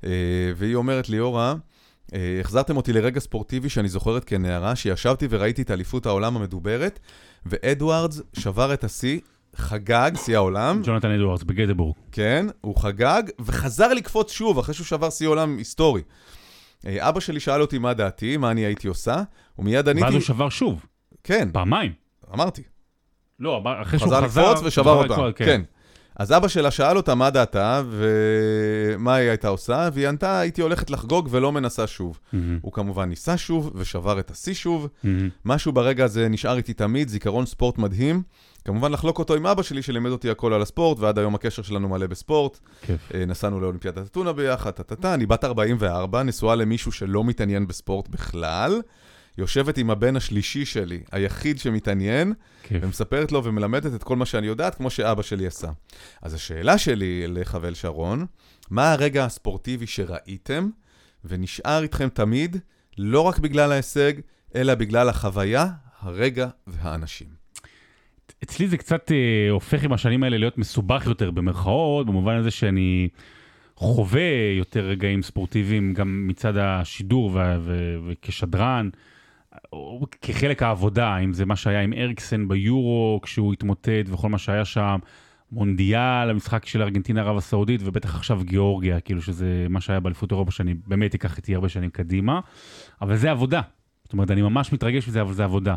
אה, 0.04 0.10
והיא 0.56 0.76
אומרת, 0.76 1.10
ליאורה, 1.10 1.56
אה, 2.14 2.38
החזרתם 2.42 2.78
אותי 2.78 2.94
לרגע 2.94 3.20
ספורטיבי 3.20 3.70
שאני 3.70 3.90
זוכרת 3.90 4.24
כנערה, 4.24 4.76
שישבתי 4.76 5.28
וראיתי 5.30 5.62
את 5.62 5.72
אליפות 5.72 6.06
העולם 6.06 6.38
המדוברת, 6.38 7.00
ואדוארדס 7.46 8.22
שבר 8.34 8.74
את 8.74 8.84
השיא, 8.84 9.20
חגג, 9.58 10.12
שיא 10.16 10.36
העולם, 10.36 10.82
ג'ונתן 10.84 11.12
אדוארדס 11.12 11.44
בגדבורג. 11.44 11.96
כן, 12.12 12.48
הוא 12.62 12.76
חגג, 12.76 13.24
וחזר 13.40 13.94
לקפוץ 13.94 14.32
שוב, 14.32 14.60
אחרי 14.60 14.74
שהוא 14.74 14.86
שבר 14.86 15.10
שיא 15.10 15.28
עולם 15.28 15.58
היסטורי. 15.58 16.02
אה, 16.86 17.10
אבא 17.10 17.20
שלי 17.20 17.40
שאל 17.40 17.62
אותי 17.62 17.78
מה 17.78 17.94
דעתי, 17.94 18.38
מה 18.38 18.52
אני 18.52 18.62
הייתי 18.62 18.88
עושה, 18.88 19.24
ומיד 19.60 19.90
עניתי, 19.90 20.06
ואז 20.06 20.14
הוא 20.14 20.22
שבר 20.22 20.50
שוב, 20.50 20.86
כן, 21.24 21.50
פעמיים. 21.54 21.92
אמרתי. 22.34 22.62
לא, 23.40 23.64
אחרי 23.82 24.00
שהוא 24.00 24.08
חזר 24.10 24.24
חזר... 24.24 24.52
לקפוץ 24.52 24.66
ושבר 24.66 24.92
אותה, 24.92 25.14
לקפוץ, 25.14 25.38
כן. 25.38 25.62
אז 26.20 26.32
אבא 26.32 26.48
שלה 26.48 26.72
שאל 26.72 26.98
אותה 26.98 27.16
מה 27.16 27.30
דעתה 27.30 27.82
ומה 27.90 29.16
היא 29.16 29.30
הייתה 29.30 29.48
עושה, 29.48 29.90
והיא 29.94 30.08
ענתה, 30.08 30.40
הייתי 30.40 30.62
הולכת 30.62 30.90
לחגוג 30.90 31.28
ולא 31.32 31.52
מנסה 31.52 31.88
שוב. 31.88 32.20
מהמם, 32.34 32.60
הוא 32.62 32.74
כמובן 32.74 33.10
ניסה 33.10 33.38
שוב 33.38 33.72
ושבר 33.76 34.20
את 34.20 34.32
השיא 34.32 34.54
שוב. 34.54 34.88
מהמם. 35.04 35.30
משהו 35.46 35.72
ברגע 35.72 36.06
הזה 36.06 36.30
נשאר 36.30 36.58
איתי 36.58 36.74
תמיד, 36.74 37.10
זיכרון 37.10 37.46
ספורט 37.46 37.78
מדהים. 37.78 38.22
כמובן 38.68 38.92
לחלוק 38.92 39.20
אותו 39.20 39.36
עם 39.36 39.46
אבא 39.46 39.64
שלי 39.64 39.82
שלימד 39.82 40.12
אותי 40.12 40.30
הכל 40.30 40.54
על 40.54 40.62
הספורט, 40.62 41.00
ועד 41.00 41.20
היום 41.20 41.36
הקשר 41.36 41.62
שלנו 41.62 41.90
מלא 41.90 42.08
בספורט. 42.08 42.60
כיף. 42.82 43.12
אה, 43.14 43.26
נסענו 43.26 43.60
לאולימפיאדת 43.60 44.08
אתונה 44.08 44.34
ביחד, 44.34 44.72
טה-טה-טה, 44.72 45.14
אני 45.14 45.26
בת 45.26 45.44
44, 45.44 46.24
נשואה 46.24 46.56
למישהו 46.56 46.92
שלא 46.92 47.24
מתעניין 47.24 47.68
בספורט 47.68 48.08
בכלל. 48.08 48.82
יושבת 49.38 49.78
עם 49.78 49.90
הבן 49.90 50.16
השלישי 50.16 50.66
שלי, 50.66 51.04
היחיד 51.12 51.60
שמתעניין, 51.60 52.34
כיף. 52.64 52.84
ומספרת 52.84 53.32
לו 53.32 53.44
ומלמדת 53.44 53.96
את 53.96 54.04
כל 54.04 54.16
מה 54.16 54.26
שאני 54.26 54.48
יודעת, 54.48 54.76
כמו 54.76 54.90
שאבא 54.90 55.22
שלי 55.22 55.48
עשה. 55.48 55.70
אז 56.22 56.34
השאלה 56.34 56.78
שלי 56.78 57.28
לך 57.28 57.58
ואל-שרון, 57.62 58.26
מה 58.70 58.92
הרגע 58.92 59.26
הספורטיבי 59.26 59.88
שראיתם, 59.88 60.70
ונשאר 61.26 61.84
איתכם 61.84 62.10
תמיד, 62.10 62.58
לא 62.98 63.22
רק 63.22 63.40
בגלל 63.40 63.72
ההישג, 63.72 64.14
אלא 64.56 64.76
בגלל 64.76 65.10
החוויה, 65.10 65.68
הרגע 66.00 66.48
והאנשים. 66.68 67.37
אצלי 68.44 68.68
זה 68.68 68.78
קצת 68.78 69.12
אה, 69.12 69.52
הופך 69.52 69.84
עם 69.84 69.94
השנים 69.94 70.24
האלה 70.24 70.38
להיות 70.38 70.58
מסובך 70.58 71.04
יותר 71.06 71.32
במרכאות, 71.32 72.08
במובן 72.08 72.36
הזה 72.36 72.52
שאני 72.52 73.10
חווה 73.76 74.56
יותר 74.58 74.86
רגעים 74.86 75.22
ספורטיביים 75.22 75.94
גם 75.94 76.28
מצד 76.28 76.58
השידור 76.58 77.40
וכשדרן, 78.08 78.90
או 79.74 80.06
כחלק 80.22 80.64
העבודה, 80.64 81.18
אם 81.18 81.34
זה 81.34 81.46
מה 81.46 81.56
שהיה 81.56 81.82
עם 81.82 81.94
אריקסן 81.94 82.48
ביורו 82.48 83.20
כשהוא 83.24 83.54
התמוטט 83.54 84.06
וכל 84.08 84.30
מה 84.30 84.38
שהיה 84.38 84.66
שם, 84.66 85.00
מונדיאל, 85.52 86.30
המשחק 86.30 86.66
של 86.66 86.82
ארגנטינה 86.82 87.22
ערב 87.22 87.38
הסעודית, 87.38 87.82
ובטח 87.84 88.16
עכשיו 88.16 88.42
גיאורגיה, 88.44 89.00
כאילו 89.00 89.22
שזה 89.22 89.66
מה 89.70 89.82
שהיה 89.82 90.00
באליפות 90.00 90.32
אירופה, 90.32 90.52
שאני 90.52 90.76
באמת 90.88 91.16
אקח 91.16 91.38
איתי 91.38 91.56
הרבה 91.56 91.70
שנים 91.70 91.90
קדימה, 91.90 92.40
אבל 93.02 93.16
זה 93.16 93.32
עבודה. 93.32 93.62
זאת 94.04 94.14
אומרת, 94.14 94.32
אני 94.32 94.42
ממש 94.42 94.74
מתרגש 94.74 95.08
מזה, 95.08 95.22
אבל 95.22 95.34
זה 95.34 95.44
עבודה. 95.44 95.76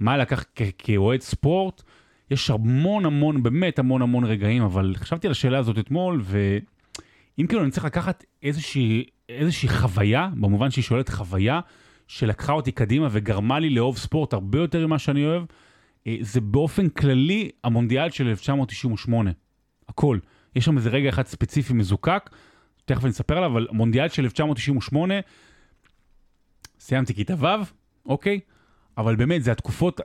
מה 0.00 0.16
לקח 0.16 0.44
כאוהד 0.78 1.20
ספורט? 1.20 1.82
יש 2.30 2.50
המון 2.50 3.06
המון, 3.06 3.42
באמת 3.42 3.78
המון 3.78 4.02
המון 4.02 4.24
רגעים, 4.24 4.62
אבל 4.62 4.94
חשבתי 4.96 5.26
על 5.26 5.30
השאלה 5.30 5.58
הזאת 5.58 5.78
אתמול, 5.78 6.20
ואם 6.24 7.46
כאילו 7.46 7.62
אני 7.62 7.70
צריך 7.70 7.84
לקחת 7.84 8.24
איזושהי, 8.42 9.04
איזושהי 9.28 9.68
חוויה, 9.68 10.28
במובן 10.34 10.70
שהיא 10.70 10.84
שואלת 10.84 11.08
חוויה, 11.08 11.60
שלקחה 12.08 12.52
אותי 12.52 12.72
קדימה 12.72 13.08
וגרמה 13.10 13.58
לי 13.58 13.70
לאהוב 13.70 13.98
ספורט 13.98 14.32
הרבה 14.32 14.58
יותר 14.58 14.86
ממה 14.86 14.98
שאני 14.98 15.26
אוהב, 15.26 15.42
אה, 16.06 16.16
זה 16.20 16.40
באופן 16.40 16.88
כללי 16.88 17.50
המונדיאל 17.64 18.10
של 18.10 18.28
1998. 18.28 19.30
הכל. 19.88 20.18
יש 20.56 20.64
שם 20.64 20.76
איזה 20.76 20.90
רגע 20.90 21.08
אחד 21.08 21.26
ספציפי 21.26 21.72
מזוקק, 21.72 22.30
תכף 22.84 23.04
אני 23.04 23.10
אספר 23.10 23.36
עליו, 23.36 23.50
אבל 23.50 23.68
מונדיאל 23.72 24.08
של 24.08 24.22
1998, 24.22 25.14
סיימתי 26.80 27.14
כיתה 27.14 27.34
ו', 27.38 27.46
אוקיי? 28.06 28.40
אבל 28.98 29.16
באמת, 29.16 29.44
זה 29.44 29.52
התקופות, 29.52 30.00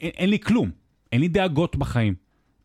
אין, 0.00 0.10
אין 0.16 0.30
לי 0.30 0.38
כלום, 0.38 0.70
אין 1.12 1.20
לי 1.20 1.28
דאגות 1.28 1.76
בחיים, 1.76 2.14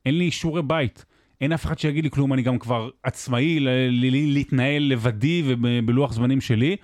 אין 0.06 0.18
לי 0.18 0.32
שיעורי 0.32 0.62
בית, 0.62 1.06
אין 1.42 1.52
אף 1.52 1.66
אחד 1.66 1.80
שיגיד 1.80 2.04
לי 2.04 2.10
כלום, 2.10 2.34
אני 2.34 2.42
גם 2.42 2.60
כבר 2.60 2.90
עצמאי 3.04 3.60
ל- 3.60 3.70
ל- 3.90 4.34
להתנהל 4.34 4.84
לבדי 4.84 5.44
ובלוח 5.46 6.14
זמנים 6.14 6.42
שלי, 6.42 6.76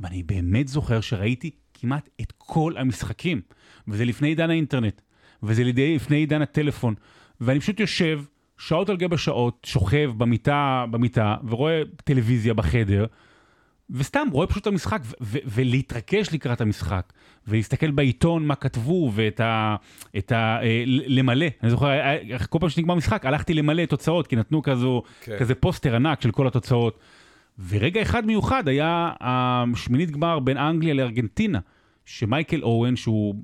ואני 0.00 0.22
באמת 0.22 0.68
זוכר 0.68 1.00
שראיתי 1.00 1.50
כמעט 1.74 2.08
את 2.20 2.32
כל 2.38 2.74
המשחקים, 2.76 3.40
וזה 3.88 4.04
לפני 4.04 4.28
עידן 4.28 4.50
האינטרנט, 4.50 5.00
וזה 5.42 5.64
לפני 5.64 6.16
עידן 6.16 6.42
הטלפון, 6.42 6.94
ואני 7.40 7.60
פשוט 7.60 7.80
יושב 7.80 8.20
שעות 8.58 8.88
על 8.88 8.96
גבי 8.96 9.18
שעות, 9.18 9.66
שוכב 9.66 10.12
במיטה, 10.16 10.84
במיטה, 10.90 11.36
ורואה 11.48 11.82
טלוויזיה 12.04 12.54
בחדר, 12.54 13.06
וסתם 13.94 14.26
רואה 14.32 14.46
פשוט 14.46 14.62
את 14.62 14.66
המשחק, 14.66 15.00
ו- 15.04 15.14
ו- 15.22 15.38
ולהתרכש 15.46 16.32
לקראת 16.32 16.60
המשחק, 16.60 17.12
ולהסתכל 17.48 17.90
בעיתון 17.90 18.46
מה 18.46 18.54
כתבו, 18.54 19.10
ואת 19.14 19.40
ה... 19.40 19.76
את 20.18 20.32
ה 20.32 20.58
אה, 20.62 20.82
למלא. 20.86 21.46
אני 21.62 21.70
זוכר, 21.70 21.86
היה- 21.86 22.10
היה- 22.10 22.38
כל 22.38 22.58
פעם 22.60 22.68
שנגמר 22.68 22.94
משחק, 22.94 23.26
הלכתי 23.26 23.54
למלא 23.54 23.84
תוצאות, 23.84 24.26
כי 24.26 24.36
נתנו 24.36 24.62
כזו, 24.62 25.02
כן. 25.20 25.36
כזה 25.38 25.54
פוסטר 25.54 25.96
ענק 25.96 26.20
של 26.20 26.30
כל 26.30 26.46
התוצאות. 26.46 26.98
ורגע 27.68 28.02
אחד 28.02 28.26
מיוחד 28.26 28.68
היה 28.68 29.12
השמינית 29.20 30.10
גמר 30.10 30.38
בין 30.38 30.56
אנגליה 30.56 30.94
לארגנטינה, 30.94 31.58
שמייקל 32.04 32.62
אורן, 32.62 32.96
שהוא 32.96 33.34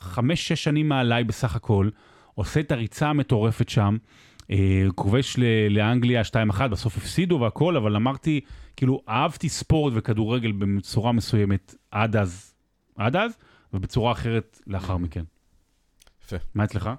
חמש-שש 0.00 0.64
שנים 0.64 0.88
מעליי 0.88 1.24
בסך 1.24 1.56
הכל, 1.56 1.88
עושה 2.34 2.60
את 2.60 2.72
הריצה 2.72 3.08
המטורפת 3.08 3.68
שם, 3.68 3.96
אה, 3.96 3.96
כובש 4.94 5.38
ל- 5.38 5.68
לאנגליה 5.68 6.22
2-1, 6.52 6.68
בסוף 6.70 6.96
הפסידו 6.96 7.40
והכל, 7.40 7.76
אבל 7.76 7.96
אמרתי, 7.96 8.40
כאילו, 8.76 9.02
אהבתי 9.08 9.48
ספורט 9.48 9.92
וכדורגל 9.96 10.52
בצורה 10.52 11.12
מסוימת 11.12 11.74
עד 11.90 12.16
אז, 12.16 12.54
עד 12.96 13.16
אז, 13.16 13.32
ובצורה 13.72 14.12
אחרת 14.12 14.60
לאחר 14.66 14.96
מכן. 14.96 15.24
יפה. 16.24 16.36
מה 16.54 16.64
אצלך? 16.64 16.90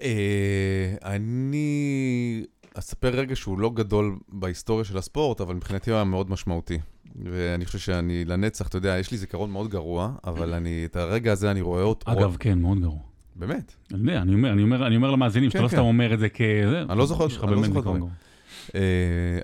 אה, 0.00 0.94
אני 1.04 2.44
אספר 2.74 3.08
רגע 3.08 3.36
שהוא 3.36 3.58
לא 3.58 3.70
גדול 3.70 4.18
בהיסטוריה 4.28 4.84
של 4.84 4.98
הספורט, 4.98 5.40
אבל 5.40 5.54
מבחינתי 5.54 5.90
הוא 5.90 5.96
היה 5.96 6.04
מאוד 6.04 6.30
משמעותי. 6.30 6.78
ואני 7.24 7.64
חושב 7.66 7.78
שאני 7.78 8.24
לנצח, 8.24 8.68
אתה 8.68 8.78
יודע, 8.78 8.98
יש 8.98 9.10
לי 9.10 9.16
זיכרון 9.18 9.50
מאוד 9.50 9.70
גרוע, 9.70 10.12
אבל 10.26 10.54
אני, 10.54 10.84
את 10.84 10.96
הרגע 10.96 11.32
הזה 11.32 11.50
אני 11.50 11.60
רואה 11.60 11.82
אותו. 11.82 12.12
אגב, 12.12 12.36
כן, 12.40 12.58
מאוד 12.58 12.80
גרוע. 12.80 13.13
באמת. 13.36 13.74
אני 13.94 14.10
יודע, 14.10 14.22
אני 14.22 14.34
אומר, 14.34 14.52
אני 14.52 14.62
אומר, 14.62 14.86
אני 14.86 14.96
אומר 14.96 15.10
למאזינים, 15.10 15.50
שאתה 15.50 15.58
כן, 15.58 15.64
לא 15.64 15.68
כן. 15.68 15.76
סתם 15.76 15.84
אומר 15.84 16.14
את 16.14 16.18
זה 16.18 16.28
כזה. 16.28 16.82
אני 16.90 16.98
לא 16.98 17.06
זוכר- 17.06 17.24
אני 17.24 17.56
לא 17.56 17.62
זוכר 17.62 17.80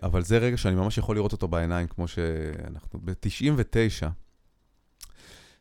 אבל 0.03 0.23
זה 0.23 0.39
רגע 0.39 0.57
שאני 0.57 0.75
ממש 0.75 0.99
יכול 0.99 1.17
לראות 1.17 1.33
אותו 1.33 1.49
בעיניים, 1.49 1.87
כמו 1.87 2.09
שאנחנו... 2.09 3.01
ב-99, 3.05 4.07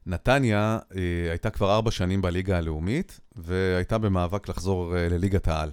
נתניה 0.05 0.79
אה, 0.95 1.29
הייתה 1.29 1.49
כבר 1.49 1.75
ארבע 1.75 1.91
שנים 1.91 2.21
בליגה 2.21 2.57
הלאומית, 2.57 3.19
והייתה 3.35 3.97
במאבק 3.97 4.49
לחזור 4.49 4.97
אה, 4.97 5.09
לליגת 5.09 5.47
העל. 5.47 5.71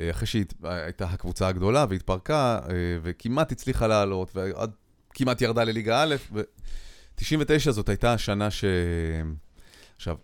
אה, 0.00 0.10
אחרי 0.10 0.26
שהייתה 0.26 1.04
הקבוצה 1.04 1.48
הגדולה 1.48 1.86
והתפרקה, 1.88 2.60
וכמעט 3.02 3.52
הצליחה 3.52 3.86
לעלות, 3.86 4.36
ועד 4.36 4.70
כמעט 5.14 5.40
ירדה 5.40 5.64
לליגה 5.64 6.02
א', 6.02 6.14
ו-99 6.32 7.70
זאת 7.70 7.88
הייתה 7.88 8.12
השנה 8.12 8.50
ש... 8.50 8.64
עכשיו, 9.96 10.16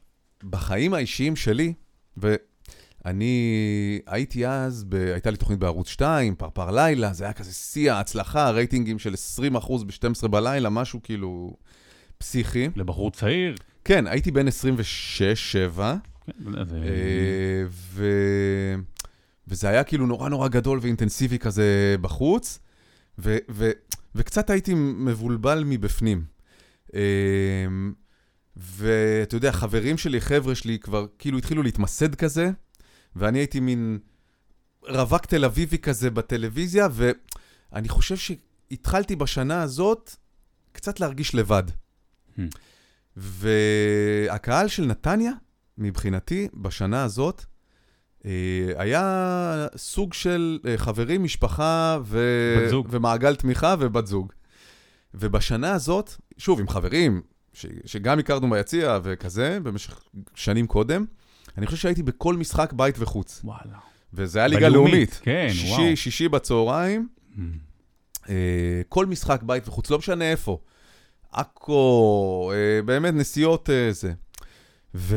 בחיים 0.45 0.95
האישיים 0.95 1.37
שלי, 1.37 1.73
ואני 2.17 4.01
הייתי 4.07 4.47
אז, 4.47 4.85
ב... 4.89 4.95
הייתה 4.95 5.31
לי 5.31 5.37
תוכנית 5.37 5.59
בערוץ 5.59 5.89
2, 5.89 6.35
פרפר 6.35 6.71
לילה, 6.71 7.13
זה 7.13 7.25
היה 7.25 7.33
כזה 7.33 7.53
שיא 7.53 7.93
ההצלחה, 7.93 8.51
רייטינגים 8.51 8.99
של 8.99 9.15
20% 9.15 9.85
ב-12 9.85 10.29
בלילה, 10.29 10.71
משהו 10.71 11.01
כאילו 11.03 11.57
פסיכי. 12.19 12.69
לבחור 12.77 13.11
צעיר. 13.11 13.55
כן, 13.85 14.07
הייתי 14.07 14.31
בן 14.31 14.49
26-7, 14.49 14.51
כן, 16.27 16.33
זה- 16.65 16.77
אה, 16.77 17.65
ו... 17.71 18.05
וזה 19.49 19.69
היה 19.69 19.85
כאילו 19.85 20.07
נורא 20.07 20.29
נורא 20.29 20.49
גדול 20.49 20.79
ואינטנסיבי 20.83 21.39
כזה 21.39 21.97
בחוץ, 22.01 22.59
ו... 23.19 23.37
ו... 23.51 23.71
וקצת 24.15 24.51
הייתי 24.51 24.75
מבולבל 24.77 25.63
מבפנים. 25.67 26.25
ואתה 28.61 29.37
יודע, 29.37 29.53
חברים 29.53 29.99
שלי, 29.99 30.21
חבר'ה 30.21 30.55
שלי, 30.55 30.79
כבר 30.79 31.07
כאילו 31.19 31.39
התחילו 31.39 31.63
להתמסד 31.63 32.15
כזה, 32.15 32.51
ואני 33.17 33.39
הייתי 33.39 33.61
מין 33.61 33.99
רווק 34.89 35.27
תל 35.27 35.45
אביבי 35.45 35.79
כזה 35.79 36.11
בטלוויזיה, 36.11 36.89
ואני 36.93 37.89
חושב 37.89 38.17
שהתחלתי 38.17 39.17
בשנה 39.17 39.63
הזאת 39.63 40.17
קצת 40.73 41.01
להרגיש 41.01 41.35
לבד. 41.35 41.63
Hmm. 42.37 42.41
והקהל 43.17 44.69
של 44.69 44.85
נתניה, 44.85 45.33
מבחינתי, 45.79 46.49
בשנה 46.55 47.05
הזאת, 47.05 47.45
אה, 48.25 48.31
היה 48.77 49.67
סוג 49.77 50.15
של 50.15 50.59
אה, 50.67 50.79
חברים, 50.79 51.25
משפחה 51.25 51.99
ו... 52.05 52.19
ומעגל 52.91 53.37
תמיכה 53.37 53.75
ובת 53.79 54.07
זוג. 54.07 54.33
ובשנה 55.15 55.73
הזאת, 55.73 56.11
שוב, 56.39 56.61
עם 56.61 56.69
חברים. 56.69 57.23
שגם 57.85 58.19
הכרנו 58.19 58.51
ביציע 58.51 58.99
וכזה, 59.03 59.59
במשך 59.63 60.01
שנים 60.35 60.67
קודם, 60.67 61.05
אני 61.59 61.67
חושב 61.67 61.79
שהייתי 61.79 62.03
בכל 62.03 62.37
משחק 62.37 62.73
בית 62.73 62.95
וחוץ. 62.99 63.41
וואלה. 63.45 63.79
וזה 64.15 64.39
היה 64.39 64.49
ליגה 64.49 64.69
לאומית. 64.69 65.21
כן, 65.23 65.47
שישי, 65.51 65.69
וואו. 65.73 65.97
שישי 65.97 66.29
בצהריים, 66.29 67.09
Mm. 67.31 67.41
אה, 68.29 68.35
כל 68.89 69.07
משחק 69.07 69.43
בית 69.43 69.69
וחוץ, 69.69 69.91
לא 69.91 69.99
משנה 69.99 70.31
איפה. 70.31 70.59
עכו, 71.33 72.53
אה, 72.55 72.83
באמת 72.83 73.15
נסיעות 73.15 73.71
אה, 73.71 73.93
זה. 73.93 74.13
ו... 74.95 75.17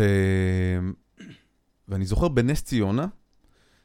ואני 1.87 2.05
זוכר 2.05 2.27
בנס 2.27 2.63
ציונה, 2.63 3.07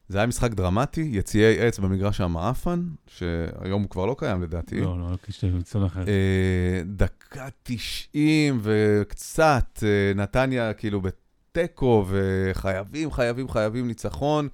זה 0.09 0.19
היה 0.19 0.27
משחק 0.27 0.51
דרמטי, 0.55 1.09
יציעי 1.13 1.67
עץ 1.67 1.79
במגרש 1.79 2.21
המעפן, 2.21 2.89
שהיום 3.07 3.83
הוא 3.83 3.91
כבר 3.91 4.07
לא 4.07 4.17
קיים 4.19 4.43
לדעתי. 4.43 4.81
לא, 4.81 4.99
לא, 4.99 5.11
לא, 5.11 5.17
כשאתה 5.23 5.47
מצד 5.47 5.83
אחר. 5.83 6.01
אה, 6.01 6.83
דקה 7.31 7.49
90 7.63 8.61
וקצת, 8.63 9.79
אה, 9.83 10.13
נתניה 10.15 10.75
כאילו 10.75 11.01
בתיקו, 11.01 12.07
וחייבים, 12.09 13.13
חייבים, 13.13 13.49
חייבים 13.49 13.87
ניצחון. 13.87 14.49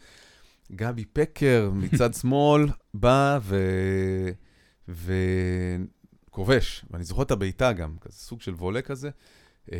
גבי 0.73 1.05
פקר 1.05 1.71
מצד 1.83 2.15
שמאל 2.15 2.67
בא 2.95 3.39
ו... 3.43 3.57
וכובש, 4.89 6.85
ואני 6.91 7.05
זוכר 7.05 7.23
את 7.23 7.31
הבעיטה 7.31 7.73
גם, 7.73 7.97
כזה 8.01 8.19
סוג 8.19 8.41
של 8.41 8.55
וולה 8.55 8.83
כזה. 8.83 9.11
אה, 9.73 9.79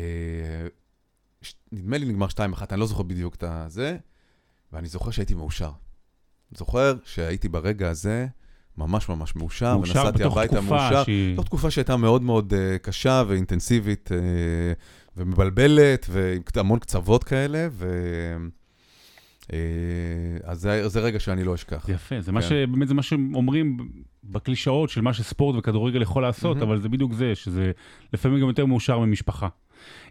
ש- 1.41 1.55
נדמה 1.71 1.97
לי 1.97 2.05
נגמר 2.05 2.27
2-1, 2.27 2.37
אני 2.71 2.79
לא 2.79 2.87
זוכר 2.87 3.03
בדיוק 3.03 3.35
את 3.35 3.43
הזה, 3.43 3.97
ואני 4.71 4.87
זוכר 4.87 5.11
שהייתי 5.11 5.33
מאושר. 5.33 5.71
זוכר 6.51 6.93
שהייתי 7.05 7.49
ברגע 7.49 7.89
הזה 7.89 8.27
ממש 8.77 9.09
ממש 9.09 9.35
מאושר, 9.35 9.77
מאושר 9.77 9.99
ונסעתי 9.99 10.19
בתוך 10.19 10.37
הביתה 10.37 10.55
תקופה 10.55 10.75
מאושר. 10.75 11.03
שהיא... 11.03 11.35
זו 11.35 11.43
תקופה 11.43 11.71
שהייתה 11.71 11.97
מאוד 11.97 12.21
מאוד 12.21 12.53
uh, 12.53 12.77
קשה 12.77 13.23
ואינטנסיבית 13.27 14.09
uh, 14.11 14.15
ומבלבלת, 15.17 16.05
ועם 16.09 16.41
המון 16.55 16.79
קצוות 16.79 17.23
כאלה, 17.23 17.67
ו... 17.71 17.87
Uh, 19.43 19.47
אז 20.43 20.59
זה, 20.61 20.87
זה 20.87 20.99
רגע 20.99 21.19
שאני 21.19 21.43
לא 21.43 21.55
אשכח. 21.55 21.89
יפה, 21.89 22.21
זה 22.21 22.31
מה 22.31 22.41
כן. 22.41 22.47
ש... 22.47 22.51
באמת 22.51 22.87
זה 22.87 22.93
מה 22.93 23.03
שאומרים 23.03 23.77
בקלישאות 24.23 24.89
של 24.89 25.01
מה 25.01 25.13
שספורט 25.13 25.55
וכדורגל 25.57 26.01
יכול 26.01 26.23
לעשות, 26.23 26.57
מהמם. 26.57 26.69
אבל 26.69 26.81
זה 26.81 26.89
בדיוק 26.89 27.13
זה, 27.13 27.35
שזה 27.35 27.71
לפעמים 28.13 28.39
גם 28.39 28.47
יותר 28.47 28.65
מאושר 28.65 28.99
ממשפחה. 28.99 29.47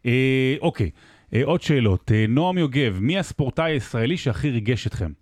אה, 0.06 0.54
אוקיי, 0.60 0.90
אה, 1.34 1.44
עוד 1.44 1.62
שאלות. 1.62 2.12
אה, 2.12 2.24
נועם 2.28 2.58
יוגב, 2.58 2.98
מי 3.00 3.18
הספורטאי 3.18 3.72
הישראלי 3.72 4.16
שהכי 4.16 4.50
ריגש 4.50 4.86
אתכם? 4.86 5.12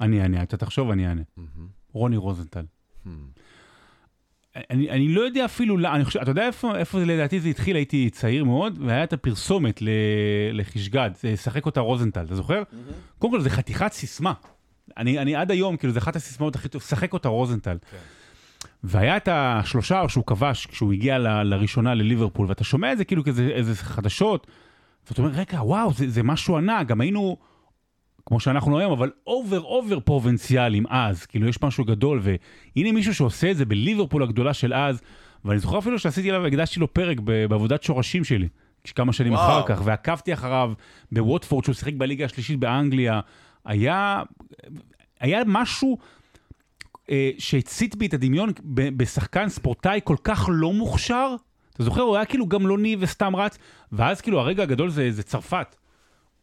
אני 0.00 0.22
אענה, 0.22 0.42
אתה 0.42 0.56
תחשוב, 0.56 0.90
אני 0.90 1.08
אענה. 1.08 1.22
מהמם. 1.36 1.68
רוני 1.92 2.16
רוזנטל. 2.16 2.64
Hmm. 3.04 3.08
אני, 4.70 4.90
אני 4.90 5.08
לא 5.08 5.20
יודע 5.20 5.44
אפילו, 5.44 5.78
אני 5.78 6.04
חושב, 6.04 6.20
אתה 6.20 6.30
יודע 6.30 6.46
איפה, 6.46 6.76
איפה 6.76 6.98
לדעתי 6.98 7.40
זה 7.40 7.48
התחיל, 7.48 7.76
הייתי 7.76 8.10
צעיר 8.10 8.44
מאוד, 8.44 8.78
והיה 8.80 9.04
את 9.04 9.12
הפרסומת 9.12 9.82
ל, 9.82 9.88
לחשגד, 10.52 11.10
זה 11.20 11.36
שחק 11.36 11.66
אותה 11.66 11.80
רוזנטל, 11.80 12.24
אתה 12.24 12.34
זוכר? 12.34 12.62
קודם 13.18 13.32
כל, 13.32 13.40
זה 13.40 13.50
חתיכת 13.50 13.92
סיסמה. 13.92 14.32
אני, 14.96 15.18
אני 15.18 15.34
עד 15.34 15.50
היום, 15.50 15.76
כאילו, 15.76 15.92
זה 15.92 15.98
אחת 15.98 16.16
הסיסמאות 16.16 16.54
הכי 16.54 16.68
טוב, 16.68 16.82
שחק 16.82 17.12
אותה 17.12 17.28
רוזנטל. 17.28 17.76
כן. 17.90 17.96
והיה 18.84 19.16
את 19.16 19.28
השלושה 19.32 20.08
שהוא 20.08 20.24
כבש 20.26 20.66
כשהוא 20.66 20.92
הגיע 20.92 21.18
ל, 21.18 21.42
לראשונה 21.42 21.94
לליברפול, 21.94 22.46
ואתה 22.48 22.64
שומע 22.64 22.92
את 22.92 22.98
זה 22.98 23.04
כאילו 23.04 23.24
כאיזה 23.24 23.48
איזה 23.48 23.74
חדשות, 23.74 24.46
ואתה 25.08 25.22
אומר, 25.22 25.32
רגע, 25.34 25.62
וואו, 25.62 25.92
זה, 25.92 26.08
זה 26.08 26.22
משהו 26.22 26.56
ענק, 26.56 26.86
גם 26.86 27.00
היינו, 27.00 27.36
כמו 28.26 28.40
שאנחנו 28.40 28.78
היום, 28.78 28.92
אבל 28.92 29.10
over 29.26 29.60
over 29.60 30.00
פרובינציאלים 30.00 30.84
אז, 30.88 31.26
כאילו 31.26 31.48
יש 31.48 31.62
משהו 31.62 31.84
גדול, 31.84 32.20
והנה 32.22 32.92
מישהו 32.92 33.14
שעושה 33.14 33.50
את 33.50 33.56
זה 33.56 33.64
בליברפול 33.64 34.22
הגדולה 34.22 34.54
של 34.54 34.74
אז, 34.74 35.00
ואני 35.44 35.58
זוכר 35.58 35.78
אפילו 35.78 35.98
שעשיתי 35.98 36.30
עליו, 36.30 36.46
הקדשתי 36.46 36.80
לו 36.80 36.94
פרק 36.94 37.20
בעבודת 37.20 37.82
שורשים 37.82 38.24
שלי, 38.24 38.48
כמה 38.94 39.12
שנים 39.12 39.32
וואו. 39.32 39.60
אחר 39.60 39.66
כך, 39.66 39.82
ועקבתי 39.84 40.32
אחריו 40.32 40.72
בווטפורד, 41.12 41.64
שהוא 41.64 41.74
שיחק 41.74 41.94
בליגה 41.94 42.24
השלישית 42.24 42.58
באנגליה. 42.58 43.20
היה, 43.64 44.22
היה 45.20 45.42
משהו 45.46 45.98
אה, 47.10 47.30
שהצית 47.38 47.96
בי 47.96 48.06
את 48.06 48.14
הדמיון 48.14 48.52
ב- 48.64 49.02
בשחקן 49.02 49.48
ספורטאי 49.48 50.00
כל 50.04 50.16
כך 50.24 50.48
לא 50.52 50.72
מוכשר. 50.72 51.34
אתה 51.74 51.82
זוכר? 51.82 52.00
הוא 52.00 52.16
היה 52.16 52.24
כאילו 52.24 52.46
גמלוני 52.46 52.96
וסתם 53.00 53.36
רץ, 53.36 53.58
ואז 53.92 54.20
כאילו 54.20 54.40
הרגע 54.40 54.62
הגדול 54.62 54.90
זה, 54.90 55.10
זה 55.10 55.22
צרפת. 55.22 55.76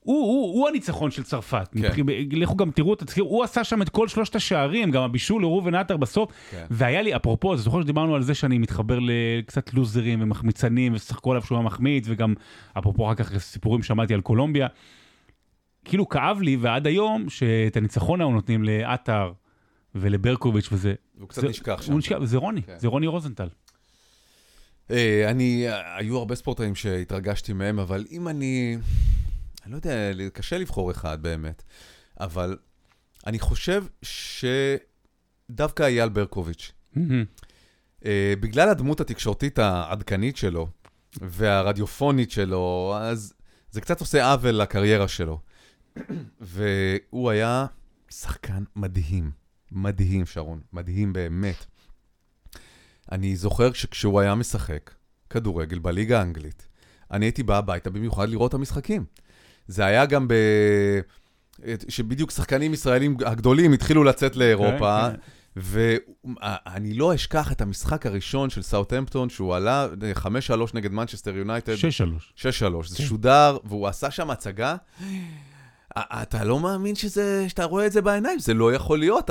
הוא, 0.07 0.15
הוא, 0.25 0.59
הוא 0.59 0.67
הניצחון 0.67 1.11
של 1.11 1.23
צרפת. 1.23 1.67
כן. 1.81 1.91
לכו 2.31 2.55
גם 2.55 2.71
תראו, 2.71 2.95
תזכירו, 2.95 3.29
הוא 3.29 3.43
עשה 3.43 3.63
שם 3.63 3.81
את 3.81 3.89
כל 3.89 4.07
שלושת 4.07 4.35
השערים, 4.35 4.91
גם 4.91 5.03
הבישול 5.03 5.41
לראובן 5.41 5.75
עטר 5.75 5.97
בסוף. 5.97 6.31
כן. 6.51 6.65
והיה 6.71 7.01
לי, 7.01 7.15
אפרופו, 7.15 7.53
אתה 7.53 7.61
זוכר 7.61 7.81
שדיברנו 7.81 8.15
על 8.15 8.23
זה 8.23 8.33
שאני 8.33 8.57
מתחבר 8.57 8.99
לקצת 9.01 9.73
לוזרים 9.73 10.21
ומחמיצנים, 10.21 10.93
ושחקו 10.93 11.31
עליו 11.31 11.43
שהוא 11.45 11.57
היה 11.57 11.65
מחמיץ, 11.65 12.05
וגם, 12.07 12.33
אפרופו 12.77 13.05
אחר 13.05 13.13
כך 13.15 13.37
סיפורים 13.37 13.83
שמעתי 13.83 14.13
על 14.13 14.21
קולומביה. 14.21 14.67
כאילו 15.85 16.09
כאב 16.09 16.41
לי, 16.41 16.57
ועד 16.61 16.87
היום, 16.87 17.29
שאת 17.29 17.77
הניצחון 17.77 18.21
ההוא 18.21 18.33
נותנים 18.33 18.63
לעטר 18.63 19.31
ולברקוביץ' 19.95 20.69
וזה. 20.71 20.93
הוא 21.19 21.29
קצת 21.29 21.41
זה- 21.41 21.47
נשכח 21.47 21.81
שם. 21.81 21.91
הוא 21.91 21.99
נשכח, 21.99 22.17
זה 22.23 22.37
רוני, 22.37 22.61
כן. 22.61 22.73
זה 22.79 22.87
רוני 22.87 23.07
רוזנטל. 23.07 23.47
אה, 24.91 25.31
אני, 25.31 25.65
היו 25.97 26.17
הרבה 26.17 26.35
ספורטאים 26.35 26.75
שהתרגשתי 26.75 27.53
מהם, 27.53 27.79
אבל 27.79 28.05
אם 28.11 28.27
אני, 28.27 28.77
אני 29.67 29.71
לא 29.71 29.77
יודע, 29.77 30.29
קשה 30.33 30.57
לבחור 30.57 30.91
אחד 30.91 31.21
באמת, 31.21 31.63
אבל 32.19 32.57
אני 33.25 33.39
חושב 33.39 33.83
שדווקא 34.01 35.83
אייל 35.83 36.09
ברקוביץ', 36.09 36.71
אה, 38.05 38.33
בגלל 38.39 38.69
הדמות 38.69 39.01
התקשורתית 39.01 39.59
העדכנית 39.59 40.37
שלו 40.37 40.69
והרדיופונית 41.21 42.31
שלו, 42.31 42.95
אז 42.99 43.33
זה 43.71 43.81
קצת 43.81 43.99
עושה 43.99 44.31
עוול 44.31 44.51
לקריירה 44.51 45.07
שלו. 45.07 45.39
והוא 46.41 47.29
היה 47.29 47.65
שחקן 48.09 48.63
מדהים, 48.75 49.31
מדהים, 49.71 50.25
שרון, 50.25 50.61
מדהים 50.73 51.13
באמת. 51.13 51.65
אני 53.11 53.35
זוכר 53.35 53.73
שכשהוא 53.73 54.19
היה 54.19 54.35
משחק 54.35 54.93
כדורגל 55.29 55.79
בליגה 55.79 56.19
האנגלית, 56.19 56.67
אני 57.11 57.25
הייתי 57.25 57.43
בא 57.43 57.57
הביתה 57.57 57.89
במיוחד 57.89 58.29
לראות 58.29 58.49
את 58.49 58.53
המשחקים. 58.53 59.05
זה 59.67 59.85
היה 59.85 60.05
גם 60.05 60.27
ב... 60.27 60.33
שבדיוק 61.89 62.31
שחקנים 62.31 62.73
ישראלים 62.73 63.17
הגדולים 63.25 63.73
התחילו 63.73 64.03
לצאת 64.03 64.35
לאירופה, 64.35 65.09
כן, 65.11 65.15
כן. 65.15 65.61
ואני 66.25 66.93
לא 66.93 67.15
אשכח 67.15 67.51
את 67.51 67.61
המשחק 67.61 68.05
הראשון 68.05 68.49
של 68.49 68.61
סאוטהמפטון, 68.61 69.29
שהוא 69.29 69.55
עלה 69.55 69.87
5-3 70.15 70.27
נגד 70.73 70.91
מנצ'סטר 70.91 71.35
יונייטד. 71.37 71.73
6-3. 71.73 71.77
6-3, 72.37 72.43
זה 72.87 72.97
שודר, 73.03 73.57
והוא 73.63 73.87
עשה 73.87 74.11
שם 74.11 74.29
הצגה. 74.31 74.75
א- 75.95 76.21
אתה 76.21 76.43
לא 76.43 76.59
מאמין 76.59 76.95
שזה, 76.95 77.45
שאתה 77.49 77.63
רואה 77.65 77.85
את 77.85 77.91
זה 77.91 78.01
בעיניים, 78.01 78.39
זה 78.39 78.53
לא 78.53 78.73
יכול 78.73 78.99
להיות. 78.99 79.29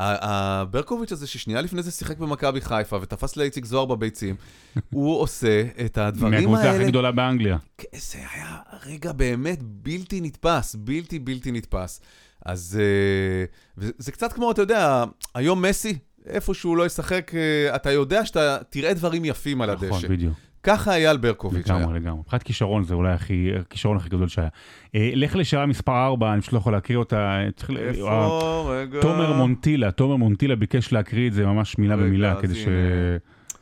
הברקוביץ' 0.00 1.12
הזה 1.12 1.26
ששנייה 1.26 1.60
לפני 1.60 1.82
זה 1.82 1.90
שיחק 1.90 2.18
במכבי 2.18 2.60
חיפה 2.60 2.98
ותפס 3.02 3.36
לאיציק 3.36 3.64
זוהר 3.64 3.84
בביצים, 3.84 4.36
הוא 4.90 5.20
עושה 5.20 5.64
את 5.84 5.98
הדברים 5.98 6.34
מהקבוצה 6.34 6.62
הכי 6.62 6.68
האלה. 6.68 6.88
גדולה 6.88 7.12
באנגליה. 7.12 7.56
זה 7.96 8.18
היה 8.34 8.56
רגע 8.86 9.12
באמת 9.12 9.58
בלתי 9.62 10.20
נתפס, 10.20 10.74
בלתי 10.78 11.18
בלתי 11.18 11.52
נתפס. 11.52 12.00
אז 12.46 12.80
אה, 12.80 13.44
וזה 13.78 14.12
קצת 14.12 14.32
כמו, 14.32 14.50
אתה 14.50 14.62
יודע, 14.62 15.04
היום 15.34 15.62
מסי, 15.62 15.98
איפה 16.26 16.54
שהוא 16.54 16.76
לא 16.76 16.86
ישחק, 16.86 17.32
אה, 17.34 17.76
אתה 17.76 17.90
יודע 17.90 18.26
שאתה 18.26 18.58
תראה 18.70 18.94
דברים 18.94 19.24
יפים 19.24 19.62
על 19.62 19.70
הדשא. 19.70 19.86
נכון, 19.86 20.02
בדיוק. 20.08 20.34
ככה 20.62 20.94
אייל 20.94 21.16
ברקוביץ' 21.16 21.70
היה. 21.70 21.78
לגמרי, 21.78 22.00
לגמרי. 22.00 22.18
מבחינת 22.20 22.42
כישרון 22.42 22.84
זה 22.84 22.94
אולי 22.94 23.12
הכי, 23.12 23.50
הכישרון 23.60 23.96
הכי 23.96 24.08
גדול 24.08 24.28
שהיה. 24.28 24.48
אה, 24.94 25.10
לך 25.14 25.36
לשאלה 25.36 25.66
מספר 25.66 26.04
4, 26.06 26.32
אני 26.32 26.40
פשוט 26.40 26.52
לא 26.52 26.58
יכול 26.58 26.72
להקריא 26.72 26.98
אותה. 26.98 27.38
ל- 27.68 27.76
אה, 27.76 27.82
איפה? 27.88 28.74
רגע. 28.74 29.00
תומר 29.00 29.32
מונטילה, 29.32 29.90
תומר 29.90 30.16
מונטילה 30.16 30.56
ביקש 30.56 30.92
להקריא 30.92 31.28
את 31.28 31.32
זה 31.32 31.46
ממש 31.46 31.78
מילה 31.78 31.94
רגע, 31.94 32.04
במילה, 32.04 32.34
כדי 32.42 32.54
ש... 32.54 32.66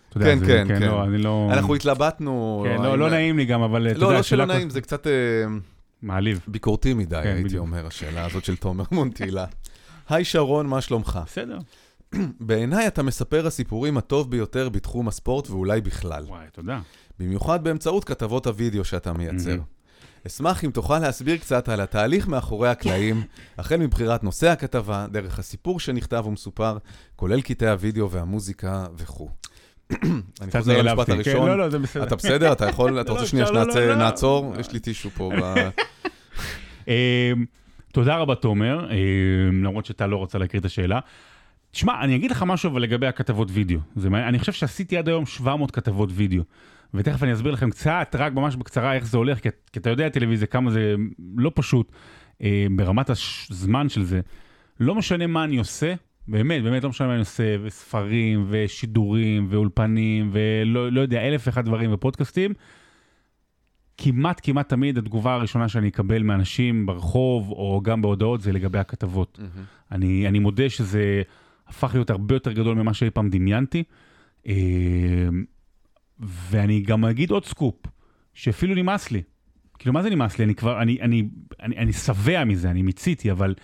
אתה 0.09 0.17
יודע, 0.17 0.27
כן, 0.27 0.39
זה- 0.39 0.47
כן, 0.47 0.79
כן. 0.79 0.83
לא, 0.83 1.05
אני 1.05 1.19
לא... 1.19 1.49
אנחנו 1.53 1.75
התלבטנו. 1.75 2.65
כן, 2.69 2.83
לא, 2.83 2.99
לא 2.99 3.11
נעים 3.11 3.39
לי 3.39 3.45
גם, 3.45 3.63
אבל 3.63 3.89
אתה 3.91 3.99
לא, 3.99 4.05
יודע, 4.07 4.17
לא 4.17 4.23
שלא 4.23 4.43
השאלה 4.43 4.55
נעים, 4.57 4.71
זה 4.71 4.81
קצת 4.81 5.07
אה, 5.07 5.13
מעליב. 6.03 6.41
ביקורתי 6.47 6.95
מדי, 6.95 7.21
כן, 7.23 7.35
הייתי. 7.37 7.59
אומר, 7.59 7.87
השאלה 7.87 8.25
הזאת 8.25 8.45
של 8.45 8.57
תומר 8.57 8.85
מונטילה. 8.93 9.45
היי 10.09 10.25
שרון, 10.25 10.67
מה 10.67 10.81
שלומך? 10.81 11.21
בסדר. 11.27 11.59
בעיניי 12.41 12.87
אתה 12.87 13.03
מספר 13.03 13.47
הסיפורים 13.47 13.99
הטוב 13.99 14.31
ביותר 14.31 14.69
בתחום 14.69 15.09
הספורט 15.09 15.51
ואולי 15.51 15.81
בכלל. 15.81 16.25
וואי, 16.25 16.47
תודה. 16.53 16.81
במיוחד 17.19 17.65
באמצעות 17.65 18.05
כתבות 18.05 18.47
הוידאו 18.47 18.85
שאתה 18.85 19.13
מייצר. 19.13 19.57
אשמח 20.27 20.65
אם 20.65 20.71
תוכל 20.71 20.99
להסביר 20.99 21.37
קצת 21.37 21.69
על 21.69 21.81
התהליך 21.81 22.29
מאחורי 22.29 22.69
הקלעים, 22.69 23.23
החל 23.59 23.77
מבחירת 23.77 24.25
נושא 24.25 24.49
הכתבה, 24.49 25.07
דרך 25.13 25.39
הסיפור 25.39 25.81
שנכתב 25.81 26.25
ומסופר, 26.27 26.79
כולל 27.17 27.41
קטעי 27.41 27.69
הוידאו 27.69 28.11
והמוזיקה 28.11 28.87
וכו'. 28.97 29.29
אני 30.43 30.51
חוזר 30.53 30.83
למשפט. 30.83 31.07
כן, 31.07 31.13
הראשון. 31.13 31.49
לא, 31.49 31.59
לא, 31.59 31.71
זה 31.71 31.79
בסדר. 31.79 32.05
אתה 32.05 32.17
בסדר? 32.17 32.53
אתה 32.53 32.69
יכול? 32.69 33.01
אתה 33.01 33.11
לא, 33.11 33.15
רוצה 33.15 33.27
שנייה 33.27 33.45
אפשר, 33.45 33.65
לא, 33.65 33.75
לא, 33.75 33.87
לא. 33.87 33.95
נעצור? 33.95 34.55
יש 34.61 34.73
לי 34.73 34.81
טישו 34.81 35.11
פה. 35.11 35.33
אה, 36.89 37.33
תודה 37.93 38.17
רבה, 38.17 38.35
תומר, 38.35 38.91
אה, 38.91 38.97
למרות 39.63 39.87
שאתה 39.87 40.07
לא 40.07 40.17
רוצה 40.17 40.39
להקריא 40.39 40.61
את 40.61 40.65
השאלה. 40.65 41.01
תשמע, 41.79 42.01
אני 42.01 42.17
אגיד 42.17 42.31
לך 42.31 42.43
משהו 42.43 42.71
אבל 42.71 42.83
לגבי 42.83 43.07
הכתבות 43.07 43.49
וידאו. 43.51 43.79
זה. 43.97 44.09
אני 44.09 44.39
חושב 44.39 44.53
שעשיתי 44.53 44.97
עד 44.97 45.09
היום 45.09 45.27
700 45.27 45.71
כתבות 45.71 46.11
וידאו. 46.13 46.43
ותכף 46.95 47.23
אני 47.23 47.33
אסביר 47.33 47.53
לכם 47.53 47.71
קצת, 47.71 48.15
רק 48.19 48.33
ממש 48.33 48.57
בקצרה, 48.57 48.95
איך 48.95 49.07
זה 49.07 49.19
הולך, 49.19 49.41
כי, 49.41 49.49
כי 49.73 49.79
אתה 49.79 49.91
יודע 49.91 50.09
טלוויזיה, 50.09 50.47
כמה 50.47 50.71
זה 50.71 50.95
לא 51.37 51.53
פשוט 51.55 51.93
אה, 52.43 52.67
ברמת 52.77 53.11
הזמן 53.11 53.89
של 53.89 54.03
זה. 54.05 54.21
לא 54.81 54.95
משנה 54.95 55.27
מה 55.27 55.45
אני 55.45 55.59
עושה, 55.59 55.95
באמת, 56.29 56.63
באמת 56.63 56.85
לא 56.85 56.91
משנה 56.91 57.07
מה 57.07 57.13
אני 57.13 57.21
עושה, 57.21 57.57
וספרים, 57.63 58.47
ושידורים, 58.49 59.47
ואולפנים, 59.51 60.31
ולא 60.33 60.93
לא 60.93 61.01
יודע, 61.01 61.21
אלף 61.29 61.47
ואחד 61.47 61.65
דברים 61.65 61.93
ופודקאסטים. 61.93 62.53
כמעט 63.99 64.41
כמעט 64.43 64.69
תמיד 64.69 64.99
התגובה 64.99 65.35
הראשונה 65.35 65.69
שאני 65.69 65.89
אקבל 65.89 66.23
מאנשים 66.23 66.87
ברחוב, 66.87 67.51
או 67.51 67.81
גם 67.85 68.03
בהודעות, 68.03 68.41
זה 68.41 68.53
לגבי 68.53 68.79
הכתבות. 68.79 69.41
אני, 69.93 70.29
אני 70.29 70.39
מודה 70.39 70.71
שזה 70.71 71.23
הפך 71.69 71.91
להיות 71.95 72.11
הרבה 72.11 72.35
יותר 72.35 72.53
גדול 72.53 72.77
ממה 72.77 72.95
שאי 72.95 73.11
פעם 73.11 73.31
דמיינתי. 73.31 73.83
אה, 74.47 74.55
ואני 76.21 76.81
גם 76.81 77.05
אגיד 77.05 77.31
עוד 77.31 77.45
סקופ, 77.45 77.75
שאפילו 78.35 78.75
נמאס 78.75 79.11
לי. 79.11 79.23
כאילו, 79.79 79.93
מה 79.93 80.03
זה 80.03 80.11
נמאס 80.11 80.39
לי? 80.39 80.45
אני 80.45 80.55
כבר, 80.55 80.83
אני, 80.83 80.99
אני, 81.01 81.29
אני, 81.63 81.77
אני 81.77 81.93
שבע 81.93 82.45
מזה, 82.45 82.71
אני 82.71 82.83
מיציתי, 82.83 83.31
אבל 83.31 83.55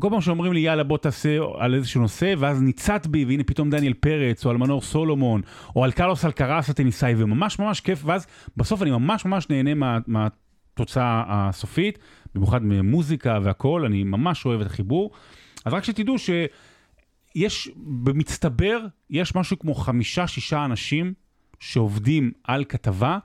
כל 0.00 0.08
פעם 0.10 0.20
שאומרים 0.20 0.52
לי, 0.52 0.60
יאללה, 0.60 0.84
בוא 0.84 0.98
תעשה 0.98 1.38
על 1.58 1.74
איזשהו 1.74 2.00
נושא, 2.00 2.34
ואז 2.38 2.62
ניצת 2.62 3.06
בי, 3.06 3.24
והנה 3.24 3.44
פתאום 3.44 3.70
דניאל 3.70 3.92
פרץ, 3.92 4.44
או 4.44 4.50
על 4.50 4.56
מנור 4.56 4.82
סולומון, 4.82 5.40
או 5.76 5.84
על 5.84 5.92
קרלוס 5.92 6.24
אלקראס 6.24 6.70
הטניסאי, 6.70 7.14
וממש 7.16 7.58
ממש 7.58 7.80
כיף, 7.80 8.02
ואז 8.04 8.26
בסוף 8.56 8.82
אני 8.82 8.90
ממש 8.90 9.24
ממש 9.24 9.50
נהנה 9.50 9.74
מה, 9.74 9.98
מהתוצאה 10.06 11.24
הסופית, 11.28 11.98
במיוחד 12.34 12.64
ממוזיקה 12.64 13.38
והכול, 13.42 13.84
אני 13.84 14.04
ממש 14.04 14.46
אוהב 14.46 14.60
את 14.60 14.66
החיבור. 14.66 15.10
אז 15.64 15.72
רק 15.72 15.84
שתדעו 15.84 16.18
שיש, 17.32 17.70
במצטבר, 17.76 18.86
יש 19.10 19.34
משהו 19.34 19.58
כמו 19.58 19.74
חמישה-שישה 19.74 20.64
אנשים 20.64 21.14
שעובדים 21.60 22.32
על 22.44 22.64
כתבה, 22.64 23.18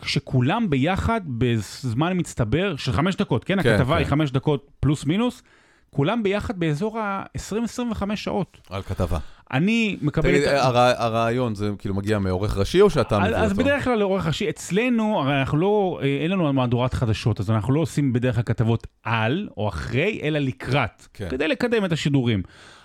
כשכולם 0.00 0.70
ביחד 0.70 1.20
בזמן 1.26 2.18
מצטבר 2.18 2.76
של 2.76 2.92
חמש 2.92 3.16
דקות, 3.16 3.44
כן? 3.44 3.62
כן, 3.62 3.74
הכתבה 3.74 3.94
כן. 3.94 3.98
היא 3.98 4.06
חמש 4.06 4.30
דקות 4.30 4.70
פלוס 4.80 5.04
מינוס, 5.04 5.42
כולם 5.90 6.22
ביחד 6.22 6.60
באזור 6.60 6.98
ה-20-25 6.98 8.02
שעות. 8.16 8.58
על 8.70 8.82
כתבה. 8.82 9.18
אני 9.52 9.96
מקבל 10.02 10.30
תגיד, 10.30 10.42
את... 10.42 10.48
ה- 10.48 10.62
הר- 10.62 11.02
הרעיון 11.02 11.54
זה 11.54 11.70
כאילו 11.78 11.94
מגיע 11.94 12.18
מעורך 12.18 12.56
ראשי 12.56 12.80
או 12.80 12.90
שאתה 12.90 13.18
מביא 13.18 13.28
אותו? 13.30 13.40
אז 13.40 13.52
בדרך 13.52 13.84
כלל 13.84 13.94
לעורך 13.94 14.26
ראשי, 14.26 14.48
אצלנו, 14.50 15.20
הרי 15.20 15.40
אנחנו 15.40 15.58
לא, 15.58 15.98
אה, 16.02 16.06
אין 16.22 16.30
לנו 16.30 16.52
מהדורת 16.52 16.94
חדשות, 16.94 17.40
אז 17.40 17.50
אנחנו 17.50 17.72
לא 17.72 17.80
עושים 17.80 18.12
בדרך 18.12 18.34
כלל 18.34 18.44
כתבות 18.44 18.86
על 19.04 19.48
או 19.56 19.68
אחרי, 19.68 20.20
אלא 20.22 20.38
לקראת, 20.38 21.06
כן. 21.14 21.28
כדי 21.30 21.48
לקדם 21.48 21.84
את 21.84 21.92
השידורים. 21.92 22.42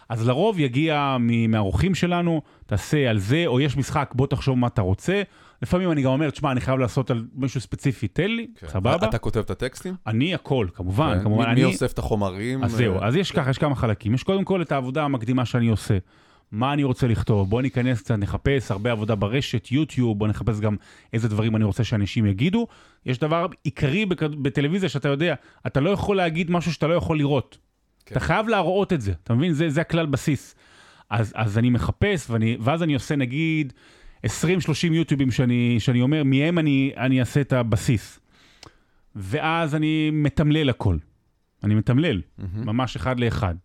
אז 0.09 0.27
לרוב 0.27 0.59
יגיע 0.59 1.17
מהאורחים 1.49 1.95
שלנו, 1.95 2.41
תעשה 2.65 3.09
על 3.09 3.17
זה, 3.17 3.43
או 3.47 3.59
יש 3.59 3.77
משחק, 3.77 4.11
בוא 4.15 4.27
תחשוב 4.27 4.57
מה 4.57 4.67
אתה 4.67 4.81
רוצה. 4.81 5.21
לפעמים 5.63 5.91
אני 5.91 6.01
גם 6.01 6.11
אומר, 6.11 6.29
תשמע, 6.29 6.51
אני 6.51 6.61
חייב 6.61 6.79
לעשות 6.79 7.11
על 7.11 7.25
משהו 7.35 7.61
ספציפי, 7.61 8.07
תן 8.07 8.31
לי, 8.31 8.47
כן. 8.55 8.67
סבבה. 8.67 8.95
אתה 9.09 9.17
כותב 9.17 9.39
את 9.39 9.49
הטקסטים? 9.49 9.95
אני 10.07 10.33
הכל, 10.33 10.67
כמובן, 10.73 11.13
כן. 11.17 11.23
כמובן. 11.23 11.45
מי- 11.45 11.51
אני... 11.51 11.61
מי 11.61 11.65
אוסף 11.65 11.91
את 11.93 11.99
החומרים? 11.99 12.63
אז 12.63 12.71
זהו, 12.71 12.95
אז 13.01 13.15
יש 13.15 13.31
ככה, 13.31 13.49
יש 13.49 13.57
כמה 13.57 13.75
חלקים. 13.75 14.13
יש 14.13 14.23
קודם 14.23 14.43
כל 14.43 14.61
את 14.61 14.71
העבודה 14.71 15.03
המקדימה 15.03 15.45
שאני 15.45 15.67
עושה. 15.67 15.97
מה 16.51 16.73
אני 16.73 16.83
רוצה 16.83 17.07
לכתוב? 17.07 17.49
בוא 17.49 17.61
ניכנס 17.61 18.01
קצת, 18.01 18.15
נחפש 18.15 18.71
הרבה 18.71 18.91
עבודה 18.91 19.15
ברשת, 19.15 19.71
יוטיוב, 19.71 20.19
בוא 20.19 20.27
נחפש 20.27 20.59
גם 20.59 20.75
איזה 21.13 21.27
דברים 21.29 21.55
אני 21.55 21.63
רוצה 21.63 21.83
שאנשים 21.83 22.25
יגידו. 22.25 22.67
יש 23.05 23.17
דבר 23.19 23.45
עיקרי 23.63 24.05
בטלוויזיה 24.41 24.89
שאתה 24.89 25.07
יודע, 25.07 25.35
אתה 25.67 25.79
לא 25.79 25.89
יכול 25.89 26.17
להגיד 26.17 26.51
משהו 26.51 26.73
שאתה 26.73 26.87
לא 26.87 26.93
יכול 26.93 27.17
לראות. 27.17 27.57
כן. 28.05 28.15
אתה 28.15 28.25
חייב 28.25 28.47
להראות 28.47 28.93
את 28.93 29.01
זה, 29.01 29.11
אתה 29.23 29.33
מבין? 29.33 29.53
זה, 29.53 29.69
זה 29.69 29.81
הכלל 29.81 30.05
בסיס. 30.05 30.55
אז, 31.09 31.31
אז 31.35 31.57
אני 31.57 31.69
מחפש, 31.69 32.29
ואני, 32.29 32.57
ואז 32.59 32.83
אני 32.83 32.93
עושה 32.93 33.15
נגיד 33.15 33.73
20-30 34.25 34.29
יוטיובים 34.91 35.31
שאני, 35.31 35.75
שאני 35.79 36.01
אומר, 36.01 36.23
מהם 36.23 36.59
אני, 36.59 36.91
אני 36.97 37.19
אעשה 37.19 37.41
את 37.41 37.53
הבסיס. 37.53 38.19
ואז 39.15 39.75
אני 39.75 40.09
מתמלל 40.13 40.69
הכל. 40.69 40.97
אני 41.63 41.75
מתמלל, 41.75 42.21
ממש 42.55 42.95
אחד 42.95 43.19
לאחד. 43.19 43.55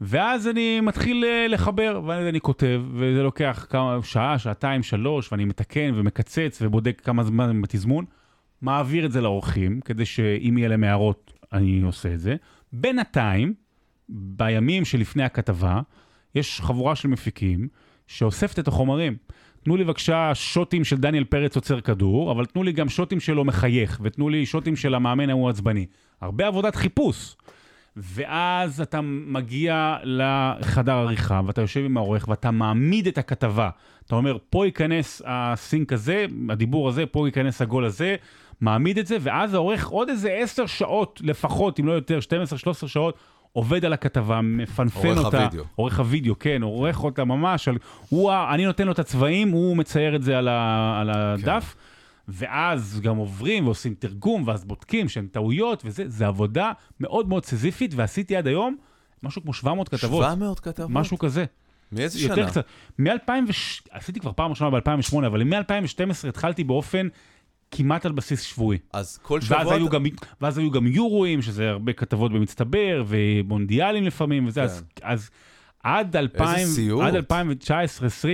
ואז 0.00 0.48
אני 0.48 0.80
מתחיל 0.80 1.24
אה, 1.24 1.46
לחבר, 1.48 2.00
ואז 2.06 2.26
אני 2.26 2.40
כותב, 2.40 2.82
וזה 2.94 3.22
לוקח 3.22 3.66
כמה, 3.70 3.98
שעה, 4.02 4.38
שעתיים, 4.38 4.82
שלוש, 4.82 5.32
ואני 5.32 5.44
מתקן 5.44 5.92
ומקצץ 5.94 6.58
ובודק 6.62 7.00
כמה 7.04 7.24
זמן 7.24 7.62
בתזמון. 7.62 8.04
מעביר 8.62 9.06
את 9.06 9.12
זה 9.12 9.20
לאורחים, 9.20 9.80
כדי 9.80 10.04
שאם 10.04 10.58
יהיה 10.58 10.68
להם 10.68 10.84
הערות, 10.84 11.32
אני 11.52 11.80
עושה 11.80 12.14
את 12.14 12.20
זה. 12.20 12.36
בינתיים, 12.72 13.54
בימים 14.08 14.84
שלפני 14.84 15.22
הכתבה, 15.22 15.80
יש 16.34 16.60
חבורה 16.60 16.96
של 16.96 17.08
מפיקים 17.08 17.68
שאוספת 18.06 18.58
את 18.58 18.68
החומרים. 18.68 19.16
תנו 19.64 19.76
לי 19.76 19.84
בבקשה 19.84 20.34
שוטים 20.34 20.84
של 20.84 20.96
דניאל 20.96 21.24
פרץ 21.24 21.56
עוצר 21.56 21.80
כדור, 21.80 22.32
אבל 22.32 22.44
תנו 22.44 22.62
לי 22.62 22.72
גם 22.72 22.88
שוטים 22.88 23.20
שלו 23.20 23.44
מחייך, 23.44 24.00
ותנו 24.02 24.28
לי 24.28 24.46
שוטים 24.46 24.76
של 24.76 24.94
המאמן 24.94 25.30
ההוא 25.30 25.50
עצבני. 25.50 25.86
הרבה 26.20 26.46
עבודת 26.46 26.76
חיפוש. 26.76 27.36
ואז 27.96 28.80
אתה 28.80 29.00
מגיע 29.02 29.96
לחדר 30.04 30.92
עריכה, 30.92 31.40
ואתה 31.46 31.60
יושב 31.60 31.84
עם 31.84 31.96
העורך, 31.96 32.28
ואתה 32.28 32.50
מעמיד 32.50 33.06
את 33.06 33.18
הכתבה. 33.18 33.70
אתה 34.06 34.14
אומר, 34.14 34.36
פה 34.50 34.66
ייכנס 34.66 35.22
הסינק 35.24 35.92
הזה, 35.92 36.26
הדיבור 36.50 36.88
הזה, 36.88 37.06
פה 37.06 37.28
ייכנס 37.28 37.62
הגול 37.62 37.84
הזה, 37.84 38.16
מעמיד 38.60 38.98
את 38.98 39.06
זה, 39.06 39.16
ואז 39.20 39.54
העורך 39.54 39.86
עוד 39.86 40.08
איזה 40.08 40.32
עשר 40.32 40.66
שעות 40.66 41.20
לפחות, 41.24 41.80
אם 41.80 41.86
לא 41.86 41.92
יותר, 41.92 42.18
12-13 42.84 42.88
שעות, 42.88 43.18
עובד 43.52 43.84
על 43.84 43.92
הכתבה, 43.92 44.40
מפנפן 44.40 45.08
עורך 45.08 45.24
אותה. 45.24 45.38
הוידאו. 45.38 45.64
עורך 45.74 45.98
הוידאו, 45.98 46.38
כן, 46.38 46.62
עורך 46.62 47.04
אותה 47.04 47.24
ממש. 47.24 47.68
על, 47.68 47.78
הוא, 48.08 48.32
אני 48.54 48.66
נותן 48.66 48.86
לו 48.86 48.92
את 48.92 48.98
הצבעים, 48.98 49.50
הוא 49.50 49.76
מצייר 49.76 50.16
את 50.16 50.22
זה 50.22 50.38
על, 50.38 50.48
ה, 50.48 50.98
על 51.00 51.10
הדף. 51.10 51.76
ואז 52.28 53.00
גם 53.02 53.16
עוברים 53.16 53.64
ועושים 53.64 53.94
תרגום, 53.98 54.42
ואז 54.46 54.64
בודקים 54.64 55.08
שאין 55.08 55.26
טעויות, 55.26 55.82
וזה, 55.84 56.04
זה 56.06 56.26
עבודה 56.26 56.72
מאוד 57.00 57.28
מאוד 57.28 57.44
סיזיפית, 57.44 57.94
ועשיתי 57.94 58.36
עד 58.36 58.46
היום 58.46 58.76
משהו 59.22 59.42
כמו 59.42 59.52
700 59.52 59.88
כתבות. 59.88 60.24
700 60.24 60.60
כתבות? 60.60 60.90
משהו 60.90 61.18
כזה. 61.18 61.44
מאיזה 61.92 62.18
יותר 62.18 62.34
שנה? 62.34 62.46
קצת. 62.46 62.66
מ-2000, 62.98 63.30
עשיתי 63.90 64.20
כבר 64.20 64.32
פעם 64.32 64.50
ראשונה 64.50 64.70
ב-2008, 64.70 65.26
אבל 65.26 65.44
מ-2012 65.44 66.28
התחלתי 66.28 66.64
באופן 66.64 67.08
כמעט 67.70 68.06
על 68.06 68.12
בסיס 68.12 68.40
שבועי. 68.42 68.78
אז 68.92 69.18
כל 69.22 69.40
שבוע... 69.40 69.58
ואז 69.58 69.70
היו, 69.70 69.86
אתה- 69.86 69.94
גם, 69.94 70.04
ואז 70.40 70.58
היו 70.58 70.70
גם 70.70 70.86
יורואים, 70.86 71.42
שזה 71.42 71.70
הרבה 71.70 71.92
כתבות 71.92 72.32
במצטבר, 72.32 73.04
ומונדיאלים 73.06 74.04
לפעמים, 74.04 74.46
וזה, 74.46 74.62
אז, 74.62 74.82
אז 75.02 75.30
עד 75.84 76.16
2000, 76.16 76.66
סיוט. 76.66 77.02
עד 77.04 77.14
2019-2020 77.16 77.72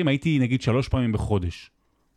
הייתי 0.06 0.38
נגיד 0.38 0.62
שלוש 0.62 0.88
פעמים 0.88 1.12
בחודש. 1.12 1.70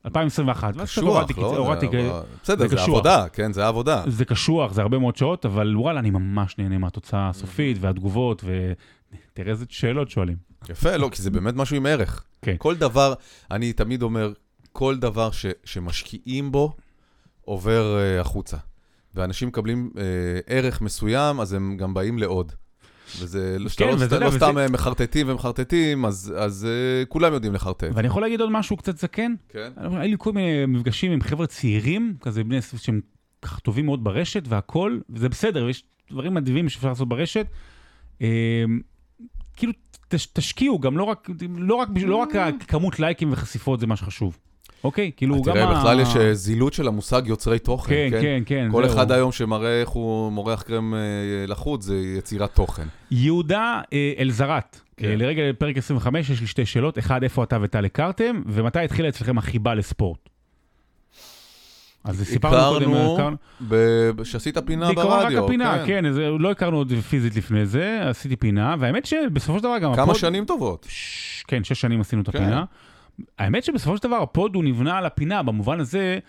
2021, 0.05 0.73
ואז 0.77 0.91
קצת 0.91 1.01
הורדתי, 1.01 1.33
קשוח, 1.33 1.53
לא? 1.53 1.57
הורדתי, 1.57 1.87
זה- 1.91 2.11
בסדר, 2.43 2.67
זה 2.67 2.75
זה. 2.75 2.81
עבודה, 2.81 3.25
כן, 3.33 3.53
זה 3.53 3.67
עבודה. 3.67 4.03
זה 4.07 4.25
קשוח, 4.25 4.73
זה 4.73 4.81
הרבה 4.81 4.99
מאוד 4.99 5.15
שעות, 5.15 5.45
אבל 5.45 5.77
וואלה, 5.77 5.99
אני 5.99 6.09
ממש 6.09 6.55
נהנה 6.57 6.77
מהתוצאה 6.77 7.29
הסופית 7.29 7.77
והתגובות, 7.81 8.43
ותראה 9.33 9.51
איזה 9.51 9.65
שאלות 9.69 10.09
שואלים. 10.09 10.37
יפה, 10.69 10.95
לא, 10.97 11.09
כי 11.11 11.21
זה 11.21 11.29
באמת 11.31 11.53
משהו 11.55 11.75
עם 11.75 11.85
ערך. 11.85 12.23
כן. 12.41 12.55
כל 12.57 12.75
דבר, 12.75 13.13
אני 13.51 13.73
תמיד 13.73 14.01
אומר, 14.01 14.33
כל 14.71 14.97
דבר 14.97 15.31
ש, 15.31 15.45
שמשקיעים 15.63 16.51
בו, 16.51 16.73
עובר 17.49 17.97
uh, 17.97 18.21
החוצה. 18.21 18.57
ואנשים 19.15 19.47
מקבלים 19.47 19.89
uh, 19.93 19.97
ערך 20.47 20.81
מסוים, 20.81 21.39
אז 21.39 21.53
הם 21.53 21.77
גם 21.77 21.93
באים 21.93 22.19
לעוד. 22.19 22.51
וזה 23.19 23.55
לא, 23.59 23.69
כן, 23.69 23.87
לא, 23.87 23.93
וזה- 23.93 24.05
סת- 24.09 24.21
לא 24.21 24.25
וזה- 24.27 24.37
סתם 24.37 24.57
אה, 24.57 24.67
מחרטטים 24.69 25.29
ומחרטטים, 25.29 26.05
אז, 26.05 26.33
אז 26.37 26.67
uh, 27.03 27.05
כולם 27.07 27.33
יודעים 27.33 27.53
לחרטט. 27.53 27.87
ואני 27.93 28.07
יכול 28.07 28.21
להגיד 28.21 28.41
עוד 28.41 28.51
משהו 28.51 28.77
קצת 28.77 28.97
זקן? 28.97 29.33
כן? 29.49 29.71
היו 29.77 30.11
לי 30.11 30.15
כל 30.19 30.31
מיני 30.31 30.65
מפגשים 30.65 31.11
עם 31.11 31.21
חבר'ה 31.21 31.47
צעירים, 31.47 32.15
כזה 32.21 32.43
בני 32.43 32.57
עשרה 32.57 32.79
שהם 32.79 33.01
ככה 33.41 33.59
טובים 33.59 33.85
מאוד 33.85 34.03
ברשת 34.03 34.43
והכל, 34.47 34.99
וזה 35.09 35.29
בסדר, 35.29 35.65
ויש 35.65 35.83
דברים 36.11 36.33
מדהימים 36.33 36.69
שאפשר 36.69 36.87
לעשות 36.89 37.09
ברשת. 37.09 37.47
אה, 38.21 38.27
כאילו, 39.55 39.73
תש, 40.07 40.25
תשקיעו 40.25 40.79
גם, 40.79 40.97
לא 40.97 41.03
רק, 41.03 41.29
לא 41.57 41.75
רק, 41.75 41.89
לא 42.05 42.15
רק 42.15 42.35
הכמות 42.35 42.99
לייקים 42.99 43.31
וחשיפות 43.31 43.79
זה 43.79 43.87
מה 43.87 43.95
שחשוב. 43.95 44.37
אוקיי? 44.83 45.11
כאילו, 45.17 45.41
גם 45.41 45.53
תראה. 45.53 45.79
בכלל 45.79 45.99
יש 45.99 46.15
אה, 46.15 46.33
זילות 46.33 46.73
של 46.73 46.87
המושג 46.87 47.21
יוצרי 47.25 47.59
תוכן, 47.59 47.89
כן, 47.95 48.09
כן? 48.11 48.21
כן, 48.21 48.41
כן. 48.45 48.67
כל. 48.71 48.85
אחד 48.85 49.11
היום 49.11 49.31
שמראה 49.31 49.81
איך 49.81 49.89
הוא 49.89 50.31
מורח 50.31 50.61
קרם 50.61 50.93
אה, 50.93 50.99
לחוץ, 51.47 51.83
זה 51.83 51.95
יצירת 52.17 52.55
תוכן. 52.55 52.87
יהודה 53.11 53.81
אה, 53.93 54.13
אלזרת, 54.19 54.79
כן. 54.97 55.15
לרגע 55.17 55.41
פרק 55.57 55.77
25 55.77 56.29
יש 56.29 56.41
לי 56.41 56.47
שתי 56.47 56.65
שאלות, 56.65 56.99
אחד, 56.99 57.23
איפה 57.23 57.43
אתה 57.43 57.57
וטל 57.61 57.85
הכרתם, 57.85 58.41
ומתי 58.45 58.79
התחילה 58.79 59.09
אצלכם 59.09 59.37
החיבה 59.37 59.75
לספורט? 59.75 60.29
אז 62.03 62.23
סיפרנו 62.23 62.79
קודם, 62.79 62.93
הכרנו 62.93 63.35
שעשית 64.25 64.57
פינה 64.57 64.93
ברדיו. 64.93 65.39
רק 65.39 65.43
הפינה, 65.49 65.83
כן, 65.85 66.05
אז 66.05 66.17
לא 66.39 66.51
הכרנו 66.51 66.77
עוד 66.77 66.93
פיזית 67.09 67.35
לפני 67.35 67.65
זה, 67.65 67.99
עשיתי 68.09 68.35
פינה, 68.35 68.75
והאמת 68.79 69.05
שבסופו 69.05 69.57
של 69.57 69.63
דבר 69.63 69.77
גם 69.77 69.93
כמה 69.93 70.03
ה 70.03 70.05
pod... 70.05 70.15
שנים 70.15 70.45
טובות. 70.45 70.85
ש- 70.89 71.43
כן, 71.47 71.63
שש 71.63 71.81
שנים 71.81 72.01
עשינו 72.01 72.21
את 72.21 72.29
כן. 72.29 72.37
הפינה. 72.43 72.63
האמת 73.39 73.63
שבסופו 73.63 73.97
של 73.97 74.03
דבר 74.03 74.15
ה 74.15 74.25
pod 74.25 74.55
הוא 74.55 74.63
נבנה 74.63 74.97
על 74.97 75.05
הפינה, 75.05 75.43
במובן 75.43 75.79
הזה 75.79 76.19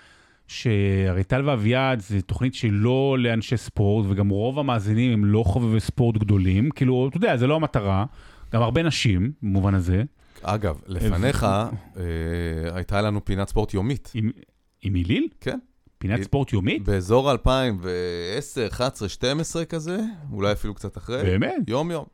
שהרי 0.47 1.25
טל 1.25 1.49
ואביעד 1.49 2.01
זה 2.01 2.23
תוכנית 2.23 2.55
שהיא 2.55 2.73
לא 2.75 3.17
לאנשי 3.19 3.57
ספורט, 3.57 4.07
וגם 4.09 4.29
רוב 4.29 4.59
המאזינים 4.59 5.13
הם 5.13 5.25
לא 5.25 5.43
חובבי 5.47 5.81
ספורט 5.81 6.17
גדולים, 6.17 6.71
כאילו, 6.71 7.09
אתה 7.09 7.17
יודע, 7.17 7.37
זה 7.37 7.47
לא 7.47 7.57
המטרה, 7.57 8.05
גם 8.53 8.63
הרבה 8.63 8.83
נשים, 8.83 9.33
במובן 9.43 9.75
הזה. 9.75 10.03
אגב, 10.43 10.81
לפניך 10.87 11.45
אה, 11.45 11.67
הייתה 12.75 13.03
לנו 13.03 13.25
פינת 13.25 13.49
ספורט 13.49 13.75
יומית. 13.75 14.11
עם, 14.15 14.31
עם 14.83 14.95
היליל? 14.95 15.29
כן. 15.41 15.59
פינת 15.99 16.23
ספורט 16.23 16.53
יומית? 16.53 16.85
באזור 16.85 17.33
2010, 17.33 18.67
11, 18.67 19.09
12 19.09 19.65
כזה, 19.65 20.01
אולי 20.33 20.53
אפילו 20.53 20.75
קצת 20.75 20.97
אחרי. 20.97 21.23
באמת? 21.23 21.55
יום-יום. 21.69 22.05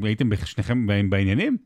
והייתם 0.00 0.36
שניכם 0.44 0.86
בעניינים? 1.10 1.56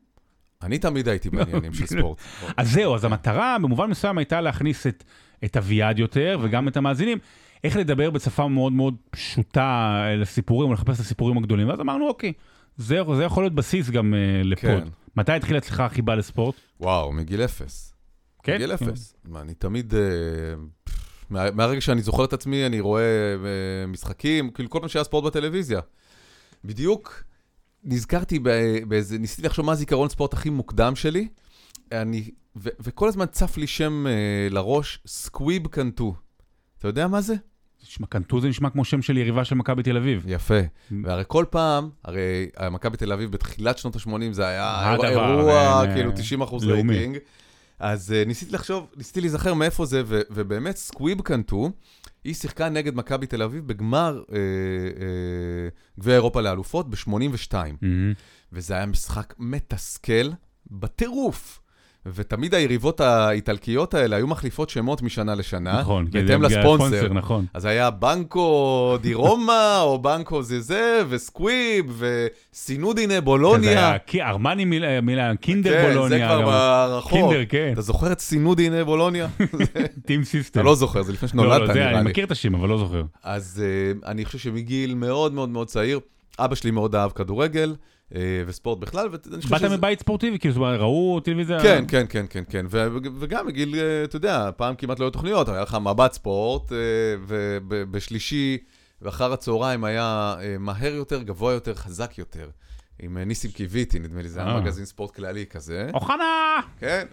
אני 0.63 0.77
תמיד 0.79 1.07
הייתי 1.07 1.29
בעניינים 1.29 1.73
של 1.73 1.85
ספורט. 1.85 2.17
אז 2.57 2.71
זהו, 2.71 2.95
אז 2.95 3.03
המטרה 3.05 3.57
במובן 3.61 3.89
מסוים 3.89 4.17
הייתה 4.17 4.41
להכניס 4.41 4.87
את, 4.87 5.03
את 5.45 5.57
אביעד 5.57 5.99
יותר, 5.99 6.39
וגם 6.41 6.67
את 6.67 6.77
המאזינים, 6.77 7.17
איך 7.63 7.77
לדבר 7.77 8.09
בשפה 8.09 8.47
מאוד 8.47 8.73
מאוד 8.73 8.95
פשוטה 9.09 9.99
לסיפורים, 10.17 10.69
או 10.69 10.73
לחפש 10.73 10.95
את 10.95 11.05
הסיפורים 11.05 11.37
הגדולים. 11.37 11.69
ואז 11.69 11.79
אמרנו, 11.79 12.07
אוקיי, 12.07 12.33
זה, 12.77 12.99
זה 13.15 13.23
יכול 13.23 13.43
להיות 13.43 13.55
בסיס 13.55 13.89
גם 13.89 14.13
uh, 14.13 14.47
לפוד. 14.47 14.83
כן. 14.83 14.87
מתי 15.15 15.31
התחילה 15.31 15.57
אצלך 15.59 15.79
החיבה 15.79 16.15
לספורט? 16.15 16.55
וואו, 16.79 17.11
מגיל 17.11 17.41
אפס. 17.41 17.93
כן? 18.43 18.55
מגיל 18.55 18.73
אפס. 18.73 19.13
מה, 19.25 19.41
אני 19.41 19.53
תמיד... 19.53 19.93
פff, 20.89 20.91
מה- 21.29 21.51
מהרגע 21.51 21.81
שאני 21.81 22.01
זוכר 22.01 22.25
את 22.25 22.33
עצמי, 22.33 22.65
אני 22.65 22.79
רואה 22.79 23.03
אה, 23.03 23.87
משחקים, 23.87 24.49
כאילו 24.49 24.69
כל 24.69 24.79
פעם 24.79 24.89
שהיה 24.89 25.03
ספורט 25.03 25.23
בטלוויזיה. 25.23 25.79
בדיוק 26.65 27.23
נזכרתי 27.83 28.39
באיזה, 28.87 29.17
ניסיתי 29.17 29.47
לחשוב 29.47 29.65
מה 29.65 29.71
הזיכרון 29.71 30.09
ספורט 30.09 30.33
הכי 30.33 30.49
מוקדם 30.49 30.95
שלי, 30.95 31.27
אני, 31.91 32.29
ו, 32.55 32.69
וכל 32.79 33.07
הזמן 33.07 33.25
צף 33.25 33.57
לי 33.57 33.67
שם 33.67 34.07
אה, 34.07 34.47
לראש, 34.49 34.99
סקוויב 35.07 35.67
קנטו. 35.67 36.15
אתה 36.79 36.87
יודע 36.87 37.07
מה 37.07 37.21
זה? 37.21 37.35
נשמע, 37.83 38.07
קנטו 38.07 38.41
זה 38.41 38.47
נשמע 38.47 38.69
כמו 38.69 38.85
שם 38.85 39.01
של 39.01 39.17
יריבה 39.17 39.45
של 39.45 39.55
מכבי 39.55 39.83
תל 39.83 39.97
אביב. 39.97 40.23
יפה. 40.27 40.59
והרי 41.03 41.23
כל 41.27 41.45
פעם, 41.49 41.89
הרי 42.03 42.49
מכבי 42.71 42.97
תל 42.97 43.13
אביב 43.13 43.31
בתחילת 43.31 43.77
שנות 43.77 43.95
ה-80 43.95 44.31
זה 44.31 44.47
היה 44.47 44.91
הדבר, 44.91 45.37
אירוע, 45.37 45.53
אה, 45.53 45.93
כאילו 45.93 46.11
90 46.11 46.41
אחוז. 46.41 46.65
רייטינג. 46.65 47.17
אז 47.79 48.11
uh, 48.11 48.27
ניסיתי 48.27 48.51
לחשוב, 48.51 48.87
ניסיתי 48.97 49.21
להיזכר 49.21 49.53
מאיפה 49.53 49.85
זה, 49.85 50.03
ובאמת 50.07 50.77
סקוויב 50.77 51.21
קאנטו, 51.21 51.71
היא 52.23 52.33
שיחקה 52.33 52.69
נגד 52.69 52.95
מכבי 52.95 53.27
תל 53.27 53.41
אביב 53.41 53.67
בגמר 53.67 54.23
אה, 54.31 54.37
אה, 54.37 55.69
גביע 55.99 56.13
אירופה 56.13 56.41
לאלופות 56.41 56.89
ב-82. 56.89 57.53
מהמם. 57.53 58.13
וזה 58.51 58.73
היה 58.73 58.85
משחק 58.85 59.33
מתסכל 59.39 60.31
בטירוף. 60.71 61.61
ותמיד 62.05 62.53
היריבות 62.53 62.99
האיטלקיות 62.99 63.93
האלה 63.93 64.15
היו 64.15 64.27
מחליפות 64.27 64.69
שמות 64.69 65.01
משנה 65.01 65.35
לשנה, 65.35 65.79
נכון, 65.79 66.07
בהתאם 66.11 66.41
לספונסר. 66.41 67.13
נכון. 67.13 67.45
אז 67.53 67.65
היה 67.65 67.89
בנקו 67.89 68.97
די 69.01 69.13
רומא, 69.13 69.79
או 69.81 69.99
בנקו 70.01 70.43
זה 70.43 70.59
זה, 70.59 71.01
וסקוויב, 71.09 72.01
וסינודינה 72.53 73.21
בולוניה. 73.21 73.71
זה 73.71 73.97
היה 74.13 74.29
ארמני 74.29 74.65
מילה, 75.01 75.35
קינדר 75.35 75.71
כן, 75.71 75.89
בולוניה. 75.89 76.27
זה 76.29 76.43
כבר. 76.43 76.45
ברחוב. 76.45 77.11
קינדר, 77.11 77.45
כן. 77.49 77.69
אתה 77.73 77.81
זוכר 77.81 78.11
את 78.11 78.19
סינודינה 78.19 78.83
בולוניה? 78.83 79.27
טים 80.07 80.23
סיסטם. 80.23 80.59
אתה 80.59 80.65
לא 80.65 80.75
זוכר, 80.75 81.03
זה 81.03 81.13
לפני 81.13 81.27
לא, 81.27 81.43
שנולדת, 81.43 81.67
לא, 81.67 81.73
זה, 81.73 81.79
נראה 81.79 81.89
אני 81.89 82.03
לי. 82.03 82.09
מכיר 82.09 82.25
את 82.25 82.31
השם, 82.31 82.55
אבל 82.55 82.69
לא 82.69 82.77
זוכר. 82.77 83.03
אז 83.23 83.63
uh, 83.63 84.05
אני 84.07 84.25
חושב 84.25 84.39
שמגיל 84.39 84.95
מאוד 84.95 85.33
מאוד 85.33 85.49
מאוד 85.49 85.67
צעיר, 85.67 85.99
אבא 86.39 86.55
שלי 86.55 86.71
מאוד 86.71 86.95
אהב 86.95 87.11
כדורגל 87.11 87.75
וספורט 88.47 88.79
בכלל, 88.79 89.09
ואני 89.11 89.41
חושב 89.41 89.49
באת 89.49 89.59
שזה... 89.59 89.77
מבית 89.77 89.99
ספורטיבי, 89.99 90.39
כאילו, 90.39 90.53
זאת 90.53 90.59
אומרת, 90.59 90.79
ראו 90.79 91.19
טלוויזיה? 91.19 91.59
כן, 91.61 91.83
כן, 91.87 92.05
כן, 92.09 92.25
כן, 92.29 92.43
כן, 92.49 92.65
וגם 93.19 93.47
מגיל, 93.47 93.75
אה, 93.75 94.03
אתה 94.03 94.15
יודע, 94.15 94.49
פעם 94.57 94.75
כמעט 94.75 94.99
לא 94.99 95.05
היו 95.05 95.11
תוכניות, 95.11 95.49
היה 95.49 95.61
לך 95.61 95.77
מבט 95.81 96.13
ספורט, 96.13 96.71
אה, 96.71 96.77
ובשלישי 97.67 98.57
ואחר 99.01 99.33
הצהריים 99.33 99.83
היה 99.83 100.35
אה, 100.41 100.57
מהר 100.59 100.93
יותר, 100.93 101.23
גבוה 101.23 101.53
יותר, 101.53 101.75
חזק 101.75 102.17
יותר, 102.17 102.49
עם 102.99 103.17
אה, 103.17 103.25
ניסים 103.25 103.51
קיוויתי, 103.51 103.99
נדמה 103.99 104.21
לי, 104.21 104.29
זה 104.29 104.39
היה 104.39 104.49
אה. 104.49 104.61
מגזין 104.61 104.85
ספורט 104.85 105.11
כללי 105.11 105.45
כזה. 105.45 105.89
אוחנה! 105.93 106.59
כן. 106.79 107.05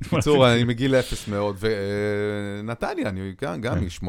בקיצור, 0.00 0.52
אני 0.52 0.64
מגיל 0.64 0.94
אפס 0.94 1.28
מאוד, 1.28 1.56
ונתניה, 1.60 3.08
אני 3.08 3.32
גם, 3.42 3.60
גם 3.60 3.74
כן. 3.74 3.84
מ-80, 4.06 4.08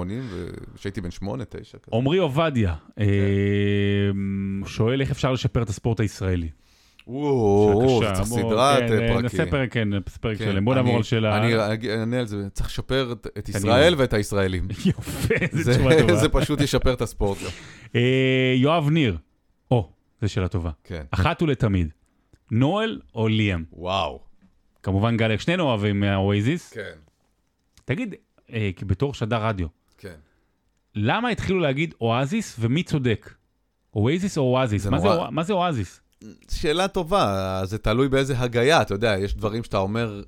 כשהייתי 0.75 1.01
בן 1.01 1.11
8, 1.11 1.43
9. 1.45 1.77
כזה. 1.77 1.97
עמרי 1.97 2.17
עובדיה 2.17 2.73
אה, 2.99 3.05
שואל 4.65 5.01
איך 5.01 5.11
אפשר 5.11 5.31
לשפר 5.31 5.61
את 5.61 5.69
הספורט 5.69 5.99
הישראלי. 5.99 6.49
וואו, 7.09 7.99
צריך 7.99 8.23
סדרת 8.23 8.79
כן, 8.89 9.01
אה, 9.01 9.21
נעשה 9.21 9.37
פרקים. 9.37 9.51
פרק, 9.51 9.71
כן, 9.73 9.89
פרק 10.21 10.37
כן, 10.37 10.45
שלם. 10.45 10.65
בוא 10.65 10.75
נעבור 10.75 10.97
על 10.97 11.03
שאלה. 11.03 11.37
אני 11.37 11.53
אענה 11.89 12.19
על 12.19 12.25
זה, 12.27 12.49
צריך 12.53 12.67
לשפר 12.69 13.13
את- 13.37 13.49
ישראל 13.49 13.93
ואת 13.97 14.13
הישראלים. 14.13 14.67
יופי, 14.85 15.33
זה- 15.63 15.73
תשובה 15.73 15.99
טובה. 16.01 16.15
זה 16.15 16.29
פשוט 16.29 16.61
ישפר 16.61 16.93
את 16.93 17.01
הספורט. 17.01 17.37
אה, 17.95 18.53
יואב 18.55 18.89
ניר, 18.89 19.17
או, 19.71 19.89
זו 20.21 20.29
שאלה 20.29 20.47
טובה. 20.47 20.71
כן. 20.83 21.03
אחת 21.11 21.41
ולתמיד, 21.41 21.89
נואל 22.51 22.99
או 23.15 23.27
ליאם? 23.27 23.63
וואו. 23.73 24.19
כמובן 24.87 25.17
גלק, 25.17 25.39
שנינו 25.39 25.63
אוהבים 25.63 25.99
מהאוייזיס. 25.99 26.73
כן, 26.73 26.95
תגיד, 27.85 28.15
אה, 28.53 28.69
כי 28.75 28.85
בתור 28.85 29.13
שדר 29.13 29.45
רדיו, 29.45 29.67
כן. 29.97 30.15
למה 30.95 31.29
התחילו 31.29 31.59
להגיד 31.59 31.93
אואזיס 32.01 32.55
ומי 32.59 32.83
צודק? 32.83 33.33
אואזיס 33.95 34.37
או 34.37 34.43
אואזיס? 34.43 34.83
זה 34.83 34.89
מה 34.91 34.99
זה 34.99 35.07
נורא- 35.07 35.17
אוא- 35.17 35.29
מה 35.29 35.43
זה 35.43 35.53
אואזיס? 35.53 35.99
שאלה 36.51 36.87
טובה, 36.87 37.61
זה 37.65 37.77
תלוי 37.77 38.09
באיזה 38.09 38.39
הגייה, 38.39 38.81
אתה 38.81 38.93
יודע, 38.93 39.15
יש 39.19 39.35
דברים 39.35 39.63
שאתה 39.63 39.77
אומר... 39.77 40.23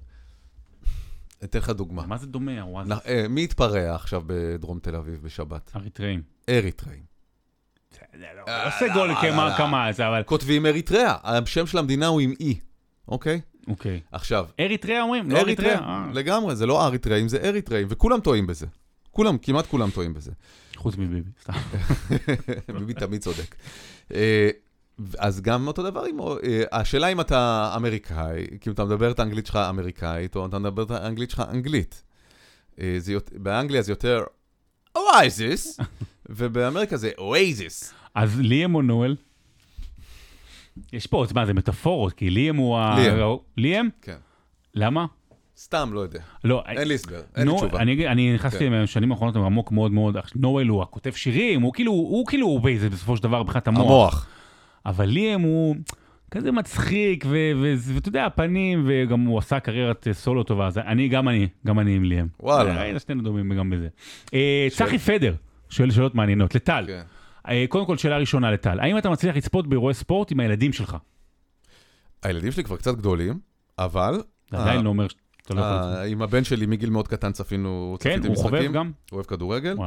אתן 1.44 1.60
לך 1.60 1.70
דוגמה. 1.70 2.06
מה 2.06 2.18
זה 2.18 2.28
דומה, 2.28 2.62
אואזיס? 2.62 2.94
אה, 3.08 3.26
מי 3.30 3.44
התפרע 3.44 3.96
עכשיו 3.96 4.22
בדרום 4.26 4.80
תל 4.80 4.96
אביב 4.96 5.22
בשבת? 5.24 5.72
אריתראים. 5.76 6.22
אריתראים. 6.50 7.04
לא 8.14 8.42
עושה 8.68 8.94
גול 8.94 9.16
כמה- 9.22 9.56
כמה 9.58 9.92
זה, 9.92 10.08
אבל... 10.08 10.24
כותבים 10.24 10.66
אריתריאה, 10.66 11.16
השם 11.24 11.66
של 11.68 11.78
המדינה 11.78 12.08
הוא 12.08 12.22
עם 12.22 12.34
אי, 12.40 12.60
אוקיי? 13.08 13.42
אוקיי. 13.68 14.00
עכשיו, 14.12 14.46
אריתריאה 14.60 15.02
אומרים? 15.02 15.32
לא 15.32 15.38
אריתריאה? 15.38 15.80
אה. 15.80 16.06
לגמרי, 16.14 16.56
זה 16.56 16.66
לא 16.66 16.86
אריתראים, 16.86 17.28
זה 17.28 17.38
אריתראים, 17.44 17.88
וכולם 17.90 18.20
טועים 18.20 18.48
בזה. 18.48 18.66
כולם, 19.12 19.38
כמעט 19.38 19.66
כולם 19.66 19.90
טועים 19.90 20.14
בזה. 20.14 20.32
חוץ 20.76 20.96
מביבי, 20.98 21.30
סתם. 21.42 21.54
ביבי 22.80 22.94
תמיד 22.94 23.22
צודק. 23.22 23.56
אה, 24.14 24.50
אז 25.18 25.42
גם 25.42 25.68
אותו 25.68 25.84
דבר 25.84 26.04
עם... 26.04 26.20
אה, 26.22 26.64
השאלה 26.72 27.08
אם 27.08 27.22
אתה 27.22 27.74
אמריקאי, 27.76 28.46
כאילו 28.62 28.74
אתה 28.74 28.86
מדבר 28.86 29.12
את 29.12 29.20
האנגלית 29.20 29.46
שלך 29.46 29.56
אמריקאית, 29.56 30.36
או 30.36 30.46
אתה 30.46 30.60
מדבר 30.60 30.84
את 30.84 30.92
האנגלית 30.92 31.30
שלך 31.30 31.44
אנגלית. 31.52 32.04
זה 32.98 33.14
יות- 33.14 33.32
באנגליה 33.36 33.82
זה 33.82 33.92
יותר 33.92 34.24
אואזיס, 34.96 35.80
ובאמריקה 36.30 36.98
זה 36.98 37.12
אואייזיס. 37.18 37.94
אז 38.16 38.40
ליאם 38.40 38.76
או 38.76 38.82
נואל? 38.82 39.16
יש 40.94 41.08
פה, 41.08 41.26
מה 41.36 41.46
זה 41.46 41.54
מטאפורות, 41.54 42.14
כי 42.14 42.30
ליאם 42.30 42.56
הוא 42.56 42.78
ה... 42.78 42.98
ליאם. 43.58 43.90
כן. 44.02 44.18
למה? 44.76 45.06
סתם, 45.58 45.90
לא 45.94 46.00
יודע. 46.00 46.20
לא, 46.44 46.64
אין 46.68 46.88
לי 46.88 46.94
הסבר, 46.94 47.22
אין 47.36 47.48
לי 47.48 47.56
תשובה. 47.56 47.80
אני, 47.80 48.08
אני 48.08 48.34
נכנסתי 48.34 48.60
כן. 48.60 48.84
בשנים 48.84 49.12
האחרונות 49.12 49.36
עמוק 49.36 49.72
מאוד 49.72 49.92
מאוד, 49.92 50.18
נואל 50.36 50.68
הוא 50.68 50.82
הכותב 50.82 51.12
שירים, 51.12 51.62
הוא 51.62 51.74
כאילו, 51.74 51.92
הוא 51.92 52.26
כאילו 52.28 52.48
הוא 52.48 52.62
base 52.62 52.90
בסופו 52.90 53.18
של 53.18 53.24
דבר 53.24 53.44
מבחינת 53.44 53.68
המוח. 53.68 53.82
המוח. 53.82 54.28
אבל 54.86 55.06
ליאם 55.06 55.42
הוא 55.42 55.76
כזה 56.32 56.52
מצחיק, 56.52 57.26
ואתה 57.94 58.10
יודע, 58.10 58.26
הפנים, 58.26 58.84
וגם 58.88 59.26
הוא 59.26 59.38
עשה 59.38 59.60
קריירת 59.60 60.08
אה, 60.08 60.14
סולו 60.14 60.44
טובה, 60.44 60.68
אז 60.68 60.78
אני, 60.78 61.08
גם 61.08 61.30
אני, 61.30 61.48
גם 61.66 61.80
אני 61.80 61.96
עם 61.96 62.04
ליאם. 62.04 62.28
וואלה. 62.40 62.78
אה, 62.78 62.90
הנה, 62.90 63.00
שנינו 63.00 63.24
דומים 63.24 63.54
גם 63.54 63.70
בזה. 63.70 63.88
אה, 64.34 64.68
צחי 64.72 64.98
פדר, 64.98 65.34
שואל 65.70 65.92
שאלות 65.92 66.16
מעניינות, 66.16 66.56
לטל. 66.56 66.84
כן. 66.88 67.02
אה, 67.48 67.66
קודם 67.70 67.86
כל, 67.86 67.98
שאלה 67.98 68.18
ראשונה 68.18 68.52
לטל, 68.52 68.80
האם 68.80 68.98
אתה 68.98 69.10
מצליח 69.10 69.36
לצפות 69.36 69.68
באירועי 69.68 69.94
ספורט 69.94 70.32
עם 70.32 70.40
הילדים 70.40 70.74
שלך? 70.74 70.98
הילדים 72.24 72.52
שלי 72.52 72.64
כבר 72.64 72.78
קצת 72.78 72.96
גדולים, 72.96 73.40
אבל... 73.78 74.22
עדיין 74.52 74.82
לא 74.82 74.90
אומר 74.90 75.08
שאתה 75.08 75.54
לא 75.54 75.60
יכול 75.60 75.74
אה, 75.74 75.90
לצפות. 75.92 76.12
עם 76.12 76.22
הבן 76.22 76.44
שלי 76.44 76.66
מגיל 76.66 76.90
מאוד 76.90 77.08
קטן 77.08 77.32
צפינו, 77.32 77.98
כן, 78.00 78.20
הוא. 78.28 78.36
חובב 78.36 78.72
גם? 78.74 78.86
הוא 78.86 79.18
אוהב 79.18 79.26
כדורגל, 79.26 79.78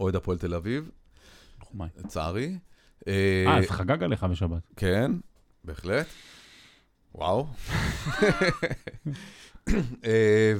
אוהד 0.00 0.16
הפועל 0.16 0.38
תל 0.38 0.54
אביב. 0.54 0.90
לצערי. 1.98 2.58
אה, 3.08 3.58
אז 3.58 3.70
חגג 3.70 4.02
עליך 4.02 4.24
בשבת. 4.24 4.62
כן, 4.76 5.12
בהחלט. 5.64 6.06
וואו. 7.14 7.46
אה, 10.04 10.54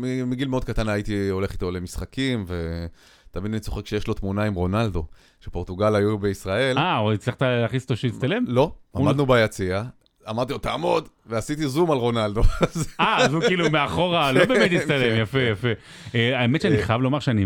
ומגיל 0.00 0.48
מאוד 0.48 0.64
קטן 0.64 0.88
הייתי 0.88 1.28
הולך 1.28 1.52
איתו 1.52 1.70
למשחקים, 1.70 2.44
ותמיד 3.38 3.52
אני 3.52 3.60
צוחק 3.60 3.86
שיש 3.86 4.06
לו 4.06 4.14
תמונה 4.14 4.44
עם 4.44 4.54
רונלדו, 4.54 5.06
שפורטוגל 5.40 5.94
היו 5.94 6.18
בישראל. 6.18 6.78
אה, 6.78 6.98
או 6.98 7.12
הצלחת 7.12 7.42
להכניס 7.42 7.82
אותו 7.82 7.96
שיצטלם? 7.96 8.44
לא, 8.48 8.72
עמדנו 8.96 9.26
ביציע, 9.26 9.82
אמרתי 10.30 10.52
לו, 10.52 10.58
תעמוד, 10.58 11.08
ועשיתי 11.26 11.68
זום 11.68 11.90
על 11.90 11.98
רונלדו. 11.98 12.42
אה, 13.00 13.16
אז 13.24 13.34
הוא 13.34 13.42
כאילו 13.42 13.70
מאחורה, 13.70 14.32
לא 14.32 14.44
באמת 14.44 14.70
הצטלם, 14.72 15.14
כן, 15.14 15.22
יפה, 15.22 15.40
יפה. 15.40 15.68
אה, 16.14 16.40
האמת 16.40 16.60
שאני 16.60 16.82
חייב 16.82 17.00
לומר 17.00 17.20
שאני... 17.20 17.44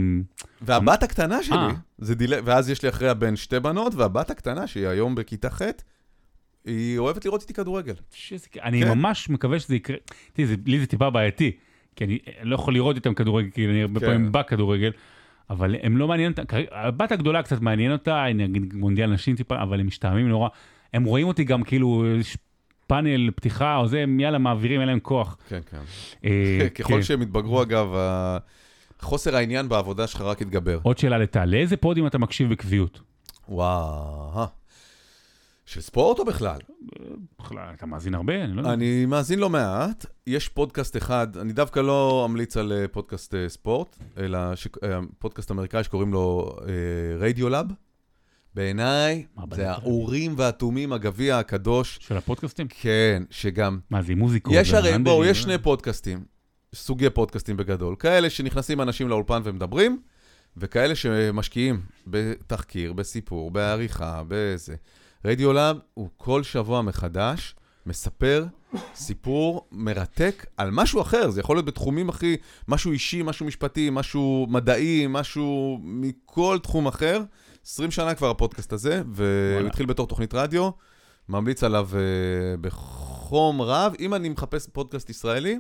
והבת 0.63 1.03
הקטנה 1.03 1.43
שלי, 1.43 1.57
אה. 1.57 1.71
זה 1.99 2.15
דילי, 2.15 2.37
ואז 2.45 2.71
יש 2.71 2.83
לי 2.83 2.89
אחרי 2.89 3.09
הבן 3.09 3.37
שתי 3.37 3.61
בנות, 3.61 3.95
והבת 3.95 4.31
הקטנה, 4.31 4.67
שהיא 4.67 4.89
היום 4.89 5.15
בכיתה 5.15 5.51
ח', 5.51 5.63
היא 6.65 6.99
אוהבת 6.99 7.25
לראות 7.25 7.43
איתי 7.43 7.55
כדורגל. 7.55 7.95
אני 8.63 8.83
כן. 8.83 8.89
ממש 8.89 9.31
מקווה 9.31 9.61
שזה 9.61 9.75
יקרה. 9.75 9.97
תראי, 10.33 10.57
לי 10.67 10.81
זה 10.81 10.87
טיפה 10.87 11.11
בעייתי, 11.11 11.53
כי 11.97 12.05
אני 12.05 12.19
לא 12.43 12.55
יכול 12.55 12.75
לראות 12.75 12.97
איתם 12.97 13.15
כדורגל, 13.15 13.51
כי 13.51 13.67
אני 13.67 13.83
הרבה 13.83 14.01
כן. 14.01 14.07
פעמים 14.07 14.33
בכדורגל, 14.33 14.91
אבל 15.53 15.77
הם 15.83 15.97
לא 15.97 16.09
מעניין 16.09 16.33
אותם, 16.33 16.43
הבת 16.73 17.13
הגדולה 17.13 17.43
קצת 17.43 17.61
מעניין 17.61 17.93
אותה, 17.93 18.27
אני 18.27 18.45
אגיד 18.45 18.75
מונדיאל 18.75 19.11
נשים 19.11 19.37
טיפה, 19.37 19.63
אבל 19.63 19.81
הם 19.81 19.87
משתעממים 19.87 20.29
נורא. 20.29 20.49
הם 20.93 21.05
רואים 21.05 21.27
אותי 21.29 21.45
גם 21.45 21.63
כאילו, 21.63 22.05
יש 22.21 22.37
פאנל 22.87 23.31
פתיחה 23.31 23.77
או 23.77 23.89
זה, 23.89 24.01
הם 24.01 24.21
יאללה 24.21 24.39
מעבירים, 24.39 24.81
אין 24.81 24.89
להם 24.89 25.01
כוח. 25.01 25.37
כן, 25.49 25.61
כן. 25.71 25.79
אה, 26.25 26.69
ככל 26.75 26.95
כן. 26.95 27.03
שהם 27.03 27.21
התבגרו, 27.21 27.63
אגב, 27.63 27.95
חוסר 29.01 29.37
העניין 29.37 29.69
בעבודה 29.69 30.07
שלך 30.07 30.21
רק 30.21 30.43
התגבר. 30.43 30.79
עוד 30.83 30.99
שאלה 30.99 31.19
לטל, 31.19 31.45
לאיזה 31.45 31.77
פודים 31.77 32.07
אתה 32.07 32.19
מקשיב 32.19 32.51
בקביעות? 32.51 33.01
וואו. 33.49 34.47
של 35.73 35.81
ספורט 35.81 36.19
או 36.19 36.25
בכלל? 36.25 36.59
בכלל, 37.41 37.65
אתה 37.75 37.87
מאזין 37.87 38.15
הרבה? 38.15 38.45
אני 38.45 38.53
לא 38.53 38.61
יודע. 38.61 38.73
אני 38.73 39.07
מאזין 39.07 39.39
לא 39.39 39.51
מעט. 39.51 40.07
יש 40.27 40.49
פודקאסט 40.49 40.97
אחד, 40.97 41.37
אני 41.37 41.53
דווקא 41.53 41.81
לא 41.81 42.27
אמליץ 42.31 42.57
על 42.57 42.73
אה, 42.73 42.89
פודקאסט 42.89 43.35
אה, 43.35 43.49
ספורט, 43.49 43.97
אלא 44.19 44.57
ש- 44.57 44.69
אה, 44.85 44.99
פודקאסט 45.19 45.51
אמריקאי 45.51 45.85
שקוראים 45.85 46.13
לו 46.13 46.57
רדיולאב. 47.19 47.67
בעיניי, 48.55 49.27
זה. 49.53 49.71
האורים 49.71 50.35
והתומים, 50.37 50.93
הגביע 50.93 51.39
הקדוש. 51.39 51.99
של 52.01 52.17
הפודקאסטים? 52.17 52.67
כן, 52.71 53.23
שגם... 53.31 53.79
מה 53.91 54.03
זה, 54.03 54.15
מוזיקות? 54.15 54.55
יש 54.57 54.75
הרי, 54.75 54.99
בואו? 54.99 55.25
יש 55.25 55.43
שני 55.43 55.59
פודקאסטים, 55.59 56.25
סוגי 56.75 57.11
פודקאסטים 57.11 57.57
בגדול. 57.57 57.97
כאלה 57.99 58.31
שנכנסים 58.31 58.81
אנשים 58.81 59.09
לאולפן 59.09 59.41
ומדברים, 59.45 60.03
וכאלה 60.57 60.95
שמשקיעים 60.95 61.81
בתחקיר, 62.07 62.93
בסיפור, 62.93 63.51
בעריכה, 63.51 64.23
בזה. 64.29 64.75
רדיולאב 65.25 65.77
הוא 65.95 66.09
כל 66.17 66.43
שבוע 66.43 66.83
מחדש 66.83 67.55
מספר 67.87 68.45
סיפור 68.95 69.69
מרתק 69.73 70.47
על 70.57 70.71
משהו 70.73 71.01
אחר, 71.01 71.31
זה 71.31 71.41
יכול 71.41 71.57
להיות 71.57 71.67
בתחומים 71.67 72.09
הכי, 72.09 72.37
משהו 72.69 72.93
אישי, 72.93 73.23
משהו 73.23 73.47
משפטי, 73.47 73.89
משהו 73.93 74.47
מדעי, 74.51 75.07
משהו 75.09 75.79
מכל 75.83 76.59
תחום 76.63 76.87
אחר. 76.87 77.23
20 77.67 77.91
שנה 77.91 78.15
כבר 78.15 78.31
הפודקאסט 78.31 78.73
הזה, 78.73 79.03
והוא. 79.13 79.67
התחיל 79.67 79.87
בתור 79.87 80.07
תוכנית 80.07 80.35
רדיו, 80.35 80.71
ממליץ 81.29 81.65
עליו 81.65 81.89
uh, 81.93 81.97
בחום 82.61 83.63
רב. 83.63 83.95
אם 84.01 84.15
אני 84.15 84.29
מחפש 84.29 84.67
פודקאסט 84.73 85.11
ישראלי, 85.11 85.59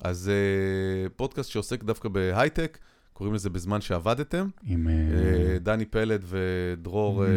אז 0.00 0.30
uh, 0.30 1.10
פודקאסט 1.16 1.50
שעוסק 1.50 1.84
דווקא 1.84 2.08
בהייטק, 2.08 2.78
קוראים 3.12 3.34
לזה 3.34 3.50
בזמן 3.50 3.80
שעבדתם. 3.80 4.48
עם 4.62 4.88
אה, 4.88 5.58
דני 5.58 5.86
פלד 5.86 6.24
ודרור 6.26 7.24
אה, 7.24 7.30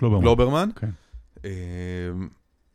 גלוברמן. 0.00 0.22
גלוברמן. 0.24 0.68
כן. 0.76 0.90
אה, 1.44 1.50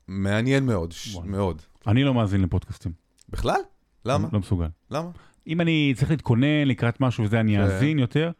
מעניין 0.07 0.65
מאוד, 0.65 0.91
ש-. 0.91 1.15
מאוד. 1.25 1.61
אני 1.87 2.03
לא 2.03 2.13
מאזין 2.13 2.41
לפודקאסטים. 2.41 2.91
בכלל? 3.29 3.59
למה? 4.05 4.27
לא 4.33 4.39
מסוגל. 4.39 4.67
למה? 4.91 5.09
אם 5.47 5.61
אני 5.61 5.93
צריך 5.97 6.11
להתכונן 6.11 6.67
לקראת 6.67 7.01
משהו 7.01 7.23
וזה, 7.23 7.39
אני 7.39 7.55
כן. 7.55 7.61
אאזין 7.61 7.99
יותר. 7.99 8.31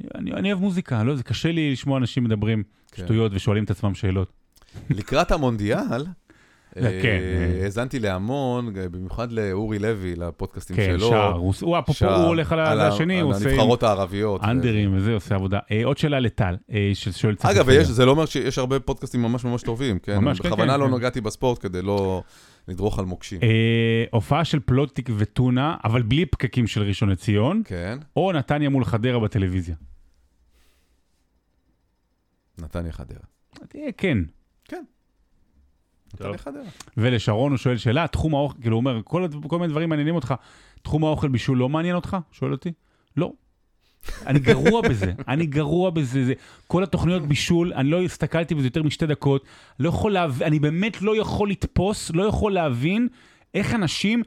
אני- 0.00 0.08
אני 0.14 0.32
אני 0.32 0.52
אוהב 0.52 0.62
מוזיקה, 0.62 1.02
לא, 1.04 1.16
זה 1.16 1.22
קשה 1.22 1.52
לי 1.52 1.72
לשמוע 1.72 1.98
אנשים 1.98 2.24
מדברים 2.24 2.62
כן. 2.92 3.02
שטויות 3.04 3.32
ושואלים 3.34 3.64
את 3.64 3.70
עצמם 3.70 3.94
שאלות. 3.94 4.32
לקראת 4.90 5.30
המונדיאל, 5.30 6.04
כן, 6.82 7.20
אה. 7.58 7.64
האזנתי 7.64 7.98
להמון, 7.98 8.72
במיוחד 8.90 9.32
לאורי 9.32 9.78
לוי, 9.78 10.14
לפודקאסטים 10.16 10.76
כן, 10.76 10.94
שלו. 10.98 11.08
שער, 11.08 11.32
הוא- 11.32 11.78
אפרופו, 11.78 12.04
הוא 12.06 12.26
הולך 12.26 12.52
על 12.52 12.60
על 12.60 12.80
השני, 12.80 13.20
הוא 13.20 13.30
על 13.30 13.34
עושה 13.36 13.44
עם 13.44 13.50
הנבחרות 13.50 13.82
הערביות. 13.82 14.44
אנדרים 14.44 14.96
וזה, 14.96 15.14
עושה 15.14 15.34
עבודה. 15.34 15.58
אה, 15.70 15.80
עוד 15.84 15.98
שאלה 15.98 16.20
לטל, 16.20 16.56
אה, 16.72 16.90
ששואל 16.94 17.34
אגב, 17.42 17.70
זה 17.82 18.04
לא 18.06 18.10
אומר 18.10 18.26
שיש 18.26 18.58
הרבה 18.58 18.80
פודקאסטים 18.80 19.22
ממש 19.22 19.44
ממש 19.44 19.62
טובים, 19.62 19.98
כן? 19.98 20.18
ממש, 20.18 20.40
כן, 20.40 20.48
בכוונה 20.48 20.72
כן, 20.74 20.80
לא 20.80 20.86
כן. 20.86 20.94
נגעתי 20.94 21.20
בספורט 21.20 21.62
כדי 21.62 21.82
לא 21.82 22.22
לדרוך 22.68 22.98
על 22.98 23.04
מוקשים. 23.04 23.40
אה, 23.42 24.04
הופעה 24.10 24.44
של 24.44 24.60
פלוטיק 24.60 25.10
וטונה, 25.16 25.76
אבל 25.84 26.02
בלי 26.02 26.26
פקקים 26.26 26.66
של 26.66 26.82
ראשון 26.82 27.08
לציון, 27.08 27.62
כן, 27.64 27.98
או 28.16 28.32
נתניה 28.32 28.68
מול 28.68 28.84
חדרה 28.84 29.18
בטלוויזיה. 29.20 29.74
נתניה 32.58 32.92
חדרה. 32.92 33.20
כן. 33.96 34.18
כן. 34.64 34.84
ולשרון 36.96 37.52
הוא 37.52 37.58
שואל 37.58 37.76
שאלה, 37.76 38.06
תחום 38.06 38.34
האוכל, 38.34 38.60
כאילו 38.60 38.76
הוא 38.76 38.80
אומר, 38.80 39.00
כל, 39.04 39.28
כל 39.48 39.58
מיני 39.58 39.70
דברים 39.70 39.88
מעניינים 39.88 40.14
אותך, 40.14 40.34
תחום 40.82 41.04
האוכל 41.04 41.28
בישול 41.28 41.58
לא 41.58 41.68
מעניין 41.68 41.96
אותך? 41.96 42.16
שואל 42.32 42.52
אותי. 42.52 42.72
לא. 43.16 43.32
אני 44.26 44.38
גרוע 44.38 44.80
בזה, 44.80 45.12
אני 45.28 45.46
גרוע 45.46 45.90
בזה, 45.90 46.24
זה, 46.24 46.32
כל 46.66 46.82
התוכניות 46.82 47.22
בישול, 47.22 47.72
אני 47.72 47.90
לא 47.90 48.02
הסתכלתי 48.02 48.54
בזה 48.54 48.66
יותר 48.66 48.82
משתי 48.82 49.06
דקות, 49.06 49.44
לא 49.80 49.88
יכול 49.88 50.12
להבין, 50.12 50.46
אני 50.46 50.58
באמת 50.58 51.02
לא 51.02 51.16
יכול 51.16 51.50
לתפוס, 51.50 52.10
לא 52.10 52.22
יכול 52.22 52.52
להבין 52.52 53.08
איך 53.54 53.74
אנשים 53.74 54.22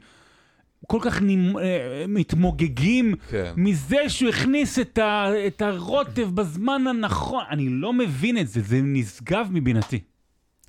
כל 0.86 0.98
כך 1.02 1.22
נמ, 1.22 1.58
אה, 1.58 2.04
מתמוגגים 2.08 3.14
כן. 3.30 3.52
מזה 3.56 4.08
שהוא 4.08 4.28
הכניס 4.28 4.78
את, 4.78 4.98
ה, 4.98 5.28
את 5.46 5.62
הרוטב 5.62 6.28
בזמן 6.34 6.86
הנכון, 6.86 7.44
אני 7.50 7.68
לא 7.68 7.92
מבין 7.92 8.38
את 8.38 8.48
זה, 8.48 8.60
זה 8.60 8.80
נשגב 8.82 9.48
מבינתי. 9.50 10.00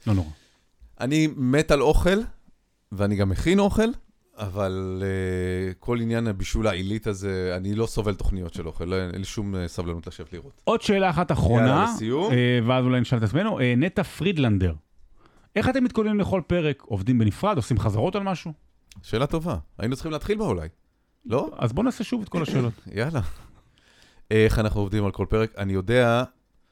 לא 0.07 0.13
נורא. 0.13 0.29
אני 1.01 1.27
מת 1.35 1.71
על 1.71 1.81
אוכל, 1.81 2.19
ואני 2.91 3.15
גם 3.15 3.29
מכין 3.29 3.59
אוכל, 3.59 3.89
אבל 4.37 5.03
uh, 5.03 5.75
כל 5.79 5.99
עניין 6.01 6.27
הבישול 6.27 6.67
העילית 6.67 7.07
הזה, 7.07 7.53
אני 7.57 7.75
לא 7.75 7.85
סובל 7.85 8.13
תוכניות 8.13 8.53
של 8.53 8.67
אוכל, 8.67 8.85
לא, 8.85 8.95
אין 8.95 9.17
לי 9.17 9.23
שום 9.23 9.55
uh, 9.55 9.57
סבלנות 9.67 10.07
לשבת 10.07 10.33
לראות. 10.33 10.61
עוד 10.63 10.81
שאלה 10.81 11.09
אחת 11.09 11.31
אחרונה, 11.31 11.67
יאללה, 11.67 11.83
לסיום. 11.83 12.31
אה, 12.31 12.59
ואז 12.65 12.85
אולי 12.85 13.01
נשאל 13.01 13.17
את 13.17 13.23
עצמנו. 13.23 13.59
אה, 13.59 13.73
נטע 13.77 14.03
פרידלנדר, 14.03 14.73
איך 15.55 15.69
אתם 15.69 15.83
מתכוננים 15.83 16.19
לכל 16.19 16.41
פרק? 16.47 16.81
עובדים 16.81 17.19
בנפרד? 17.19 17.57
עושים 17.57 17.79
חזרות 17.79 18.15
על 18.15 18.23
משהו? 18.23 18.53
שאלה 19.01 19.27
טובה, 19.27 19.57
היינו 19.77 19.95
צריכים 19.95 20.11
להתחיל 20.11 20.37
בה 20.37 20.45
אולי. 20.45 20.67
לא? 21.25 21.49
אז 21.57 21.73
בואו 21.73 21.85
נעשה 21.85 22.03
שוב 22.03 22.21
את 22.21 22.29
כל 22.29 22.41
השאלות. 22.41 22.73
יאללה. 22.95 23.21
איך 24.31 24.59
אנחנו 24.59 24.81
עובדים 24.81 25.05
על 25.05 25.11
כל 25.11 25.25
פרק? 25.29 25.51
אני 25.57 25.73
יודע, 25.73 26.23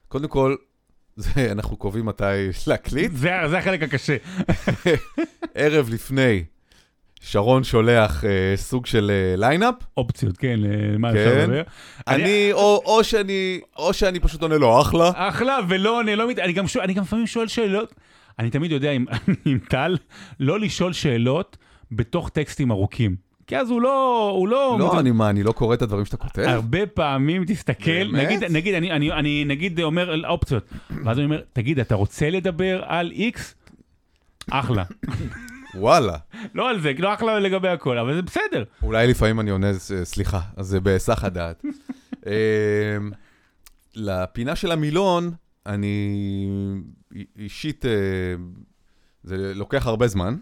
קודם 0.07 0.27
כל, 0.27 0.55
זה, 1.15 1.51
אנחנו 1.51 1.77
קובעים 1.77 2.05
מתי 2.05 2.23
להקליט. 2.67 3.11
זה 3.11 3.31
זה 3.49 3.57
החלק 3.57 3.83
הקשה. 3.83 4.17
ערב 5.55 5.89
לפני, 5.89 6.43
שרון 7.21 7.63
שולח 7.63 8.25
אה, 8.25 8.53
סוג 8.55 8.85
של 8.85 9.11
אה, 9.13 9.35
lineup. 9.37 9.75
אופציות, 9.97 10.37
כן, 10.37 10.59
אה, 10.65 10.97
מה 10.97 11.11
כן. 11.11 11.17
אפשר 11.17 11.39
לדבר? 11.39 11.61
אני, 12.07 12.49
או, 12.53 12.81
או, 12.85 13.03
שאני, 13.03 13.59
או 13.77 13.93
שאני 13.93 14.19
פשוט 14.19 14.41
עונה 14.41 14.57
לו, 14.57 14.81
אחלה. 14.81 15.11
אחלה, 15.15 15.57
ולא, 15.69 16.01
אני 16.01 16.15
לא 16.15 16.29
מת... 16.29 16.39
אני 16.39 16.53
גם, 16.53 16.67
שואל, 16.67 16.83
אני 16.83 16.93
גם 16.93 17.03
לפעמים 17.03 17.27
שואל 17.27 17.47
שאלות. 17.47 17.95
אני 18.39 18.49
תמיד 18.49 18.71
יודע 18.71 18.91
עם, 18.91 19.05
עם 19.45 19.59
טל, 19.69 19.97
לא 20.39 20.59
לשאול 20.59 20.93
שאלות 20.93 21.57
בתוך 21.91 22.29
טקסטים 22.29 22.71
ארוכים. 22.71 23.28
כי 23.49 23.57
אז 23.57 23.69
הוא 23.69 23.81
לא... 23.81 24.29
הוא 24.37 24.47
לא... 24.47 24.75
לא, 24.79 24.99
אני 24.99 25.11
מה, 25.11 25.29
אני 25.29 25.43
לא 25.43 25.51
קורא 25.51 25.75
את 25.75 25.81
הדברים 25.81 26.05
שאתה 26.05 26.17
כותב? 26.17 26.41
הרבה 26.41 26.85
פעמים 26.85 27.45
תסתכל, 27.47 28.11
באמת? 28.11 28.13
נגיד, 28.27 28.43
נגיד, 28.43 28.75
אני, 28.75 28.91
אני, 28.91 29.11
אני 29.11 29.45
נגיד 29.45 29.79
אומר 29.81 30.27
אופציות, 30.27 30.63
ואז 31.05 31.17
אני 31.17 31.25
אומר, 31.25 31.41
תגיד, 31.53 31.79
אתה 31.79 31.95
רוצה 31.95 32.29
לדבר 32.29 32.83
על 32.85 33.11
איקס? 33.11 33.55
אחלה. 34.51 34.83
וואלה. 35.75 36.17
לא 36.53 36.69
על 36.69 36.81
זה, 36.81 36.91
לא 36.99 37.13
אחלה 37.13 37.39
לגבי 37.39 37.67
הכל, 37.67 37.97
אבל 37.97 38.15
זה 38.15 38.21
בסדר. 38.21 38.63
אולי 38.83 39.07
לפעמים 39.07 39.39
אני 39.39 39.51
עונה, 39.51 39.73
ס- 39.73 39.91
סליחה, 40.03 40.39
אז 40.57 40.67
זה 40.67 40.79
בהיסח 40.79 41.23
הדעת. 41.23 41.63
אמ, 42.25 42.31
לפינה 43.95 44.55
של 44.55 44.71
המילון, 44.71 45.31
אני 45.65 46.09
אישית, 47.39 47.85
אה, 47.85 47.91
זה 49.23 49.53
לוקח 49.55 49.87
הרבה 49.87 50.07
זמן. 50.07 50.35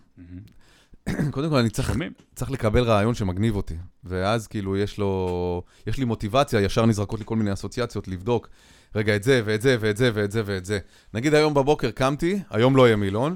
קודם 1.32 1.50
כל, 1.50 1.56
אני 1.56 1.70
צריך? 1.70 1.94
צריך 2.36 2.52
לקבל 2.52 2.84
רעיון 2.84 3.14
שמגניב 3.14 3.56
אותי, 3.56 3.76
ואז 4.04 4.48
כאילו 4.48 4.78
יש 4.78 4.98
לו, 4.98 5.64
יש 5.88 5.98
לי 5.98 6.06
מוטיבציה, 6.06 6.62
ישר 6.62 6.86
נזרקות 6.86 7.20
לי 7.20 7.26
כל 7.26 7.36
מיני 7.36 7.54
אסוציאציות 7.54 8.08
לבדוק, 8.08 8.50
רגע, 8.96 9.16
את 9.16 9.24
זה, 9.24 9.42
ואת 9.46 9.62
זה, 9.62 9.78
ואת 9.80 9.98
זה, 9.98 10.12
ואת 10.14 10.32
זה, 10.32 10.42
ואת 10.46 10.66
זה. 10.66 10.80
נגיד 11.14 11.34
היום 11.34 11.54
בבוקר 11.54 11.92
קמתי, 11.92 12.40
היום 12.50 12.76
לא 12.76 12.88
יהיה 12.88 12.96
מילון, 12.96 13.36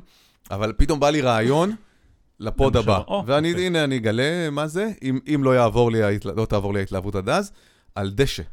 אבל 0.52 0.74
פתאום 0.78 1.00
בא 1.00 1.10
לי 1.10 1.22
רעיון 1.22 1.76
לפוד 2.40 2.78
הבא. 2.78 3.02
ואני, 3.26 3.52
אוקיי. 3.52 3.66
הנה, 3.66 3.84
אני 3.84 3.98
אגלה 3.98 4.50
מה 4.50 4.68
זה, 4.68 4.92
אם, 5.04 5.20
אם 5.36 5.44
לא, 5.44 5.56
יעבור 5.56 5.92
לי, 5.92 6.00
לא 6.36 6.46
תעבור 6.46 6.74
לי 6.74 6.80
ההתלהבות 6.80 7.16
עד 7.16 7.30
אז, 7.30 7.52
על 7.96 8.12
דשא. 8.12 8.44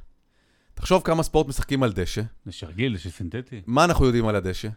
תחשוב 0.74 1.02
כמה 1.04 1.22
ספורט 1.22 1.48
משחקים 1.48 1.82
על 1.82 1.92
דשא. 1.92 2.22
זה 2.44 2.52
שרגיל, 2.52 2.96
זה 2.96 3.02
שסינתטי. 3.02 3.62
מה 3.66 3.84
אנחנו 3.84 4.06
יודעים 4.06 4.28
על 4.28 4.36
הדשא? 4.36 4.68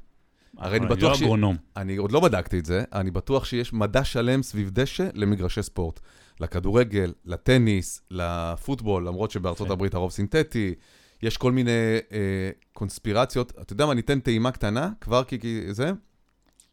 הרי 0.58 0.78
אני 0.78 0.86
אבל 0.88 0.96
בטוח 0.96 1.14
ש- 1.18 1.22
אגרונום. 1.22 1.58
אני 1.78 1.96
עוד 1.98 2.12
לא 2.12 2.20
בדקתי 2.20 2.60
את 2.60 2.66
זה, 2.66 2.84
אני 2.94 3.12
בטוח 3.12 3.46
שיש 3.46 3.74
מדע 3.74 4.04
שלם 4.04 4.44
סביב 4.44 4.70
דשא 4.70 5.10
למגרשי 5.14 5.64
ספורט. 5.64 6.00
לכדורגל, 6.40 7.14
לטניס, 7.26 8.02
לפוטבול, 8.12 9.08
למרות 9.08 9.32
שבארצות 9.32 9.68
כן. 9.68 9.74
הברית 9.74 9.94
הרוב 9.94 10.12
סינתטי. 10.12 10.74
יש 11.24 11.38
כל 11.38 11.52
מיני 11.52 11.72
אה, 12.12 12.50
קונספירציות. 12.74 13.54
אתה 13.62 13.74
יודע 13.74 13.86
מה, 13.86 13.94
ניתן 13.94 14.20
טעימה 14.20 14.52
קטנה, 14.52 14.90
כבר 15.02 15.24
כי, 15.24 15.40
כי 15.40 15.74
זה. 15.74 15.92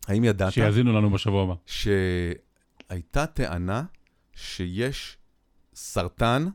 האם 0.07 0.25
ידעת 0.25 0.53
שיאזינו 0.53 0.93
לנו 0.93 1.11
בשבוע 1.11 1.43
הבא. 1.43 1.55
שהייתה 1.67 3.27
טענה 3.27 3.83
שיש 4.35 5.17
סרטן 5.75 6.47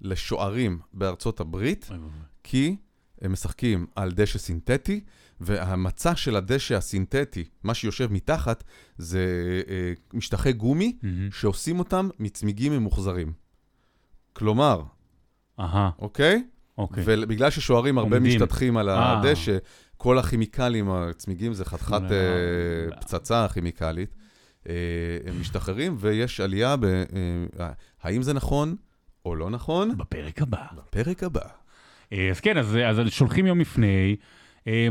לשוערים 0.00 0.78
בארצות 0.92 1.40
הברית, 1.40 1.86
ואבוי. 1.90 2.08
כי 2.44 2.76
הם 3.22 3.32
משחקים 3.32 3.86
על 3.96 4.12
דשא 4.12 4.38
סינתטי, 4.38 5.00
והמצע 5.40 6.16
של 6.16 6.36
הדשא 6.36 6.76
הסינתטי, 6.76 7.44
מה 7.62 7.74
שיושב 7.74 8.12
מתחת, 8.12 8.64
זה 8.98 9.26
אה, 9.68 9.92
משטחי 10.12 10.52
גומי 10.52 10.96
מהמם. 11.02 11.30
שעושים 11.32 11.78
אותם 11.78 12.08
מצמיגים 12.18 12.72
ממוחזרים. 12.72 13.32
כלומר, 14.32 14.82
אהה, 15.60 15.90
אוקיי? 15.98 16.44
אוקיי. 16.78 17.02
ובגלל 17.06 17.50
ששוערים 17.50 17.98
הרבה 17.98 18.16
עומדים. 18.16 18.36
משתטחים 18.36 18.76
על 18.76 18.90
אה. 18.90 19.18
הדשא, 19.20 19.56
כל 19.96 20.18
הכימיקלים, 20.18 20.90
הצמיגים 20.90 21.54
זה 21.54 21.64
חתיכת 21.64 21.92
אה. 21.92 22.10
אה, 22.10 23.00
פצצה 23.00 23.46
כימיקלית, 23.54 24.14
אה, 24.68 24.74
הם 25.26 25.40
משתחררים 25.40 25.96
ויש 25.98 26.40
עלייה 26.40 26.76
ב... 26.76 26.84
אה, 26.84 27.70
האם 28.02 28.22
זה 28.22 28.32
נכון 28.32 28.76
או 29.24 29.36
לא 29.36 29.50
נכון? 29.50 29.98
בפרק 29.98 30.42
הבא. 30.42 30.64
בפרק 30.76 31.22
הבא. 31.22 31.40
אה, 32.12 32.30
אז 32.30 32.40
כן, 32.40 32.58
אז, 32.58 32.76
אז 32.86 33.00
שולחים 33.08 33.46
יום 33.46 33.60
לפני, 33.60 33.86
אה, 33.86 34.14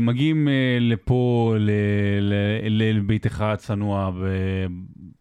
מגיעים 0.00 0.48
אה, 0.48 0.52
לפה, 0.80 1.54
לביתך 2.70 3.40
הצנוע, 3.40 4.10
ב- 4.10 4.66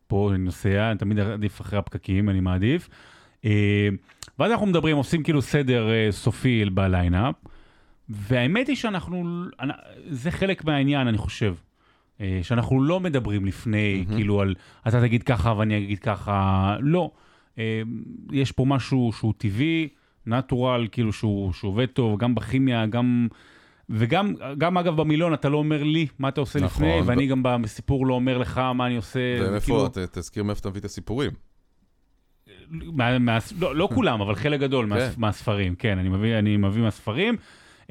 פה 0.08 0.30
אני 0.32 0.44
נוסע, 0.44 0.92
אני 0.92 1.00
תמיד 1.00 1.20
עדיף 1.20 1.62
אחרי 1.62 1.80
הפקקים, 1.80 2.30
אני 2.30 2.40
מעדיף. 2.40 2.90
אה, 3.46 3.90
ואז 4.40 4.52
אנחנו 4.52 4.66
מדברים, 4.66 4.98
עושים 4.98 5.24
כאילו 5.24 5.42
סדר 5.42 5.90
אה, 5.92 6.08
סופי 6.12 6.66
בליינאפ, 6.66 7.36
והאמת 8.10 8.68
היא 8.68 8.76
שאנחנו, 8.76 9.44
אנ- 9.62 9.70
זה 10.10 10.32
חלק 10.32 10.66
מהעניין, 10.66 11.08
אני 11.08 11.18
חושב. 11.18 11.56
אה, 12.22 12.40
שאנחנו 12.44 12.84
לא 12.84 13.00
מדברים 13.00 13.46
לפני, 13.46 14.04
מהמם. 14.08 14.16
כאילו 14.18 14.42
על 14.42 14.56
אתה 14.88 15.02
תגיד 15.02 15.24
ככה 15.24 15.54
ואני 15.58 15.78
אגיד 15.78 16.00
ככה, 16.00 16.76
לא. 16.80 17.12
אה, 17.60 17.82
יש 18.32 18.52
פה 18.52 18.66
משהו 18.66 19.12
שהוא 19.18 19.34
טבעי, 19.38 19.88
נטורל, 20.28 20.88
כאילו 20.92 21.14
שהוא, 21.14 21.54
שהוא 21.54 21.70
עובד 21.72 21.86
טוב, 21.86 22.20
גם 22.20 22.36
בכימיה, 22.36 22.86
גם... 22.86 23.28
וגם, 23.90 24.34
גם 24.58 24.78
אגב 24.78 24.96
במילון, 25.02 25.34
אתה 25.34 25.50
לא 25.50 25.58
אומר 25.58 25.84
לי 25.84 26.08
מה 26.20 26.30
אתה 26.30 26.42
עושה 26.42 26.60
נכון, 26.60 26.88
לפני, 26.88 27.02
ב- 27.02 27.08
ואני 27.08 27.28
גם 27.28 27.44
בסיפור 27.44 28.08
לא 28.08 28.14
אומר 28.14 28.38
לך 28.38 28.58
מה 28.58 28.88
אני 28.88 28.96
עושה. 28.96 29.20
כאילו, 29.36 29.48
ומאיפה, 29.48 29.88
ת- 29.94 30.18
תזכיר 30.18 30.44
מאיפה 30.44 30.60
אתה 30.60 30.70
מביא 30.70 30.80
את 30.80 30.86
הסיפורים. 30.86 31.32
מה, 32.70 33.20
מה, 33.20 33.38
לא, 33.60 33.76
לא 33.76 33.90
כולם, 33.94 34.22
אבל 34.22 34.36
חלק 34.36 34.60
גדול 34.60 34.86
מה, 34.86 34.96
כן. 34.96 35.10
מהספרים, 35.18 35.76
כן, 35.76 35.98
אני 35.98 36.10
מביא, 36.10 36.40
אני 36.40 36.58
מביא 36.58 36.82
מהספרים. 36.82 37.36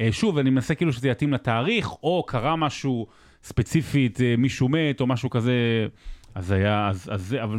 אה, 0.01 0.09
שוב, 0.13 0.39
אני 0.39 0.51
מנסה 0.51 0.75
כאילו 0.75 0.93
שזה 0.93 1.09
יתאים 1.09 1.33
לתאריך, 1.33 1.93
או 1.93 2.25
קרה 2.27 2.57
משהו 2.57 3.07
ספציפית, 3.43 4.21
אה, 4.21 4.35
מישהו 4.39 4.69
מת, 4.69 5.01
או 5.01 5.07
משהו 5.07 5.31
כזה, 5.31 5.87
אז 6.35 6.51
היה, 6.51 6.89
אז, 6.89 7.09
אז 7.13 7.23
זה, 7.27 7.43
אבל, 7.45 7.59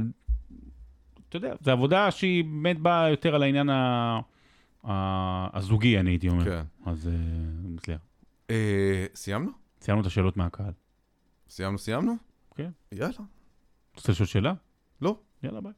אתה 1.30 1.38
יודע, 1.38 1.54
זו 1.62 1.72
עבודה 1.72 2.12
שהיא 2.12 2.44
באמת 2.44 2.80
באה 2.80 3.10
יותר 3.10 3.36
על 3.36 3.44
העניין 3.44 3.70
ה, 3.70 4.20
ה, 4.84 5.58
הזוגי, 5.58 6.00
אני 6.00 6.10
הייתי 6.10 6.30
אומר. 6.30 6.44
כן. 6.46 6.62
אז 6.86 7.08
אה, 7.08 7.14
מצליח. 7.76 8.00
אה, 8.50 9.06
סיימנו? 9.16 9.52
סיימנו 9.82 10.02
את 10.02 10.08
השאלות 10.08 10.38
מהקהל. 10.38 10.72
סיימנו, 11.50 11.78
סיימנו? 11.80 12.16
כן. 12.56 12.70
יאללה. 12.92 13.10
אתה 13.10 13.22
רוצה 13.98 14.12
לשאול 14.12 14.28
שאלה? 14.28 14.54
לא. 15.02 15.18
יאללה, 15.44 15.62
ביי. 15.62 15.72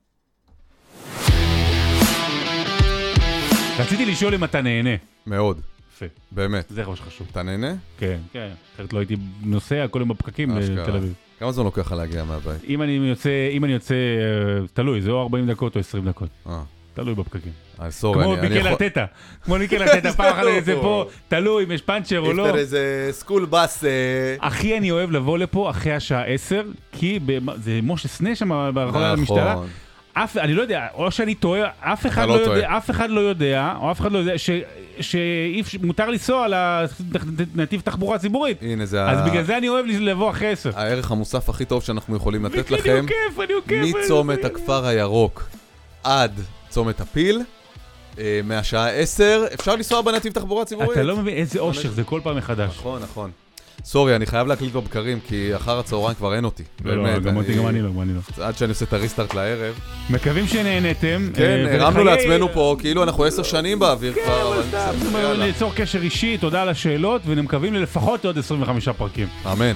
רציתי 3.80 4.06
לשאול 4.06 4.34
אם 4.34 4.44
אתה 4.44 4.62
נהנה. 4.62 4.90
מאוד, 5.28 5.62
יפה. 5.94 6.06
באמת. 6.32 6.66
זה 6.70 6.86
מה 6.88 6.96
שחשוב. 6.96 7.28
אתה 7.32 7.44
נהנה? 7.44 7.76
כן, 7.98 8.20
כן. 8.32 8.52
אחרת 8.76 8.94
לא 8.94 9.00
הייתי 9.00 9.16
נוסע 9.42 9.88
כל 9.88 10.00
יום 10.00 10.10
בפקקים. 10.10 10.50
בתל 10.56 10.96
אביב. 10.96 11.14
כמה 11.40 11.52
זמן 11.52 11.64
לוקח 11.66 11.82
לך 11.82 11.92
להגיע 11.92 12.24
מהבית? 12.24 12.64
אם 12.64 12.82
אני 12.82 12.92
יוצא, 12.92 13.50
אם 13.52 13.64
אני 13.66 13.74
יוצא, 13.74 13.94
אה, 13.96 14.68
תלוי, 14.74 15.02
זה 15.02 15.12
או 15.12 15.22
40 15.22 15.48
דקות 15.48 15.76
או 15.76 15.80
20 15.80 16.06
דקות. 16.06 16.30
אה, 16.48 16.64
תלוי 16.98 17.16
בפקקים. 17.16 17.52
אה, 17.82 17.92
סורי, 17.92 18.24
כמו 18.24 18.36
מיקל. 18.42 18.68
ארטטה. 18.68 19.06
כמו 19.44 19.58
מיקל 19.58 19.84
ארטטה, 19.84 20.14
פעם 20.18 20.34
אחת 20.34 20.44
יוצא 20.56 20.76
פה, 20.82 21.06
תלוי 21.28 21.64
אם 21.64 21.72
יש 21.72 21.82
פאנצ'ר 21.82 22.20
או 22.20 22.34
לא. 22.34 22.50
is 22.54 22.56
a 22.56 23.24
school 23.26 23.52
bus... 23.52 23.86
אה, 23.86 24.36
הכי 24.42 24.78
אני 24.78 24.92
אוהב 24.92 25.12
לבוא 25.12 25.38
לפה 25.38 25.70
אחרי 25.70 25.94
השעה 25.94 26.24
10, 26.26 26.62
כי 26.92 27.20
זה 27.64 27.80
משה 27.84 28.08
סנה 28.08 28.36
שם 28.36 28.72
ברחוב 28.74 29.02
המשטרה. 29.02 29.54
נכון. 29.54 29.68
אף, 30.14 30.38
אני 30.38 30.54
לא 30.54 30.62
יודע, 30.62 30.88
או 30.94 31.12
שאני 31.12 31.36
טועה, 31.36 31.62
אף 31.80 32.06
אחד 32.08 32.28
לא 32.28 32.36
לא. 32.36 32.42
יודע, 32.42 32.78
אף 32.78 32.90
אחד 32.90 33.10
לא 33.10 33.20
יודע, 33.20 33.74
או 33.82 33.92
אף 33.92 34.02
אחד 34.02 34.12
לא 34.12 34.18
יודע, 34.18 34.34
שמותר 35.02 36.10
לנסוע 36.10 36.46
על 36.46 36.54
נתיב 37.56 37.82
תחבורה 37.82 38.18
ציבורית. 38.18 38.58
הנה, 38.62 38.86
זה 38.86 39.04
אז 39.04 39.20
ה- 39.20 39.22
בגלל 39.30 39.44
זה 39.44 39.58
אני 39.58 39.70
אוהב 39.70 39.86
לבוא 39.90 40.30
אחרי 40.32 40.48
עשר. 40.52 40.72
הערך 40.76 41.12
המוסף 41.12 41.50
הכי 41.50 41.66
טוב 41.66 41.84
שאנחנו 41.84 42.16
יכולים 42.16 42.46
לתת 42.46 42.72
לכם. 42.72 43.06
מצומת 43.68 44.46
הכפר 44.46 44.86
הירוק 44.86 45.50
עד 46.04 46.32
צומת 46.78 47.02
הפיל, 47.02 47.42
אה, 48.20 48.40
מהשעה 48.44 48.90
10, 48.90 49.46
אפשר 49.54 49.76
לנסוע 49.76 50.02
בנתיב 50.02 50.34
תחבורה 50.34 50.66
ציבורית. 50.66 50.92
אתה 50.92 51.04
לא 51.04 51.18
מבין 51.18 51.38
איזה 51.38 51.60
אושר, 51.60 51.92
זה 51.92 52.04
כל 52.04 52.20
פעם 52.24 52.38
מחדש. 52.38 52.70
נכון, 52.78 53.02
נכון. 53.02 53.32
סורי, 53.84 54.16
אני 54.16 54.26
חייב 54.26 54.48
להקליט 54.48 54.74
בבקרים, 54.74 55.20
כי 55.28 55.56
אחר 55.56 55.80
הצהריים 55.80 56.16
כבר 56.16 56.36
אין 56.36 56.46
אותי. 56.46 56.64
לא, 56.86 57.04
לא, 57.04 57.20
גם 57.20 57.38
אותי, 57.38 57.54
גם 57.54 57.68
אני 57.68 57.82
לא, 57.82 57.90
גם 57.90 58.02
אני 58.02 58.14
לא. 58.14 58.46
עד 58.46 58.58
שאני 58.58 58.70
עושה 58.70 58.86
את 58.86 58.94
הריסטארט 58.94 59.34
לערב. 59.34 59.80
מקווים 60.10 60.48
שנהנתם. 60.48 61.30
כן, 61.34 61.66
אה, 61.68 61.76
הרמנו 61.76 62.04
לעצמנו 62.04 62.50
פה, 62.54 62.76
כאילו 62.80 63.04
אנחנו 63.04 63.24
עשר 63.24 63.44
שנים 63.44 63.80
באוויר 63.80 64.14
כן, 64.14 64.22
כבר, 64.22 65.20
יאללה. 65.20 65.46
ליצור 65.46 65.74
קשר 65.76 66.02
אישי, 66.02 66.38
תודה 66.38 66.62
על 66.62 66.70
השאלות, 66.70 67.22
ומקווים 67.26 67.74
ללפחות 67.74 68.26
עוד 68.26 68.38
25 68.38 68.90
פרקים. 68.90 69.28
אמן. 69.46 69.74